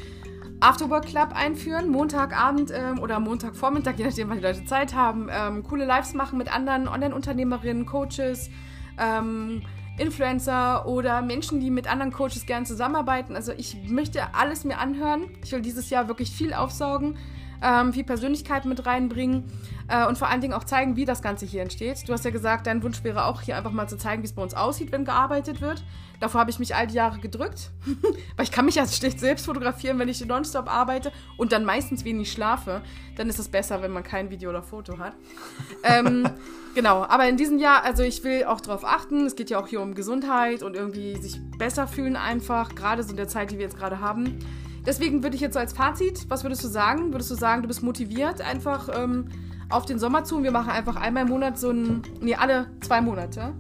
Afterwork 0.60 1.06
Club 1.06 1.30
einführen, 1.34 1.89
Montagabend 1.89 2.72
ähm, 2.74 3.00
oder 3.00 3.20
Montagvormittag, 3.20 3.96
je 3.98 4.06
nachdem, 4.06 4.30
wann 4.30 4.38
die 4.38 4.44
Leute 4.44 4.65
Zeit 4.65 4.96
haben. 4.96 5.28
Ähm, 5.30 5.63
coole 5.63 5.86
Lives 5.86 6.13
machen 6.13 6.38
mit 6.38 6.54
anderen 6.54 6.88
Online-Unternehmerinnen, 6.88 7.86
Coaches, 7.86 8.50
ähm, 8.98 9.62
Influencer 9.98 10.88
oder 10.88 11.22
Menschen, 11.22 11.60
die 11.60 11.70
mit 11.70 11.89
anderen 11.89 12.12
Coaches 12.12 12.46
gerne 12.46 12.65
zusammenarbeiten. 12.65 13.36
Also 13.36 13.52
ich 13.54 13.78
möchte 13.89 14.34
alles 14.34 14.63
mir 14.65 14.78
anhören. 14.80 15.28
Ich 15.44 15.52
will 15.52 15.62
dieses 15.62 15.89
Jahr 15.89 16.08
wirklich 16.08 16.32
viel 16.32 16.54
aufsaugen, 16.54 17.18
ähm, 17.65 17.93
viel 17.93 18.04
Persönlichkeit 18.04 18.65
mit 18.65 18.86
reinbringen 18.86 19.43
äh, 19.88 20.06
und 20.06 20.17
vor 20.17 20.30
allen 20.30 20.41
Dingen 20.41 20.54
auch 20.54 20.63
zeigen, 20.63 20.95
wie 20.95 21.06
das 21.06 21.21
Ganze 21.21 21.45
hier 21.45 21.63
entsteht. 21.63 22.08
Du 22.08 22.13
hast 22.13 22.23
ja 22.23 22.32
gesagt, 22.32 22.67
dein 22.67 22.84
Wunsch 22.84 23.04
wäre 23.04 23.25
auch 23.25 23.41
hier 23.41 23.58
einfach 23.58 23.71
mal 23.71 23.88
zu 23.88 23.97
zeigen, 23.97 24.21
wie 24.21 24.28
es 24.28 24.34
bei 24.34 24.43
uns 24.43 24.54
aussieht, 24.54 24.91
wenn 24.91 25.04
gearbeitet 25.04 25.62
wird. 25.62 25.84
Davor 26.19 26.41
habe 26.41 26.51
ich 26.51 26.60
mich 26.60 26.75
all 26.75 26.88
die 26.88 26.93
Jahre 26.93 27.19
gedrückt, 27.19 27.71
weil 28.36 28.45
ich 28.45 28.51
kann 28.51 28.65
mich 28.65 28.75
ja 28.75 28.88
schlecht 28.88 29.19
selbst 29.19 29.45
fotografieren, 29.45 29.99
wenn 29.99 30.08
ich 30.08 30.23
nonstop 30.25 30.71
arbeite 30.71 31.12
und 31.38 31.51
dann 31.51 31.65
meistens 31.65 32.06
wenig 32.06 32.32
schlafe. 32.32 32.82
Dann 33.17 33.30
ist 33.30 33.39
es 33.39 33.49
besser, 33.49 33.82
wenn 33.82 33.91
man 33.91 34.04
kein 34.04 34.30
Video 34.30 34.51
oder 34.51 34.62
Foto 34.62 34.99
hat. 34.99 35.13
ähm, 35.84 36.30
genau, 36.75 37.04
aber 37.04 37.28
in 37.28 37.36
diesem 37.36 37.58
Jahr, 37.58 37.84
also 37.84 38.04
ich 38.04 38.23
will 38.23 38.45
auch 38.45 38.62
darauf 38.62 38.86
achten, 38.86 39.25
es 39.25 39.36
geht 39.36 39.49
ja 39.49 39.60
auch 39.60 39.67
hier 39.67 39.82
um 39.82 39.95
Gesundheit 39.95 40.63
und 40.63 40.75
irgendwie 40.75 41.19
sich 41.19 41.41
besser 41.58 41.88
fühlen 41.88 42.15
einfach, 42.15 42.75
gerade 42.75 43.04
so 43.04 43.10
in 43.10 43.17
der 43.17 43.28
Zeit, 43.28 43.51
die 43.51 43.58
wir 43.58 43.65
jetzt 43.65 43.78
gerade 43.78 43.99
haben. 43.99 44.39
Deswegen 44.86 45.24
würde 45.24 45.36
ich 45.36 45.41
jetzt 45.41 45.54
so 45.54 45.60
als 45.60 45.74
Fazit, 45.74 46.26
was 46.30 46.43
würdest 46.43 46.63
du 46.63 46.67
sagen? 46.67 47.12
Würdest 47.12 47.32
du 47.32 47.36
sagen, 47.36 47.62
du 47.62 47.67
bist 47.67 47.82
motiviert 47.84 48.41
einfach 48.41 48.89
ähm, 48.95 49.30
auf 49.69 49.86
den 49.86 50.00
Sommer 50.00 50.24
zu 50.24 50.38
und 50.38 50.43
wir 50.43 50.52
machen 50.52 50.69
einfach 50.69 50.95
einmal 50.95 51.24
im 51.24 51.30
Monat 51.30 51.58
so 51.58 51.71
ein, 51.71 52.04
nee, 52.21 52.36
alle 52.36 52.67
zwei 52.82 53.02
Monate 53.02 53.54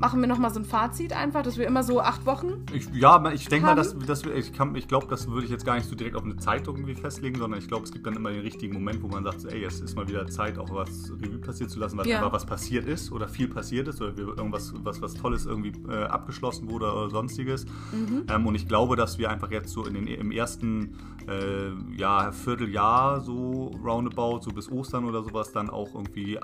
machen 0.00 0.20
wir 0.20 0.26
nochmal 0.26 0.50
so 0.50 0.58
ein 0.58 0.64
Fazit 0.64 1.12
einfach, 1.12 1.42
dass 1.42 1.58
wir 1.58 1.66
immer 1.66 1.82
so 1.82 2.00
acht 2.00 2.24
Wochen. 2.24 2.64
Ich, 2.72 2.88
ja, 2.94 3.30
ich 3.32 3.46
denke 3.48 3.66
mal, 3.66 3.74
dass, 3.74 3.96
dass 3.98 4.24
wir, 4.24 4.34
ich, 4.34 4.50
ich 4.74 4.88
glaube, 4.88 5.06
das 5.08 5.28
würde 5.28 5.44
ich 5.44 5.50
jetzt 5.50 5.66
gar 5.66 5.74
nicht 5.74 5.88
so 5.88 5.94
direkt 5.94 6.16
auf 6.16 6.24
eine 6.24 6.36
Zeit 6.36 6.66
irgendwie 6.66 6.94
festlegen, 6.94 7.38
sondern 7.38 7.60
ich 7.60 7.68
glaube, 7.68 7.84
es 7.84 7.92
gibt 7.92 8.06
dann 8.06 8.16
immer 8.16 8.30
den 8.30 8.40
richtigen 8.40 8.72
Moment, 8.72 9.02
wo 9.02 9.08
man 9.08 9.24
sagt, 9.24 9.44
ey, 9.44 9.62
es 9.62 9.80
ist 9.80 9.94
mal 9.96 10.08
wieder 10.08 10.26
Zeit, 10.26 10.58
auch 10.58 10.74
was 10.74 11.12
Revue 11.20 11.38
passieren 11.38 11.68
zu 11.68 11.78
lassen, 11.78 11.98
was 11.98 12.06
ja. 12.06 12.32
was 12.32 12.46
passiert 12.46 12.86
ist 12.86 13.12
oder 13.12 13.28
viel 13.28 13.48
passiert 13.48 13.88
ist 13.88 14.00
oder 14.00 14.16
irgendwas, 14.16 14.72
was, 14.82 15.02
was 15.02 15.14
Tolles 15.14 15.44
irgendwie 15.44 15.72
äh, 15.90 16.04
abgeschlossen 16.04 16.70
wurde 16.70 16.90
oder 16.90 17.10
sonstiges. 17.10 17.66
Mhm. 17.92 18.24
Ähm, 18.28 18.46
und 18.46 18.54
ich 18.54 18.66
glaube, 18.66 18.96
dass 18.96 19.18
wir 19.18 19.30
einfach 19.30 19.50
jetzt 19.50 19.70
so 19.70 19.84
in 19.84 19.94
den, 19.94 20.06
im 20.06 20.32
ersten 20.32 20.96
äh, 21.28 21.72
ja, 21.94 22.32
Vierteljahr 22.32 23.20
so 23.20 23.70
roundabout, 23.84 24.40
so 24.42 24.50
bis 24.50 24.70
Ostern 24.72 25.04
oder 25.04 25.22
sowas, 25.22 25.52
dann 25.52 25.68
auch 25.68 25.94
irgendwie 25.94 26.38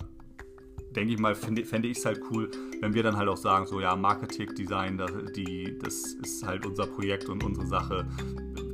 denke 0.97 1.13
ich 1.13 1.19
mal, 1.19 1.35
fände 1.35 1.61
ich 1.89 1.99
es 1.99 2.05
halt 2.05 2.23
cool, 2.31 2.51
wenn 2.81 2.95
wir 2.95 3.03
dann 3.03 3.17
halt 3.17 3.29
auch 3.29 3.37
sagen, 3.37 3.67
so 3.67 3.81
ja, 3.81 3.95
Marketing, 3.95 4.55
Design, 4.55 4.97
das, 4.97 5.13
die, 5.37 5.79
das 5.79 6.15
ist 6.15 6.45
halt 6.47 6.65
unser 6.65 6.87
Projekt 6.87 7.29
und 7.29 7.45
unsere 7.45 7.67
Sache 7.67 8.09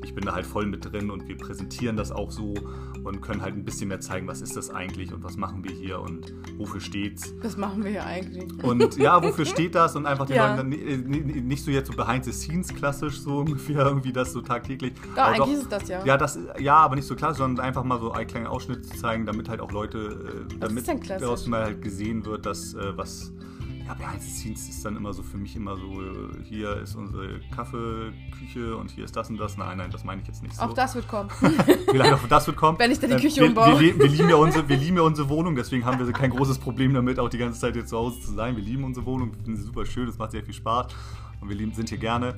ich 0.02 0.14
bin 0.14 0.24
da 0.24 0.34
halt 0.34 0.46
voll 0.46 0.66
mit 0.66 0.90
drin 0.90 1.10
und 1.10 1.28
wir 1.28 1.36
präsentieren 1.36 1.96
das 1.96 2.12
auch 2.12 2.30
so 2.30 2.54
und 3.04 3.20
können 3.20 3.42
halt 3.42 3.54
ein 3.54 3.64
bisschen 3.64 3.88
mehr 3.88 4.00
zeigen, 4.00 4.26
was 4.26 4.40
ist 4.40 4.56
das 4.56 4.70
eigentlich 4.70 5.12
und 5.12 5.22
was 5.24 5.36
machen 5.36 5.64
wir 5.64 5.74
hier 5.74 6.00
und 6.00 6.32
wofür 6.56 6.80
steht's. 6.80 7.34
Was 7.42 7.56
machen 7.56 7.84
wir 7.84 7.90
hier 7.90 8.06
eigentlich? 8.06 8.62
Und 8.62 8.96
ja, 8.96 9.22
wofür 9.22 9.44
steht 9.44 9.74
das 9.74 9.96
und 9.96 10.06
einfach 10.06 10.26
die 10.26 10.34
ja. 10.34 10.56
Leute 10.56 10.66
nicht 10.66 11.64
so 11.64 11.70
jetzt 11.70 11.90
so 11.90 11.96
behind 11.96 12.24
the 12.24 12.32
scenes 12.32 12.74
klassisch 12.74 13.20
so 13.20 13.38
ungefähr 13.38 13.86
irgendwie 13.86 14.12
das 14.12 14.32
so 14.32 14.40
tagtäglich. 14.40 14.94
Doch, 15.14 15.22
eigentlich 15.22 15.38
doch, 15.38 15.62
ist 15.62 15.72
das 15.72 15.88
ja. 15.88 16.04
Ja, 16.04 16.16
das, 16.16 16.38
ja, 16.58 16.76
aber 16.76 16.96
nicht 16.96 17.06
so 17.06 17.14
klassisch, 17.14 17.38
sondern 17.38 17.64
einfach 17.64 17.84
mal 17.84 17.98
so 18.00 18.12
einen 18.12 18.26
kleinen 18.26 18.46
Ausschnitt 18.46 18.86
zu 18.86 18.96
zeigen, 18.96 19.26
damit 19.26 19.48
halt 19.48 19.60
auch 19.60 19.72
Leute, 19.72 20.46
äh, 20.50 20.58
damit 20.58 20.86
daraus 21.08 21.46
mal 21.46 21.64
halt 21.64 21.82
gesehen 21.82 22.24
wird, 22.24 22.46
dass 22.46 22.74
äh, 22.74 22.96
was 22.96 23.32
ja, 23.86 24.20
scenes 24.20 24.68
ist 24.68 24.84
dann 24.84 24.96
immer 24.96 25.12
so 25.12 25.22
für 25.22 25.36
mich 25.36 25.56
immer 25.56 25.76
so, 25.76 26.02
hier 26.44 26.76
ist 26.78 26.94
unsere 26.94 27.40
Kaffeeküche 27.54 28.76
und 28.76 28.90
hier 28.90 29.04
ist 29.04 29.14
das 29.16 29.30
und 29.30 29.38
das. 29.38 29.56
Nein, 29.56 29.78
nein, 29.78 29.90
das 29.90 30.04
meine 30.04 30.22
ich 30.22 30.28
jetzt 30.28 30.42
nicht 30.42 30.54
so. 30.54 30.62
Auch 30.62 30.72
das 30.72 30.94
wird 30.94 31.08
kommen. 31.08 31.30
Vielleicht 31.90 32.12
auch 32.12 32.28
das 32.28 32.46
wird 32.46 32.56
kommen. 32.56 32.78
Wenn 32.78 32.90
ich 32.90 33.00
dann 33.00 33.10
die 33.10 33.16
äh, 33.16 33.20
Küche 33.20 33.44
umbaue. 33.44 33.80
Wir, 33.80 33.98
wir, 33.98 34.08
lieben 34.08 34.28
ja 34.28 34.36
unsere, 34.36 34.68
wir 34.68 34.76
lieben 34.76 34.96
ja 34.96 35.02
unsere 35.02 35.28
Wohnung, 35.28 35.54
deswegen 35.54 35.84
haben 35.84 35.98
wir 35.98 36.12
kein 36.12 36.30
großes 36.30 36.58
Problem 36.58 36.94
damit, 36.94 37.18
auch 37.18 37.28
die 37.28 37.38
ganze 37.38 37.60
Zeit 37.60 37.76
jetzt 37.76 37.90
zu 37.90 37.96
Hause 37.96 38.20
zu 38.20 38.32
sein. 38.32 38.56
Wir 38.56 38.64
lieben 38.64 38.84
unsere 38.84 39.06
Wohnung, 39.06 39.32
finden 39.32 39.56
sie 39.56 39.62
super 39.62 39.86
schön, 39.86 40.08
es 40.08 40.18
macht 40.18 40.32
sehr 40.32 40.42
viel 40.42 40.54
Spaß 40.54 40.86
und 41.40 41.48
wir 41.48 41.56
lieben, 41.56 41.72
sind 41.72 41.88
hier 41.88 41.98
gerne. 41.98 42.36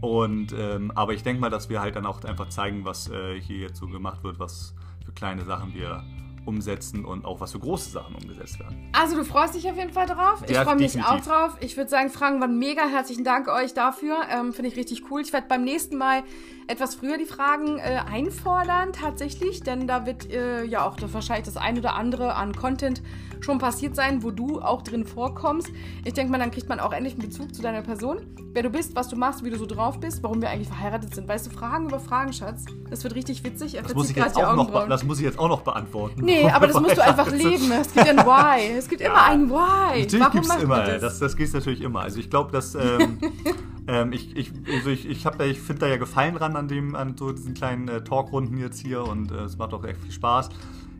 Und, 0.00 0.54
ähm, 0.56 0.92
aber 0.94 1.12
ich 1.14 1.22
denke 1.22 1.40
mal, 1.40 1.50
dass 1.50 1.68
wir 1.68 1.80
halt 1.80 1.96
dann 1.96 2.06
auch 2.06 2.22
einfach 2.22 2.48
zeigen, 2.50 2.84
was 2.84 3.08
äh, 3.10 3.40
hier 3.40 3.58
jetzt 3.58 3.78
so 3.78 3.86
gemacht 3.88 4.22
wird, 4.22 4.38
was 4.38 4.74
für 5.04 5.12
kleine 5.12 5.44
Sachen 5.44 5.74
wir 5.74 6.04
umsetzen 6.48 7.04
und 7.04 7.24
auch 7.24 7.40
was 7.40 7.52
für 7.52 7.60
große 7.60 7.90
Sachen 7.90 8.16
umgesetzt 8.16 8.58
werden. 8.58 8.90
Also 8.92 9.16
du 9.16 9.24
freust 9.24 9.54
dich 9.54 9.70
auf 9.70 9.76
jeden 9.76 9.92
Fall 9.92 10.06
drauf. 10.06 10.42
Ich 10.48 10.56
freue 10.56 10.76
mich 10.76 11.00
auch 11.04 11.20
drauf. 11.20 11.56
Ich 11.60 11.76
würde 11.76 11.90
sagen, 11.90 12.10
Fragen 12.10 12.40
waren 12.40 12.58
mega. 12.58 12.88
Herzlichen 12.88 13.22
Dank 13.22 13.48
euch 13.48 13.74
dafür. 13.74 14.16
Ähm, 14.30 14.52
Finde 14.52 14.70
ich 14.70 14.76
richtig 14.76 15.10
cool. 15.10 15.20
Ich 15.20 15.32
werde 15.32 15.46
beim 15.48 15.62
nächsten 15.62 15.96
Mal 15.96 16.24
etwas 16.68 16.94
früher 16.94 17.18
die 17.18 17.24
Fragen 17.24 17.78
äh, 17.78 18.00
einfordern, 18.10 18.92
tatsächlich, 18.92 19.62
denn 19.62 19.86
da 19.86 20.06
wird 20.06 20.30
äh, 20.30 20.64
ja 20.64 20.86
auch 20.86 20.96
das, 20.96 21.12
wahrscheinlich 21.12 21.46
das 21.46 21.56
ein 21.56 21.78
oder 21.78 21.94
andere 21.94 22.34
an 22.34 22.54
Content 22.54 23.02
schon 23.40 23.58
passiert 23.58 23.94
sein, 23.94 24.22
wo 24.22 24.30
du 24.30 24.60
auch 24.60 24.82
drin 24.82 25.06
vorkommst. 25.06 25.68
Ich 26.04 26.12
denke 26.12 26.30
mal, 26.30 26.38
dann 26.38 26.50
kriegt 26.50 26.68
man 26.68 26.80
auch 26.80 26.92
endlich 26.92 27.14
einen 27.14 27.22
Bezug 27.22 27.54
zu 27.54 27.62
deiner 27.62 27.82
Person, 27.82 28.18
wer 28.52 28.62
du 28.62 28.70
bist, 28.70 28.94
was 28.96 29.08
du 29.08 29.16
machst, 29.16 29.44
wie 29.44 29.50
du 29.50 29.56
so 29.56 29.66
drauf 29.66 30.00
bist, 30.00 30.22
warum 30.22 30.42
wir 30.42 30.50
eigentlich 30.50 30.68
verheiratet 30.68 31.14
sind. 31.14 31.28
Weißt 31.28 31.46
du, 31.46 31.50
Fragen 31.50 31.86
über 31.86 32.00
Fragen, 32.00 32.32
Schatz. 32.32 32.64
Das 32.90 33.04
wird 33.04 33.14
richtig 33.14 33.44
witzig. 33.44 33.78
Das 33.80 33.94
muss, 33.94 34.10
ich 34.10 34.16
jetzt 34.16 34.36
auch 34.36 34.56
noch 34.56 34.88
das 34.88 35.04
muss 35.04 35.18
ich 35.18 35.24
jetzt 35.24 35.38
auch 35.38 35.48
noch 35.48 35.62
beantworten. 35.62 36.22
Nee, 36.22 36.50
aber 36.52 36.66
das 36.66 36.80
musst 36.80 36.96
du 36.96 37.02
einfach 37.04 37.30
leben. 37.30 37.70
Es 37.72 37.92
gibt 37.92 38.08
ein 38.08 38.18
Why. 38.26 38.76
Es 38.76 38.88
gibt 38.88 39.00
ja, 39.00 39.08
immer 39.08 39.22
ein 39.24 39.50
Why. 39.50 40.02
Natürlich 40.02 40.20
Warum 40.20 40.40
gibt's 40.40 40.56
immer. 40.56 40.82
Das? 40.82 41.00
das, 41.00 41.18
das 41.18 41.36
gibt 41.36 41.48
es 41.48 41.54
natürlich 41.54 41.80
immer. 41.80 42.00
Also 42.00 42.18
ich 42.18 42.28
glaube, 42.28 42.52
dass 42.52 42.74
ähm, 42.74 43.18
ähm, 43.88 44.12
ich, 44.12 44.36
ich, 44.36 44.52
also 44.72 44.90
ich, 44.90 45.08
ich, 45.08 45.24
ich 45.24 45.60
finde 45.60 45.80
da 45.80 45.86
ja 45.86 45.96
Gefallen 45.96 46.34
dran 46.34 46.54
an, 46.56 46.68
dem, 46.68 46.94
an 46.94 47.16
so 47.16 47.32
diesen 47.32 47.54
kleinen 47.54 47.88
äh, 47.88 48.04
Talkrunden 48.04 48.58
jetzt 48.58 48.80
hier 48.80 49.02
und 49.02 49.32
äh, 49.32 49.44
es 49.44 49.56
macht 49.56 49.72
auch 49.72 49.84
echt 49.84 50.00
viel 50.00 50.12
Spaß. 50.12 50.50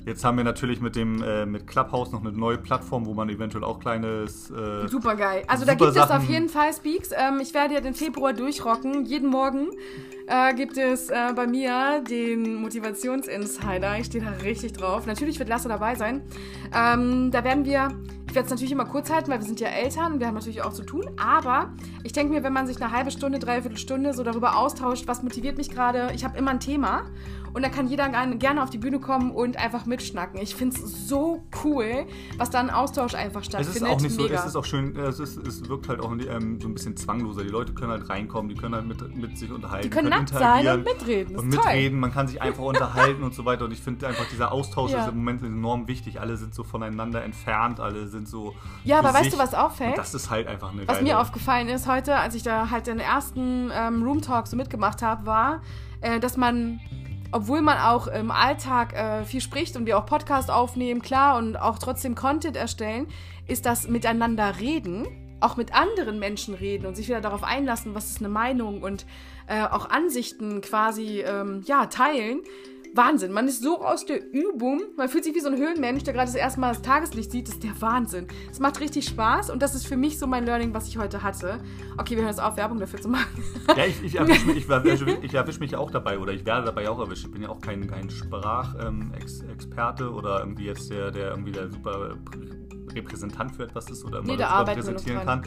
Jetzt 0.07 0.25
haben 0.25 0.37
wir 0.37 0.45
natürlich 0.45 0.81
mit 0.81 0.97
dem 0.97 1.23
äh, 1.23 1.45
mit 1.45 1.67
Clubhouse 1.67 2.13
noch 2.13 2.21
eine 2.21 2.33
neue 2.33 2.59
Plattform, 2.59 3.07
wo 3.07 3.15
man 3.15 3.29
eventuell 3.29 3.65
auch 3.65 3.79
kleines. 3.79 4.51
Äh, 4.51 4.89
super 4.89 5.17
geil. 5.17 5.43
Also 5.47 5.65
super 5.65 5.77
da 5.77 5.85
gibt 5.85 5.95
Sachen 5.95 6.17
es 6.17 6.23
auf 6.23 6.31
jeden 6.31 6.49
Fall 6.49 6.73
Speaks. 6.73 7.11
Ähm, 7.13 7.41
ich 7.41 7.53
werde 7.53 7.75
ja 7.75 7.81
den 7.81 7.95
Februar 7.95 8.33
durchrocken. 8.33 9.05
Jeden 9.05 9.29
Morgen 9.29 9.69
äh, 10.27 10.55
gibt 10.55 10.79
es 10.79 11.11
äh, 11.11 11.33
bei 11.35 11.47
mir 11.47 12.03
den 12.09 12.55
Motivationsinsider. 12.57 13.99
Ich 13.99 14.07
stehe 14.07 14.25
da 14.25 14.31
richtig 14.43 14.73
drauf. 14.73 15.07
Natürlich 15.07 15.39
wird 15.39 15.49
Lasse 15.49 15.69
dabei 15.69 15.95
sein. 15.95 16.23
Ähm, 16.75 17.31
da 17.31 17.45
werden 17.45 17.65
wir 17.65 17.91
ich 18.29 18.35
werde 18.35 18.45
es 18.45 18.51
natürlich 18.51 18.73
immer 18.73 18.85
kurz 18.85 19.11
halten, 19.11 19.31
weil 19.31 19.39
wir 19.39 19.47
sind 19.47 19.59
ja 19.59 19.69
Eltern, 19.69 20.21
wir 20.21 20.27
haben 20.27 20.35
natürlich 20.35 20.63
auch 20.63 20.75
zu 20.75 20.83
tun. 20.83 21.09
Aber 21.17 21.73
ich 22.05 22.13
denke 22.13 22.35
mir, 22.35 22.43
wenn 22.43 22.53
man 22.53 22.67
sich 22.67 22.77
eine 22.81 22.93
halbe 22.93 23.11
Stunde, 23.11 23.39
dreiviertel 23.39 23.79
Stunde 23.79 24.13
so 24.13 24.23
darüber 24.23 24.59
austauscht, 24.59 25.09
was 25.09 25.23
motiviert 25.23 25.57
mich 25.57 25.71
gerade, 25.71 26.11
ich 26.15 26.25
habe 26.25 26.37
immer 26.37 26.51
ein 26.51 26.61
Thema 26.61 27.07
und 27.53 27.63
da 27.63 27.69
kann 27.69 27.89
jeder 27.89 28.09
gerne 28.09 28.63
auf 28.63 28.71
die 28.71 28.79
Bühne 28.79 29.01
kommen 29.01 29.31
und 29.31 29.57
einfach 29.57 29.87
mitschnacken. 29.87 30.41
Ich 30.41 30.55
finde 30.55 30.77
es 30.77 31.09
so 31.09 31.43
cool, 31.65 32.07
was 32.37 32.51
da 32.51 32.61
ein 32.61 32.71
Austausch 32.71 33.15
einfach 33.15 33.45
stattfindet. 33.45 33.77
Es 33.77 33.83
ist 33.83 33.89
auch 33.89 34.01
nicht 34.01 34.15
so, 34.15 34.27
es 34.27 34.45
ist 34.45 34.57
auch 34.57 34.65
schön, 34.65 34.97
es, 34.97 35.21
ist, 35.21 35.37
es 35.47 35.69
wirkt 35.69 35.89
halt 35.89 36.01
auch 36.01 36.13
ähm, 36.13 36.61
so 36.61 36.69
ein 36.69 36.75
bisschen 36.75 36.97
zwangloser. 36.97 37.43
Die 37.43 37.49
Leute 37.49 37.73
können 37.73 37.91
halt 37.91 38.09
reinkommen, 38.09 38.49
die 38.49 38.55
können 38.55 38.75
halt 38.75 38.87
mit, 38.87 39.17
mit 39.17 39.39
sich 39.39 39.51
unterhalten. 39.51 39.85
Die 39.85 39.91
können, 39.91 40.11
können 40.11 40.25
nackt 40.25 40.35
sein 40.35 40.67
und 40.69 40.85
mitreden. 40.85 41.37
und 41.37 41.49
mitreden, 41.49 41.91
toll. 41.93 42.01
man 42.01 42.13
kann 42.13 42.29
sich 42.29 42.41
einfach 42.41 42.63
unterhalten 42.63 43.23
und 43.23 43.35
so 43.35 43.45
weiter. 43.45 43.65
Und 43.65 43.73
ich 43.73 43.81
finde 43.81 44.07
einfach, 44.07 44.27
dieser 44.31 44.53
Austausch 44.53 44.91
ja. 44.93 45.03
ist 45.03 45.09
im 45.09 45.19
Moment 45.19 45.43
enorm 45.43 45.89
wichtig. 45.89 46.21
Alle 46.21 46.37
sind 46.37 46.55
so 46.55 46.65
voneinander 46.65 47.23
entfernt, 47.25 47.81
alle 47.81 48.09
sind 48.09 48.29
so. 48.29 48.55
Ja, 48.85 48.99
aber 48.99 49.15
weißt 49.15 49.33
du, 49.33 49.39
was 49.39 49.55
auffällt? 49.55 49.91
Und 49.91 49.99
das 49.99 50.15
ist 50.15 50.31
halt 50.31 50.47
einfach 50.47 50.73
eine 50.73 50.87
Was 50.87 50.97
geile 50.97 51.03
mir 51.03 51.21
aufgefallen 51.21 51.69
ist 51.69 51.87
heute, 51.87 52.17
als 52.17 52.35
ich 52.35 52.43
da 52.43 52.71
halt 52.71 52.87
den 52.87 53.01
ersten 53.01 53.71
ähm, 53.73 54.03
Room 54.03 54.23
Talk 54.23 54.47
so 54.47 54.57
mitgemacht 54.57 55.03
habe, 55.03 55.27
war, 55.27 55.63
äh, 56.01 56.21
dass 56.21 56.37
man 56.37 56.81
obwohl 57.33 57.61
man 57.61 57.79
auch 57.79 58.07
im 58.07 58.31
Alltag 58.31 58.95
äh, 58.95 59.25
viel 59.25 59.41
spricht 59.41 59.77
und 59.77 59.87
wir 59.87 59.99
auch 59.99 60.07
Podcast 60.07 60.51
aufnehmen, 60.51 61.03
klar, 61.03 61.39
und 61.39 61.57
auch 61.57 61.79
trotzdem 61.79 62.15
Content 62.15 62.57
erstellen, 62.57 63.07
ist 63.47 63.67
das 63.67 63.89
Miteinander 63.89 64.59
reden, 64.59 65.07
auch 65.41 65.57
mit 65.57 65.75
anderen 65.75 66.19
Menschen 66.19 66.55
reden 66.55 66.87
und 66.87 66.97
sich 66.97 67.09
wieder 67.09 67.21
darauf 67.21 67.45
einlassen, 67.45 67.95
was 67.95 68.11
ist 68.11 68.19
eine 68.19 68.29
Meinung 68.29 68.83
und 68.83 69.07
äh, 69.47 69.63
auch 69.63 69.89
Ansichten 69.91 70.61
quasi 70.61 71.21
ähm, 71.21 71.63
ja, 71.67 71.87
teilen, 71.87 72.41
Wahnsinn. 72.95 73.33
Man 73.33 73.49
ist 73.49 73.63
so 73.63 73.85
aus 73.85 74.05
der 74.07 74.33
Übung. 74.33 74.83
Man 74.97 75.09
fühlt 75.09 75.25
sich 75.25 75.35
wie 75.35 75.41
so 75.41 75.49
ein 75.49 75.57
Höhlenmensch, 75.57 76.05
der 76.05 76.15
gerade 76.15 76.27
das 76.27 76.35
erste 76.35 76.61
Mal 76.61 76.73
das 76.73 76.83
Tageslicht 76.83 77.31
sieht. 77.31 77.49
Das 77.49 77.55
ist 77.55 77.65
der 77.65 77.81
Wahnsinn. 77.81 78.27
Es 78.51 78.61
macht 78.61 78.81
richtig 78.81 79.07
Spaß 79.07 79.51
und 79.51 79.63
das 79.63 79.75
ist 79.75 79.87
für 79.87 79.97
mich 79.97 80.19
so 80.19 80.27
mein 80.27 80.45
Learning, 80.45 80.75
was 80.75 80.89
ich 80.89 80.99
heute 80.99 81.23
hatte. 81.23 81.61
Okay, 81.97 82.11
wir 82.11 82.19
hören 82.19 82.29
jetzt 82.29 82.43
auf, 82.43 82.57
Werbung 82.57 82.79
dafür 82.79 83.01
zu 83.01 83.09
machen. 83.09 83.43
Ja, 83.77 83.85
ich, 83.85 84.03
ich 84.03 84.17
erwische 84.17 84.47
mich, 84.47 84.69
ich, 84.69 84.69
ich 85.23 85.35
erwisch 85.35 85.61
mich 85.61 85.77
auch 85.77 85.91
dabei 85.91 86.19
oder 86.19 86.33
ich 86.33 86.45
werde 86.45 86.67
dabei 86.67 86.89
auch 86.89 86.99
erwischt. 86.99 87.27
Ich 87.27 87.31
bin 87.31 87.43
ja 87.43 87.49
auch 87.49 87.61
kein, 87.61 87.87
kein 87.87 88.11
Sprachexperte 88.11 90.05
ähm, 90.05 90.15
oder 90.15 90.41
irgendwie 90.41 90.67
jetzt 90.67 90.91
der, 90.91 91.11
der 91.11 91.31
irgendwie 91.31 91.53
der 91.53 91.71
super 91.71 92.17
Repräsentant 92.95 93.55
für 93.55 93.65
etwas 93.65 93.91
ist 93.91 94.05
oder 94.05 94.23
Nee, 94.23 94.37
da 94.37 94.65
das 94.65 94.77
repräsentieren 94.77 95.25
kann. 95.25 95.43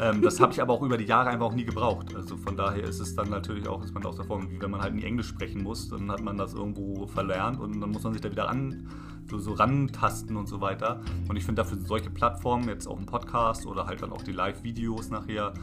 ähm, 0.00 0.22
das 0.22 0.40
habe 0.40 0.52
ich 0.52 0.60
aber 0.60 0.72
auch 0.74 0.82
über 0.82 0.96
die 0.98 1.04
Jahre 1.04 1.30
einfach 1.30 1.46
auch 1.46 1.54
nie 1.54 1.64
gebraucht. 1.64 2.14
Also 2.14 2.36
von 2.36 2.56
daher 2.56 2.84
ist 2.84 3.00
es 3.00 3.14
dann 3.14 3.30
natürlich 3.30 3.66
auch, 3.68 3.82
ist 3.84 3.94
man 3.94 4.04
aus 4.04 4.16
der 4.16 4.24
Form, 4.24 4.50
wie 4.50 4.60
wenn 4.60 4.70
man 4.70 4.80
halt 4.80 4.94
nie 4.94 5.04
Englisch 5.04 5.28
sprechen 5.28 5.62
muss, 5.62 5.88
dann 5.88 6.10
hat 6.10 6.22
man 6.22 6.36
das 6.36 6.54
irgendwo 6.54 7.06
verlernt 7.06 7.60
und 7.60 7.80
dann 7.80 7.90
muss 7.90 8.02
man 8.02 8.12
sich 8.12 8.22
da 8.22 8.30
wieder 8.30 8.48
an, 8.48 8.88
so, 9.30 9.38
so 9.38 9.52
rantasten 9.52 10.36
und 10.36 10.48
so 10.48 10.60
weiter. 10.60 11.00
Und 11.28 11.36
ich 11.36 11.44
finde 11.44 11.62
dafür 11.62 11.78
solche 11.84 12.10
Plattformen, 12.10 12.68
jetzt 12.68 12.86
auch 12.86 12.98
ein 12.98 13.06
Podcast 13.06 13.66
oder 13.66 13.86
halt 13.86 14.02
dann 14.02 14.12
auch 14.12 14.22
die 14.22 14.32
Live-Videos 14.32 15.10
nachher 15.10 15.54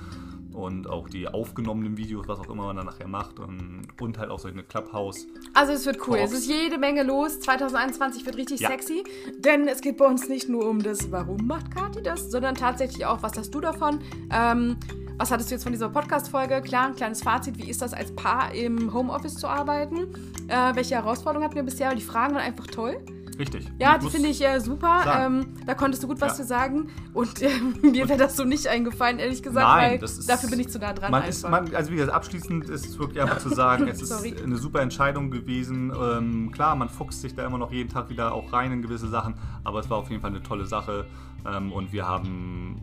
und 0.58 0.89
auch 0.89 1.08
die 1.08 1.28
aufgenommenen 1.28 1.97
Videos, 1.97 2.28
was 2.28 2.39
auch 2.39 2.49
immer 2.49 2.66
man 2.66 2.76
dann 2.78 2.88
nachher 2.88 3.08
macht 3.08 3.39
und, 3.39 3.88
und 4.01 4.18
halt 4.18 4.32
auch 4.32 4.39
solche 4.39 4.64
Clubhouse. 4.64 5.28
Also 5.53 5.74
es 5.74 5.86
wird 5.86 5.99
cool. 6.08 6.18
Talks. 6.18 6.32
Es 6.34 6.39
ist 6.39 6.47
jede 6.49 6.78
Menge 6.80 7.03
los. 7.03 7.39
2021 7.39 8.26
wird 8.26 8.38
richtig 8.38 8.62
Ja. 8.62 8.70
sexy. 8.70 9.03
Denn 9.38 9.68
es 9.68 9.82
geht 9.82 9.97
bei 9.97 10.05
uns 10.05 10.28
nicht 10.28 10.49
nur 10.49 10.68
um 10.68 10.82
das, 10.82 11.12
warum 11.12 11.45
macht 11.45 11.70
Kathi 11.74 12.01
das, 12.01 12.32
sondern 12.32 12.55
tatsächlich 12.55 13.05
auch, 13.05 13.22
was 13.22 13.38
hast 13.38 13.53
du 13.53 13.62
davon? 13.62 13.99
Ähm, 14.32 14.78
was 15.20 15.32
hattest 15.32 15.49
du 15.49 15.55
jetzt 15.55 15.64
von 15.64 15.72
dieser 15.72 15.89
Podcast-Folge? 15.89 16.62
Klar, 16.62 16.88
ein 16.88 16.95
kleines 16.95 17.22
Fazit. 17.22 17.58
Wie 17.58 17.70
ist 17.70 17.82
das 17.82 17.93
als 17.93 18.14
Paar 18.16 18.53
im 18.53 18.93
Homeoffice 18.93 19.36
zu 19.36 19.47
arbeiten? 19.47 20.14
Äh, 20.47 20.76
welche 20.76 20.95
Herausforderungen 20.95 21.45
hatten 21.45 21.55
wir 21.55 21.64
bisher? 21.64 21.93
Die 21.95 22.01
Fragen 22.01 22.34
waren 22.36 22.43
einfach 22.43 22.68
toll. 22.68 22.97
Richtig. 23.38 23.68
Ja, 23.80 23.98
die 23.98 24.10
finde 24.10 24.30
ich 24.30 24.44
äh, 24.44 24.60
super. 24.60 25.04
Ähm, 25.26 25.46
da 25.66 25.74
konntest 25.76 26.02
du 26.04 26.08
gut 26.08 26.20
was 26.22 26.38
Ja. 26.38 26.44
zu 26.44 26.48
sagen. 26.48 26.88
Und 27.14 27.42
äh, 27.42 27.50
mir 27.82 28.10
wäre 28.10 28.18
das 28.18 28.36
so 28.36 28.44
nicht 28.44 28.68
eingefallen, 28.68 29.20
ehrlich 29.20 29.44
gesagt, 29.44 29.66
Nein, 29.68 29.92
weil 30.00 30.04
ist- 30.04 30.28
dafür 30.30 30.50
bin 30.50 30.60
ich 30.60 30.70
zu 30.70 30.80
nah 30.80 30.94
dran. 30.94 31.12
Man 31.12 31.24
ist, 31.24 31.48
man, 31.48 31.74
also 31.76 31.92
wie 31.92 31.96
gesagt, 31.96 32.14
abschließend 32.14 32.70
ist 32.70 32.86
es 32.86 32.98
wirklich 33.00 33.22
einfach 33.22 33.38
zu 33.40 33.50
sagen, 33.50 33.88
es 33.90 34.02
ist 34.02 34.12
eine 34.44 34.58
super 34.58 34.82
Entscheidung 34.82 35.30
gewesen. 35.32 35.92
Ähm, 36.00 36.52
klar, 36.52 36.76
man 36.76 36.90
fuchst 36.90 37.22
sich 37.22 37.36
da 37.36 37.46
immer 37.46 37.58
noch 37.58 37.72
jeden 37.72 37.90
Tag 37.90 38.10
wieder 38.10 38.34
auch 38.34 38.52
rein 38.54 38.72
in 38.72 38.82
gewisse 38.82 39.08
Sachen, 39.08 39.36
aber 39.64 39.80
es 39.80 39.90
war 39.90 39.98
auf 39.98 40.10
jeden 40.10 40.22
Fall 40.22 40.32
eine 40.32 40.42
tolle 40.44 40.66
Sache 40.66 41.06
ähm, 41.46 41.72
und 41.72 41.94
wir 41.94 42.08
haben 42.08 42.82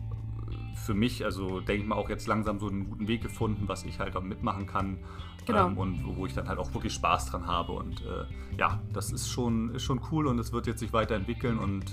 für 0.75 0.93
mich, 0.93 1.25
also 1.25 1.61
denke 1.61 1.81
ich 1.83 1.87
mal, 1.87 1.95
auch 1.95 2.09
jetzt 2.09 2.27
langsam 2.27 2.59
so 2.59 2.67
einen 2.67 2.89
guten 2.89 3.07
Weg 3.07 3.21
gefunden, 3.23 3.63
was 3.67 3.83
ich 3.85 3.99
halt 3.99 4.15
auch 4.15 4.21
mitmachen 4.21 4.67
kann 4.67 4.97
Genau. 5.45 5.67
ähm, 5.67 5.77
und 5.77 6.17
wo- 6.17 6.25
ich 6.25 6.33
dann 6.33 6.47
halt 6.47 6.59
auch 6.59 6.73
wirklich 6.73 6.93
Spaß 6.93 7.27
dran 7.27 7.47
habe 7.47 7.73
und 7.73 8.01
äh, 8.01 8.25
ja, 8.57 8.81
das 8.93 9.11
ist 9.11 9.29
schon, 9.29 9.73
ist 9.75 9.83
schon 9.83 10.01
cool 10.11 10.27
und 10.27 10.39
es 10.39 10.51
wird 10.53 10.67
jetzt 10.67 10.79
sich 10.79 10.91
weiterentwickeln 10.93 11.59
und 11.59 11.85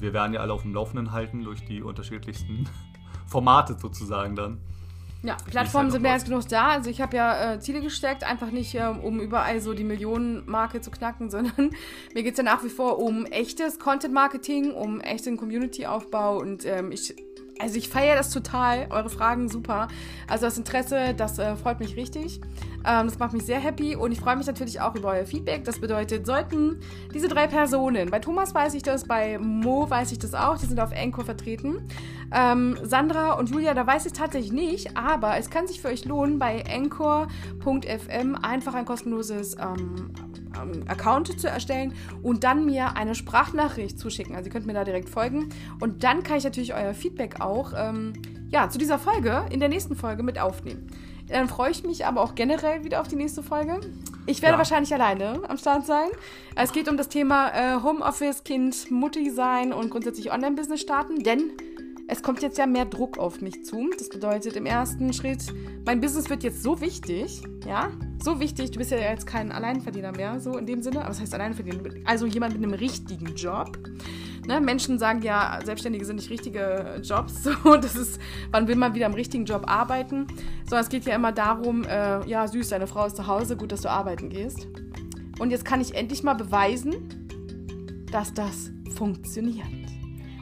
wir 0.00 0.12
werden 0.12 0.32
ja 0.32 0.40
alle 0.40 0.52
auf 0.52 0.62
dem 0.62 0.74
Laufenden 0.74 1.12
halten 1.12 1.42
durch 1.44 1.64
die 1.64 1.82
unterschiedlichsten 1.82 2.68
Formate 3.26 3.76
sozusagen 3.78 4.36
dann. 4.36 4.58
Ja, 5.24 5.36
Plattformen 5.50 5.90
sind 5.90 6.02
mehr 6.02 6.12
als 6.12 6.24
genug 6.24 6.46
da. 6.48 6.68
Also 6.68 6.90
ich 6.90 7.00
habe 7.00 7.16
ja 7.16 7.54
äh, 7.54 7.58
Ziele 7.60 7.80
gesteckt, 7.80 8.22
einfach 8.22 8.52
nicht 8.52 8.72
ähm, 8.76 9.00
um 9.00 9.18
überall 9.18 9.60
so 9.60 9.74
die 9.74 9.82
Millionenmarke 9.82 10.80
zu 10.80 10.92
knacken, 10.92 11.28
sondern 11.30 11.70
mir 12.14 12.22
geht 12.22 12.32
es 12.34 12.38
ja 12.38 12.44
nach 12.44 12.62
wie 12.62 12.68
vor 12.68 13.00
um 13.00 13.26
echtes 13.26 13.80
Content-Marketing, 13.80 14.70
um 14.72 15.00
echten 15.00 15.36
Community-Aufbau 15.36 16.38
und 16.38 16.64
ähm, 16.64 16.92
ich 16.92 17.16
also 17.58 17.76
ich 17.76 17.88
feiere 17.88 18.16
das 18.16 18.30
total, 18.30 18.86
eure 18.90 19.10
Fragen 19.10 19.48
super. 19.48 19.88
Also 20.26 20.46
das 20.46 20.58
Interesse, 20.58 21.14
das 21.14 21.38
äh, 21.38 21.56
freut 21.56 21.80
mich 21.80 21.96
richtig. 21.96 22.40
Ähm, 22.86 23.06
das 23.06 23.18
macht 23.18 23.32
mich 23.32 23.44
sehr 23.44 23.58
happy 23.58 23.96
und 23.96 24.12
ich 24.12 24.20
freue 24.20 24.36
mich 24.36 24.46
natürlich 24.46 24.80
auch 24.80 24.94
über 24.94 25.10
euer 25.10 25.26
Feedback. 25.26 25.64
Das 25.64 25.80
bedeutet, 25.80 26.26
sollten 26.26 26.80
diese 27.12 27.28
drei 27.28 27.46
Personen, 27.46 28.10
bei 28.10 28.20
Thomas 28.20 28.54
weiß 28.54 28.74
ich 28.74 28.82
das, 28.82 29.04
bei 29.04 29.38
Mo 29.38 29.90
weiß 29.90 30.12
ich 30.12 30.18
das 30.18 30.34
auch, 30.34 30.58
die 30.58 30.66
sind 30.66 30.78
auf 30.80 30.92
Anchor 30.92 31.24
vertreten. 31.24 31.88
Ähm, 32.32 32.78
Sandra 32.82 33.32
und 33.32 33.50
Julia, 33.50 33.74
da 33.74 33.86
weiß 33.86 34.06
ich 34.06 34.12
tatsächlich 34.12 34.52
nicht, 34.52 34.96
aber 34.96 35.36
es 35.38 35.50
kann 35.50 35.66
sich 35.66 35.80
für 35.80 35.88
euch 35.88 36.04
lohnen, 36.04 36.38
bei 36.38 36.64
anchor.fm 36.66 38.36
einfach 38.36 38.74
ein 38.74 38.84
kostenloses 38.84 39.56
ähm, 39.58 40.12
ähm, 40.62 40.84
Account 40.88 41.38
zu 41.40 41.48
erstellen 41.48 41.92
und 42.22 42.44
dann 42.44 42.64
mir 42.66 42.96
eine 42.96 43.14
Sprachnachricht 43.14 43.98
zuschicken. 43.98 44.34
Also 44.34 44.48
ihr 44.48 44.52
könnt 44.52 44.66
mir 44.66 44.74
da 44.74 44.84
direkt 44.84 45.08
folgen 45.08 45.48
und 45.80 46.04
dann 46.04 46.22
kann 46.22 46.38
ich 46.38 46.44
natürlich 46.44 46.74
euer 46.74 46.94
Feedback 46.94 47.40
auch 47.40 47.72
ähm, 47.76 48.12
ja, 48.50 48.68
zu 48.70 48.78
dieser 48.78 48.98
Folge 48.98 49.44
in 49.50 49.60
der 49.60 49.68
nächsten 49.68 49.96
Folge 49.96 50.22
mit 50.22 50.38
aufnehmen. 50.38 50.88
Dann 51.28 51.46
freue 51.46 51.70
ich 51.70 51.84
mich 51.84 52.06
aber 52.06 52.22
auch 52.22 52.34
generell 52.34 52.84
wieder 52.84 53.02
auf 53.02 53.08
die 53.08 53.16
nächste 53.16 53.42
Folge. 53.42 53.80
Ich 54.24 54.40
werde 54.40 54.54
Ja. 54.54 54.58
wahrscheinlich 54.58 54.94
alleine 54.94 55.40
am 55.46 55.58
Start 55.58 55.84
sein. 55.84 56.08
Es 56.56 56.72
geht 56.72 56.88
um 56.88 56.96
das 56.96 57.10
Thema 57.10 57.50
äh, 57.50 57.82
Homeoffice, 57.82 58.44
Kind, 58.44 58.90
Mutti 58.90 59.28
sein 59.30 59.74
und 59.74 59.90
grundsätzlich 59.90 60.32
Online-Business 60.32 60.80
starten, 60.80 61.22
denn 61.22 61.52
es 62.10 62.22
kommt 62.22 62.42
jetzt 62.42 62.56
ja 62.56 62.66
mehr 62.66 62.86
Druck 62.86 63.18
auf 63.18 63.42
mich 63.42 63.66
zu. 63.66 63.90
Das 63.96 64.08
bedeutet 64.08 64.56
im 64.56 64.64
ersten 64.64 65.12
Schritt, 65.12 65.44
mein 65.84 66.00
Business 66.00 66.30
wird 66.30 66.42
jetzt 66.42 66.62
so 66.62 66.80
wichtig, 66.80 67.42
ja, 67.66 67.90
so 68.22 68.40
wichtig. 68.40 68.70
Du 68.70 68.78
bist 68.78 68.90
ja 68.90 68.96
jetzt 68.96 69.26
kein 69.26 69.52
Alleinverdiener 69.52 70.12
mehr, 70.12 70.40
so 70.40 70.56
in 70.56 70.64
dem 70.64 70.82
Sinne. 70.82 71.00
Aber 71.00 71.10
was 71.10 71.20
heißt 71.20 71.34
Alleinverdiener? 71.34 71.78
Also 72.06 72.24
jemand 72.24 72.54
mit 72.54 72.64
einem 72.64 72.72
richtigen 72.72 73.34
Job. 73.34 73.78
Ne? 74.46 74.58
Menschen 74.62 74.98
sagen 74.98 75.20
ja, 75.20 75.60
Selbstständige 75.62 76.06
sind 76.06 76.16
nicht 76.16 76.30
richtige 76.30 77.00
Jobs. 77.02 77.44
So, 77.48 77.76
das 77.76 77.94
ist, 77.94 78.18
wann 78.50 78.68
will 78.68 78.76
man 78.76 78.94
wieder 78.94 79.06
am 79.06 79.14
richtigen 79.14 79.44
Job 79.44 79.64
arbeiten? 79.66 80.26
Sondern 80.64 80.80
es 80.80 80.88
geht 80.88 81.04
ja 81.04 81.14
immer 81.14 81.32
darum, 81.32 81.84
äh, 81.84 82.26
ja, 82.26 82.48
süß, 82.48 82.70
deine 82.70 82.86
Frau 82.86 83.04
ist 83.04 83.16
zu 83.16 83.26
Hause, 83.26 83.56
gut, 83.56 83.70
dass 83.70 83.82
du 83.82 83.90
arbeiten 83.90 84.30
gehst. 84.30 84.66
Und 85.38 85.50
jetzt 85.50 85.66
kann 85.66 85.82
ich 85.82 85.94
endlich 85.94 86.22
mal 86.22 86.34
beweisen, 86.34 88.06
dass 88.10 88.32
das 88.32 88.70
funktioniert. 88.96 89.77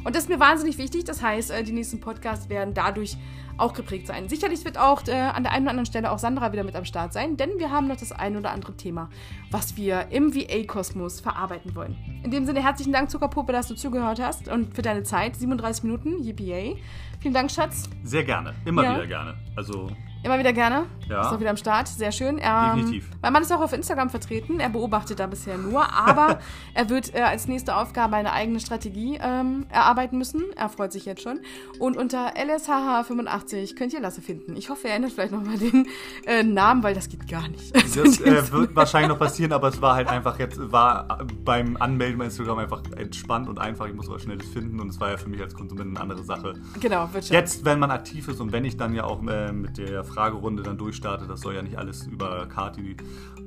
Und 0.07 0.15
das 0.15 0.23
ist 0.23 0.29
mir 0.29 0.39
wahnsinnig 0.39 0.79
wichtig. 0.79 1.03
Das 1.03 1.21
heißt, 1.21 1.51
äh, 1.51 1.65
die 1.65 1.73
nächsten 1.73 1.99
Podcasts 1.99 2.49
werden 2.49 2.75
dadurch 2.75 3.17
auch 3.59 3.73
geprägt 3.73 4.07
sein. 4.07 4.29
Sicherlich 4.29 4.65
wird 4.65 4.79
auch 4.79 5.03
äh, 5.09 5.13
an 5.13 5.43
der 5.43 5.51
einen 5.51 5.65
oder 5.65 5.71
anderen 5.71 5.87
Stelle 5.87 6.13
auch 6.13 6.21
Sandra 6.21 6.53
wieder 6.53 6.63
mit 6.63 6.77
am 6.77 6.85
Start 6.85 7.13
sein, 7.13 7.37
denn 7.37 7.59
wir 7.59 7.73
haben 7.73 7.89
noch 7.89 7.97
das 7.97 8.13
ein 8.13 8.37
oder 8.37 8.53
andere 8.53 8.77
Thema, 8.77 9.11
was 9.51 9.77
wir 9.77 10.07
im 10.11 10.33
VA-Kosmos 10.33 11.21
verarbeiten 11.21 11.75
wollen. 11.75 11.97
In 12.23 12.31
dem 12.31 12.47
Sinne 12.47 12.63
herzlichen 12.63 12.93
Dank, 12.93 13.11
Zuckerpuppe, 13.11 13.53
dass 13.53 13.67
du 13.67 13.75
zugehört 13.75 14.21
hast 14.23 14.47
und 14.47 14.77
für 14.77 14.83
deine 14.83 15.03
Zeit. 15.03 15.35
37 15.35 15.83
Minuten, 15.83 16.23
yippie. 16.23 16.77
Vielen 17.19 17.35
Dank, 17.35 17.51
Schatz. 17.51 17.91
Sehr 18.05 18.23
gerne, 18.23 18.55
immer 18.65 18.85
Ja. 18.85 18.95
wieder 18.95 19.07
gerne. 19.09 19.35
Also 19.57 19.89
Immer 20.23 20.39
wieder 20.39 20.53
gerne. 20.53 20.87
Ja. 21.09 21.21
Ist 21.21 21.29
auch 21.29 21.41
wieder 21.41 21.51
am 21.51 21.57
Start. 21.57 21.87
Sehr 21.89 22.11
schön. 22.11 22.39
Er, 22.39 22.75
Definitiv. 22.75 23.11
Mein 23.23 23.33
Mann 23.33 23.43
ist 23.43 23.53
auch 23.53 23.61
auf 23.61 23.73
Instagram 23.73 24.11
vertreten. 24.11 24.59
Er 24.59 24.71
beobachtet 24.71 25.21
da 25.21 25.27
bisher 25.27 25.57
nur, 25.57 25.93
aber 25.93 26.41
er 26.75 26.89
wird 26.89 27.15
äh, 27.15 27.21
als 27.21 27.47
nächste 27.47 27.77
Aufgabe 27.77 28.17
eine 28.17 28.33
eigene 28.33 28.59
Strategie 28.59 29.19
ähm, 29.23 29.67
erarbeiten 29.71 30.19
müssen. 30.19 30.43
Er 30.57 30.69
freut 30.69 30.93
sich 30.93 31.05
jetzt 31.05 31.23
schon. 31.23 31.41
Und 31.79 31.97
unter 31.97 32.35
LSHH85 32.37 33.77
könnt 33.77 33.93
ihr 33.93 34.01
Lasse 34.01 34.21
finden. 34.21 34.57
Ich 34.57 34.69
hoffe, 34.69 34.89
er 34.89 34.97
ändert 34.97 35.13
vielleicht 35.13 35.33
nochmal 35.33 35.59
den 35.59 35.87
äh, 36.27 36.43
Namen, 36.43 36.83
weil 36.83 36.95
das 36.95 37.09
geht 37.09 37.29
gar 37.29 37.47
nicht. 37.49 37.75
Das 37.75 38.21
äh, 38.21 38.53
wird 38.53 38.75
wahrscheinlich 38.75 39.11
noch 39.11 39.19
passieren, 39.19 39.53
aber 39.53 39.69
es 39.69 39.81
war 39.81 39.95
halt 39.95 40.09
einfach 40.09 40.39
jetzt, 40.39 40.59
war 40.73 41.25
beim 41.45 41.77
Anmelden 41.77 42.19
bei 42.19 42.25
Instagram 42.25 42.59
einfach 42.59 42.83
entspannt 42.97 43.49
und 43.49 43.59
einfach. 43.59 43.87
Ich 43.87 43.95
muss 43.95 44.11
was 44.11 44.23
Schnelles 44.23 44.49
finden 44.49 44.81
und 44.81 44.89
es 44.89 44.99
war 44.99 45.11
ja 45.11 45.17
für 45.17 45.29
mich 45.29 45.41
als 45.41 45.55
Konsument 45.55 45.91
eine 45.91 46.01
andere 46.01 46.25
Sache. 46.25 46.55
genau, 46.81 47.09
wird 47.13 47.27
schon. 47.27 47.35
Jetzt, 47.35 47.65
wenn 47.65 47.79
man 47.79 47.91
aktiv 47.91 48.27
ist 48.27 48.41
und 48.41 48.51
wenn 48.51 48.65
ich 48.65 48.77
dann 48.77 48.95
ja 48.95 49.05
auch 49.05 49.23
äh, 49.27 49.53
mit 49.53 49.79
der 49.79 50.03
Fragerunde 50.07 50.63
dann 50.63 50.79
durchstarte, 50.79 51.27
das 51.27 51.41
soll 51.41 51.55
ja 51.55 51.63
nicht 51.63 51.79
alles 51.79 52.07
über 52.07 52.47
Kati 52.47 52.97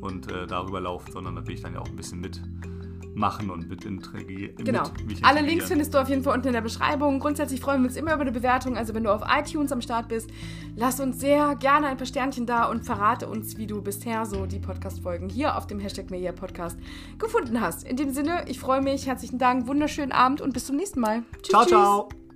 und 0.01 0.31
äh, 0.31 0.47
darüber 0.47 0.79
laufen, 0.79 1.11
sondern 1.11 1.35
da 1.35 1.45
will 1.47 1.55
ich 1.55 1.61
dann 1.61 1.73
ja 1.73 1.79
auch 1.79 1.87
ein 1.87 1.95
bisschen 1.95 2.21
mitmachen 2.21 3.49
und 3.49 3.69
mit 3.69 3.85
intrigieren. 3.85 4.55
Genau. 4.57 4.83
Mit, 5.05 5.23
Alle. 5.23 5.41
Links 5.41 5.67
findest 5.67 5.93
du 5.93 5.97
auf 5.97 6.09
jeden 6.09 6.23
Fall 6.23 6.35
unten 6.35 6.47
in 6.47 6.53
der 6.53 6.61
Beschreibung. 6.61 7.19
Grundsätzlich 7.19 7.59
freuen 7.59 7.81
wir 7.81 7.87
uns 7.87 7.97
immer 7.97 8.13
über 8.13 8.21
eine 8.21 8.31
Bewertung. 8.31 8.77
Also 8.77 8.93
wenn 8.93 9.03
du 9.03 9.13
auf 9.13 9.21
iTunes 9.27 9.71
am 9.71 9.81
Start 9.81 10.07
bist, 10.07 10.29
lass 10.75 10.99
uns 10.99 11.19
sehr 11.19 11.55
gerne 11.55 11.87
ein 11.87 11.97
paar 11.97 12.05
Sternchen 12.05 12.45
da 12.45 12.65
und 12.65 12.85
verrate 12.85 13.27
uns, 13.27 13.57
wie 13.57 13.67
du 13.67 13.81
bisher 13.81 14.25
so 14.25 14.45
die 14.45 14.59
Podcast-Folgen 14.59 15.29
hier 15.29 15.57
auf 15.57 15.67
dem 15.67 15.79
Hashtag 15.79 16.11
Media 16.11 16.31
Podcast 16.31 16.77
gefunden 17.17 17.59
hast. 17.59 17.83
In 17.83 17.97
dem 17.97 18.11
Sinne, 18.13 18.45
ich 18.47 18.59
freue 18.59 18.81
mich. 18.81 19.07
Herzlichen 19.07 19.39
Dank, 19.39 19.67
wunderschönen 19.67 20.11
Abend 20.11 20.41
und 20.41 20.53
bis 20.53 20.65
zum 20.65 20.75
nächsten 20.75 20.99
Mal. 20.99 21.23
Tschüss, 21.41 21.49
Ciao, 21.49 21.61
tschüss. 21.63 21.69
ciao. 21.71 22.28